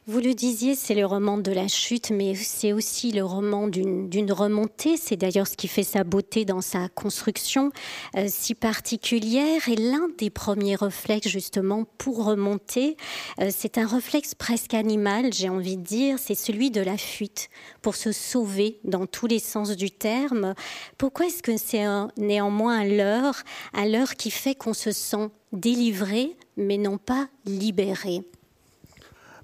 Vous 0.09 0.18
le 0.18 0.34
disiez, 0.34 0.74
c'est 0.74 0.96
le 0.96 1.07
roman 1.07 1.38
de 1.38 1.53
la 1.53 1.68
chute, 1.68 2.11
mais 2.11 2.34
c'est 2.34 2.72
aussi 2.72 3.12
le 3.12 3.24
roman 3.24 3.68
d'une 3.68 4.32
remontée. 4.32 4.96
C'est 4.96 5.14
d'ailleurs 5.14 5.46
ce 5.46 5.57
qui 5.57 5.68
fait 5.68 5.84
sa 5.84 6.03
beauté 6.03 6.44
dans 6.44 6.61
sa 6.61 6.88
construction 6.88 7.70
euh, 8.16 8.26
si 8.28 8.57
particulière. 8.57 9.68
Et 9.68 9.76
l'un 9.76 10.09
des 10.18 10.28
premiers 10.28 10.74
réflexes, 10.74 11.28
justement, 11.28 11.84
pour 11.98 12.24
remonter, 12.24 12.96
euh, 13.40 13.50
c'est 13.57 13.78
un 13.78 13.86
réflexe 13.86 14.34
presque 14.34 14.74
animal, 14.74 15.32
j'ai 15.32 15.48
envie 15.48 15.76
de 15.76 15.84
dire, 15.84 16.18
c'est 16.18 16.34
celui 16.34 16.72
de 16.72 16.80
la 16.80 16.98
fuite, 16.98 17.48
pour 17.80 17.94
se 17.94 18.11
sauver 18.11 18.80
dans 18.82 19.07
tous 19.07 19.28
les 19.28 19.38
sens 19.38 19.70
du 19.76 19.92
terme. 19.92 20.55
Pourquoi 20.98 21.26
est-ce 21.26 21.44
que 21.44 21.57
c'est 21.57 21.86
néanmoins 22.16 22.80
à 22.80 22.86
l'heure, 22.86 23.36
à 23.72 23.86
l'heure 23.86 24.16
qui 24.16 24.32
fait 24.32 24.57
qu'on 24.57 24.74
se 24.74 24.90
sent 24.90 25.28
délivré, 25.53 26.36
mais 26.57 26.76
non 26.76 26.98
pas 26.98 27.28
libéré? 27.46 28.24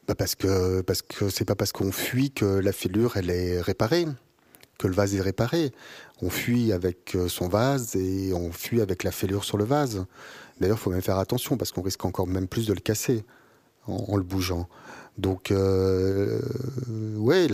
Bah, 0.09 0.14
parce 0.14 0.34
que 0.34 0.80
parce 0.80 1.02
que 1.02 1.28
c'est 1.28 1.44
pas 1.44 1.54
parce 1.54 1.72
qu'on 1.72 1.92
fuit 1.92 2.30
que 2.30 2.46
la 2.46 2.72
fêlure 2.72 3.18
elle 3.18 3.28
est 3.28 3.61
réparée, 3.61 4.06
que 4.78 4.86
le 4.86 4.94
vase 4.94 5.14
est 5.14 5.20
réparé. 5.20 5.70
On 6.22 6.30
fuit 6.30 6.72
avec 6.72 7.14
euh, 7.14 7.28
son 7.28 7.48
vase 7.48 7.94
et 7.94 8.32
on 8.32 8.50
fuit 8.50 8.80
avec 8.80 9.04
la 9.04 9.11
fêlure 9.11 9.44
sur 9.44 9.59
le 9.59 9.64
vase. 9.64 10.06
D'ailleurs, 10.61 10.78
il 10.78 10.80
faut 10.80 10.90
même 10.90 11.02
faire 11.02 11.18
attention 11.18 11.59
parce 11.59 11.72
qu'on 11.72 11.82
risque 11.82 12.04
encore 12.04 12.26
même 12.26 12.48
plus 12.48 12.66
de 12.66 12.72
le 12.72 12.80
casser 12.80 13.24
en, 13.86 14.16
le 14.16 14.22
bougeant. 14.22 14.68
Donc, 15.18 15.50
euh, 15.50 16.40
ouais, 17.16 17.46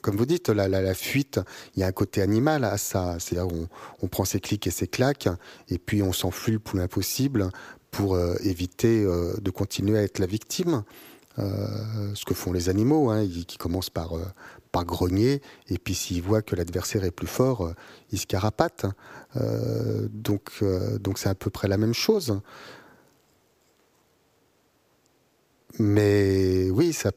comme 0.00 0.16
vous 0.16 0.26
dites, 0.26 0.48
la, 0.48 0.68
la, 0.68 0.94
fuite, 0.94 1.40
il 1.74 1.80
y 1.80 1.82
a 1.82 1.86
un 1.86 1.92
côté 1.92 2.22
animal 2.22 2.64
à 2.64 2.78
ça. 2.78 3.16
C'est-à-dire 3.18 3.54
on, 3.54 3.68
on, 4.02 4.08
prend 4.08 4.24
ses 4.24 4.40
clics 4.40 4.66
et 4.66 4.70
ses 4.70 4.86
claques, 4.86 5.28
et 5.68 5.78
puis 5.78 6.02
on 6.02 6.12
s'enfuit 6.12 6.52
le 6.52 6.58
plus 6.58 6.80
impossible 6.80 7.50
pour 7.90 8.14
euh, 8.14 8.34
éviter 8.42 9.04
euh, 9.04 9.34
de 9.40 9.50
continuer 9.50 9.98
à 9.98 10.02
être 10.02 10.18
la 10.18 10.26
victime. 10.26 10.84
Euh, 11.38 12.14
ce 12.14 12.24
que 12.24 12.34
font 12.34 12.52
les 12.52 12.68
animaux, 12.68 13.10
hein, 13.10 13.26
qui 13.46 13.56
commencent 13.56 13.90
par, 13.90 14.14
par 14.72 14.84
grogner, 14.84 15.40
et 15.68 15.78
puis 15.78 15.94
s'ils 15.94 16.22
voient 16.22 16.42
que 16.42 16.56
l'adversaire 16.56 17.04
est 17.04 17.12
plus 17.12 17.28
fort, 17.28 17.72
ils 18.10 18.18
se 18.18 18.26
carapatent. 18.26 18.86
donc 20.12 20.62
donc 21.00 21.18
c'est 21.18 21.28
à 21.28 21.34
peu 21.34 21.48
près 21.48 21.68
la 21.68 21.78
même 21.78 21.94
chose. 21.94 22.40
Mais 25.78 26.68
oui, 26.70 26.92
ça 26.92 27.12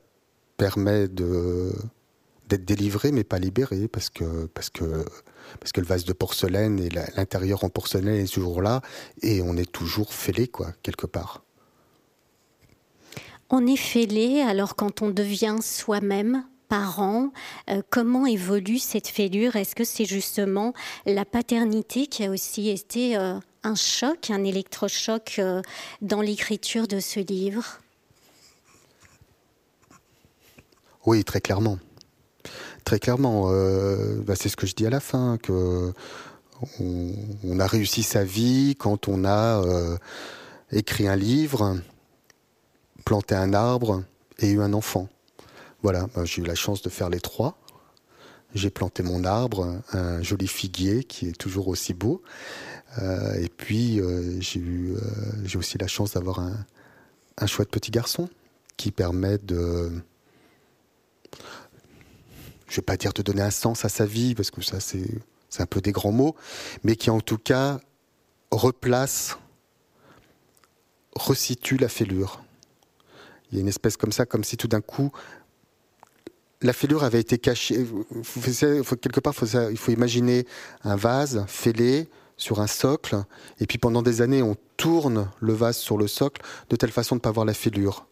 permet 0.57 1.07
d'être 1.07 2.65
délivré 2.65 3.11
mais 3.11 3.23
pas 3.23 3.39
libéré 3.39 3.87
parce 3.87 4.09
que 4.11 4.45
parce 4.45 4.69
que 4.69 5.03
parce 5.59 5.71
que 5.71 5.81
le 5.81 5.87
vase 5.87 6.05
de 6.05 6.13
porcelaine 6.13 6.79
et 6.79 6.89
l'intérieur 7.15 7.63
en 7.63 7.69
porcelaine 7.69 8.15
est 8.15 8.33
toujours 8.33 8.61
là 8.61 8.81
et 9.21 9.41
on 9.41 9.57
est 9.57 9.71
toujours 9.71 10.13
fêlé 10.13 10.47
quoi 10.47 10.73
quelque 10.83 11.05
part. 11.05 11.43
On 13.49 13.67
est 13.67 13.77
fêlé 13.77 14.41
alors 14.41 14.75
quand 14.75 15.01
on 15.01 15.09
devient 15.09 15.57
soi-même 15.61 16.43
parent, 16.73 17.31
euh, 17.69 17.83
comment 17.91 18.25
évolue 18.25 18.79
cette 18.79 19.07
fêlure? 19.07 19.55
Est-ce 19.55 19.75
que 19.75 19.83
c'est 19.83 20.05
justement 20.05 20.73
la 21.05 21.23
paternité 21.23 22.07
qui 22.07 22.25
a 22.25 22.31
aussi 22.31 22.69
été 22.69 23.15
euh, 23.15 23.37
un 23.61 23.75
choc, 23.75 24.31
un 24.31 24.43
électrochoc 24.43 25.35
euh, 25.37 25.61
dans 26.01 26.21
l'écriture 26.21 26.87
de 26.87 26.99
ce 26.99 27.19
livre? 27.19 27.79
Oui, 31.05 31.23
très 31.23 31.41
clairement. 31.41 31.77
Très 32.83 32.99
clairement. 32.99 33.45
Euh, 33.51 34.21
bah, 34.21 34.35
c'est 34.35 34.49
ce 34.49 34.55
que 34.55 34.67
je 34.67 34.75
dis 34.75 34.85
à 34.85 34.89
la 34.89 34.99
fin, 34.99 35.37
que 35.37 35.93
on, 36.79 37.59
a 37.59 37.67
réussi 37.67 38.03
sa 38.03 38.23
vie 38.23 38.75
quand 38.77 39.07
on 39.07 39.25
a 39.25 39.61
euh, 39.65 39.97
écrit 40.71 41.07
un 41.07 41.15
livre, 41.15 41.77
planté 43.03 43.35
un 43.35 43.53
arbre 43.53 44.03
et 44.39 44.49
eu 44.49 44.61
un 44.61 44.73
enfant. 44.73 45.09
Voilà, 45.81 46.07
bah, 46.15 46.23
j'ai 46.25 46.41
eu 46.41 46.45
la 46.45 46.55
chance 46.55 46.81
de 46.81 46.89
faire 46.89 47.09
les 47.09 47.19
trois. 47.19 47.57
J'ai 48.53 48.69
planté 48.69 49.01
mon 49.01 49.23
arbre, 49.23 49.81
un 49.93 50.21
joli 50.21 50.47
figuier 50.47 51.03
qui 51.03 51.29
est 51.29 51.37
toujours 51.37 51.69
aussi 51.69 51.93
beau. 51.93 52.21
Euh, 53.01 53.33
et 53.41 53.49
puis 53.49 53.99
j'ai 54.39 54.59
eu, 54.59 54.93
j'ai 55.43 55.57
aussi 55.57 55.77
la 55.79 55.87
chance 55.87 56.13
d'avoir 56.13 56.39
un, 56.39 56.55
un 57.37 57.47
chouette 57.47 57.69
petit 57.69 57.91
garçon 57.91 58.29
qui 58.77 58.91
permet 58.91 59.39
de 59.39 59.91
je 62.73 62.77
vais 62.77 62.85
pas 62.85 62.97
dire 62.97 63.13
de 63.13 63.21
donner 63.21 63.43
un 63.43 63.51
sens 63.51 63.85
à 63.85 63.89
sa 63.89 64.07
vie, 64.07 64.33
parce 64.33 64.49
que 64.49 64.63
ça 64.63 64.79
c'est, 64.79 65.05
un 65.59 65.67
peu 65.67 65.79
des 65.79 65.91
grands 65.91 66.11
mots, 66.11 66.35
mais 66.83 66.95
qui 66.95 67.11
en 67.11 67.21
tout 67.21 67.37
cas 67.37 67.79
replace, 68.49 69.37
resitue 71.15 71.77
la 71.77 71.87
fêlure. 71.87 72.43
Il 73.51 73.57
y 73.57 73.57
a 73.59 73.61
une 73.61 73.67
espèce 73.67 73.95
comme 73.95 74.11
ça, 74.11 74.25
comme 74.25 74.43
si 74.43 74.57
tout 74.57 74.67
d'un 74.67 74.81
coup, 74.81 75.11
la 76.63 76.73
fêlure 76.73 77.03
avait 77.03 77.19
été 77.19 77.37
cachée. 77.37 77.85
quelque 79.01 79.19
part, 79.19 79.35
il 79.69 79.77
faut 79.77 79.91
imaginer 79.91 80.47
un 80.83 80.95
vase 80.95 81.45
fêlé 81.47 82.09
sur 82.37 82.59
un 82.59 82.67
socle, 82.67 83.23
et 83.59 83.67
puis 83.67 83.77
pendant 83.77 84.01
des 84.01 84.23
années, 84.23 84.41
on 84.41 84.57
tourne 84.77 85.29
le 85.39 85.53
vase 85.53 85.77
sur 85.77 85.99
le 85.99 86.07
socle 86.07 86.41
de 86.71 86.75
telle 86.75 86.91
façon 86.91 87.13
de 87.13 87.19
ne 87.19 87.21
pas 87.21 87.31
voir 87.31 87.45
la 87.45 87.53
fêlure. 87.53 88.07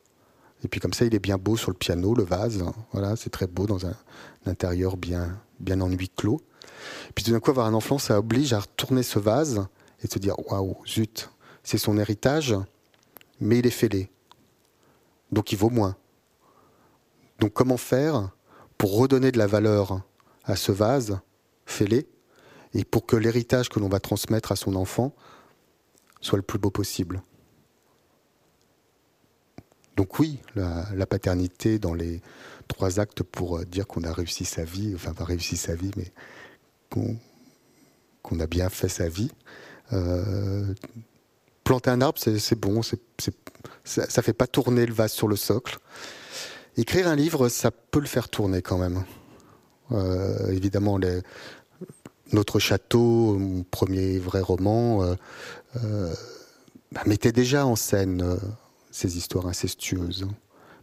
Et 0.63 0.67
puis 0.67 0.79
comme 0.79 0.93
ça, 0.93 1.05
il 1.05 1.15
est 1.15 1.19
bien 1.19 1.37
beau 1.37 1.57
sur 1.57 1.71
le 1.71 1.77
piano, 1.77 2.13
le 2.13 2.23
vase. 2.23 2.63
Voilà, 2.91 3.15
c'est 3.15 3.29
très 3.29 3.47
beau 3.47 3.65
dans 3.65 3.85
un, 3.85 3.95
intérieur 4.45 4.97
bien, 4.97 5.39
bien 5.59 5.81
en 5.81 5.89
huis 5.89 6.09
clos. 6.09 6.41
Puis 7.15 7.23
tout 7.23 7.31
d'un 7.31 7.39
coup, 7.39 7.51
avoir 7.51 7.67
un 7.67 7.73
enfant, 7.73 7.97
ça 7.97 8.19
oblige 8.19 8.53
à 8.53 8.59
retourner 8.59 9.03
ce 9.03 9.19
vase 9.19 9.65
et 10.03 10.07
se 10.07 10.19
dire 10.19 10.35
waouh, 10.49 10.77
zut, 10.87 11.29
c'est 11.63 11.77
son 11.77 11.97
héritage, 11.97 12.55
mais 13.39 13.59
il 13.59 13.67
est 13.67 13.71
fêlé. 13.71 14.09
Donc 15.31 15.51
il 15.51 15.57
vaut 15.57 15.69
moins. 15.69 15.95
Donc 17.39 17.53
comment 17.53 17.77
faire 17.77 18.29
pour 18.77 18.97
redonner 18.97 19.31
de 19.31 19.37
la 19.37 19.47
valeur 19.47 20.01
à 20.43 20.55
ce 20.55 20.71
vase 20.71 21.19
fêlé 21.65 22.07
et 22.73 22.83
pour 22.83 23.05
que 23.05 23.15
l'héritage 23.15 23.69
que 23.69 23.79
l'on 23.79 23.89
va 23.89 23.99
transmettre 23.99 24.51
à 24.51 24.55
son 24.55 24.75
enfant 24.75 25.13
soit 26.19 26.37
le 26.37 26.43
plus 26.43 26.59
beau 26.59 26.71
possible? 26.71 27.21
Donc 30.01 30.17
oui, 30.17 30.39
la, 30.55 31.05
paternité 31.05 31.77
dans 31.77 31.93
les 31.93 32.21
trois 32.67 32.99
actes 32.99 33.21
pour 33.21 33.59
euh, 33.59 33.65
dire 33.65 33.85
qu'on 33.85 34.03
a 34.03 34.11
réussi 34.11 34.45
sa 34.45 34.63
vie, 34.63 34.93
enfin 34.95 35.13
pas 35.13 35.25
réussi 35.25 35.57
sa 35.57 35.75
vie, 35.75 35.91
mais 35.95 36.11
qu'on 36.89 38.39
a 38.39 38.47
bien 38.47 38.69
fait 38.69 38.89
sa 38.89 39.07
vie. 39.07 39.29
Euh, 39.93 40.73
planter 41.63 41.91
un 41.91 42.01
arbre, 42.01 42.17
c'est 42.17 42.59
bon, 42.59 42.81
ça, 42.81 42.97
ne 43.95 44.21
fait 44.23 44.33
pas 44.33 44.47
tourner 44.47 44.87
le 44.87 44.93
vase 44.95 45.11
sur 45.11 45.27
le 45.27 45.35
socle. 45.35 45.77
Écrire 46.77 47.07
un 47.07 47.15
livre, 47.15 47.47
ça 47.47 47.69
peut 47.69 47.99
le 47.99 48.07
faire 48.07 48.27
tourner 48.27 48.63
quand 48.63 48.79
même. 48.79 49.03
Euh, 49.91 50.47
évidemment, 50.47 50.99
notre 52.33 52.57
château, 52.57 53.37
mon 53.37 53.61
premier 53.61 54.17
vrai 54.17 54.41
roman, 54.41 55.15
bah, 55.75 57.03
mettait 57.05 57.31
déjà 57.31 57.67
en 57.67 57.75
scène 57.75 58.39
ces 58.91 59.17
histoires 59.17 59.47
incestueuses, 59.47 60.27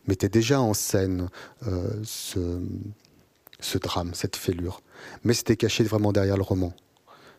mettaient 0.07 0.29
déjà 0.29 0.61
en 0.61 0.75
scène 0.75 1.29
euh, 1.67 2.03
ce, 2.03 3.79
drame, 3.79 4.13
cette 4.15 4.37
fêlure. 4.37 4.81
Mais 5.23 5.35
c'était 5.35 5.57
caché 5.57 5.85
vraiment 5.85 6.13
derrière 6.13 6.37
le 6.37 6.43
roman. 6.43 6.73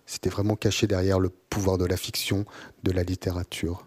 C'était 0.06 0.30
vraiment 0.30 0.56
caché 0.56 0.88
derrière 0.88 1.20
le 1.20 1.30
pouvoir 1.30 1.78
de 1.78 1.86
la 1.86 1.98
fiction, 1.98 2.46
de 2.84 2.92
la 2.92 3.04
littérature. 3.04 3.86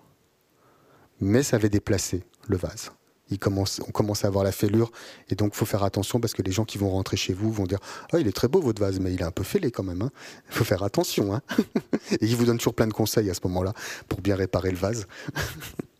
Mais 1.20 1.42
ça 1.42 1.56
avait 1.56 1.68
déplacé 1.68 2.24
le 2.48 2.56
vase. 2.56 2.90
On 3.30 3.92
commence 3.92 4.24
à 4.24 4.28
avoir 4.28 4.44
la 4.44 4.52
fêlure, 4.52 4.90
et 5.30 5.34
donc 5.34 5.52
il 5.54 5.56
faut 5.56 5.64
faire 5.64 5.84
attention 5.84 6.20
parce 6.20 6.34
que 6.34 6.42
les 6.42 6.52
gens 6.52 6.66
qui 6.66 6.76
vont 6.76 6.90
rentrer 6.90 7.16
chez 7.16 7.32
vous 7.32 7.50
vont 7.50 7.64
dire 7.64 7.78
Ah, 8.12 8.18
il 8.18 8.26
est 8.26 8.32
très 8.32 8.46
beau 8.46 8.60
votre 8.60 8.82
vase, 8.82 9.00
mais 9.00 9.14
il 9.14 9.20
est 9.22 9.24
un 9.24 9.30
peu 9.30 9.42
fêlé 9.42 9.70
quand 9.70 9.84
même. 9.84 10.02
Hein. 10.02 10.10
Il 10.50 10.54
faut 10.54 10.64
faire 10.64 10.82
attention. 10.82 11.34
Hein. 11.34 11.40
et 12.10 12.26
ils 12.26 12.36
vous 12.36 12.44
donnent 12.44 12.58
toujours 12.58 12.74
plein 12.74 12.86
de 12.86 12.92
conseils 12.92 13.30
à 13.30 13.34
ce 13.34 13.40
moment-là 13.44 13.72
pour 14.08 14.20
bien 14.20 14.36
réparer 14.36 14.70
le 14.70 14.76
vase. 14.76 15.06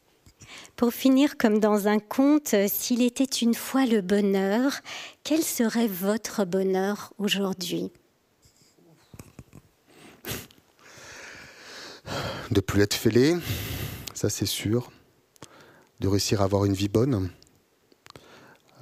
Pour 0.83 0.93
finir 0.93 1.39
comme 1.39 1.61
dans 1.61 1.87
un 1.87 2.01
conte, 2.01 2.55
euh, 2.55 2.67
s'il 2.69 3.03
était 3.03 3.23
une 3.23 3.55
fois 3.55 3.87
le 3.87 4.01
bonheur, 4.01 4.81
quel 5.23 5.41
serait 5.41 5.87
votre 5.87 6.45
bonheur 6.45 7.13
aujourd'hui? 7.19 7.93
De 12.51 12.61
plus 12.61 12.83
être 12.83 12.95
fêlé, 12.95 13.37
ça 14.13 14.29
c'est 14.29 14.45
sûr. 14.45 14.91
De 16.01 16.09
réussir 16.09 16.41
à 16.41 16.47
avoir 16.47 16.65
une 16.65 16.75
vie 16.75 16.89
bonne. 16.89 17.31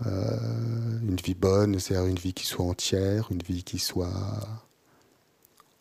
Euh, 0.07 0.38
une 1.07 1.20
vie 1.22 1.34
bonne, 1.34 1.78
c'est-à-dire 1.78 2.09
une 2.09 2.18
vie 2.18 2.32
qui 2.32 2.46
soit 2.46 2.64
entière, 2.64 3.28
une 3.30 3.42
vie 3.42 3.62
qui 3.62 3.78
soit 3.78 4.09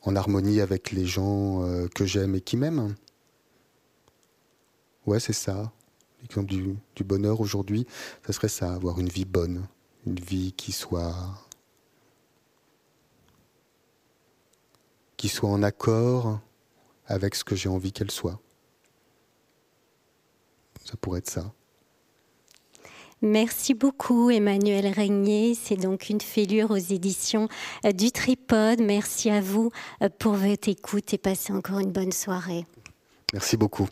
en 0.02 0.18
harmonie 0.18 0.60
avec 0.60 0.92
les 0.92 1.06
gens 1.06 1.64
euh, 1.64 1.88
que 1.88 2.04
j'aime 2.04 2.36
et 2.36 2.42
qui 2.42 2.58
m'aiment. 2.58 2.94
Ouais, 5.06 5.22
c'est 5.22 5.32
ça. 5.32 5.72
L'exemple 6.30 6.50
du, 6.50 6.76
du 6.96 7.04
bonheur 7.04 7.42
aujourd'hui, 7.42 7.88
ça 8.26 8.34
serait 8.34 8.50
ça, 8.50 8.74
avoir 8.74 9.00
une 9.00 9.10
vie 9.10 9.26
bonne, 9.26 9.68
une 10.06 10.20
vie 10.20 10.54
qui 10.54 10.72
soit 10.72 11.16
qui 15.18 15.28
soit 15.28 15.50
en 15.50 15.64
accord 15.64 16.40
avec 17.08 17.36
ce 17.36 17.44
que 17.44 17.56
j'ai 17.56 17.68
envie 17.68 17.92
qu'elle 17.92 18.12
soit. 18.12 18.40
Ça 20.86 20.96
pourrait 20.96 21.20
être 21.20 21.30
ça. 21.30 21.52
Merci 23.22 23.74
beaucoup 23.74 24.30
Emmanuel 24.30 24.88
Régnier. 24.88 25.56
C'est 25.56 25.76
donc 25.76 26.10
une 26.10 26.22
fêlure 26.22 26.72
aux 26.72 26.78
éditions 26.78 27.50
euh, 27.86 27.92
du 27.92 28.12
Tripode. 28.12 28.80
Merci 28.82 29.30
à 29.30 29.42
vous 29.42 29.72
euh, 30.02 30.08
pour 30.20 30.34
votre 30.34 30.70
écoute 30.70 31.14
et 31.14 31.18
passez 31.18 31.52
encore 31.52 31.80
une 31.80 31.92
bonne 31.92 32.14
soirée. 32.14 32.66
Merci 33.34 33.58
beaucoup. 33.58 33.90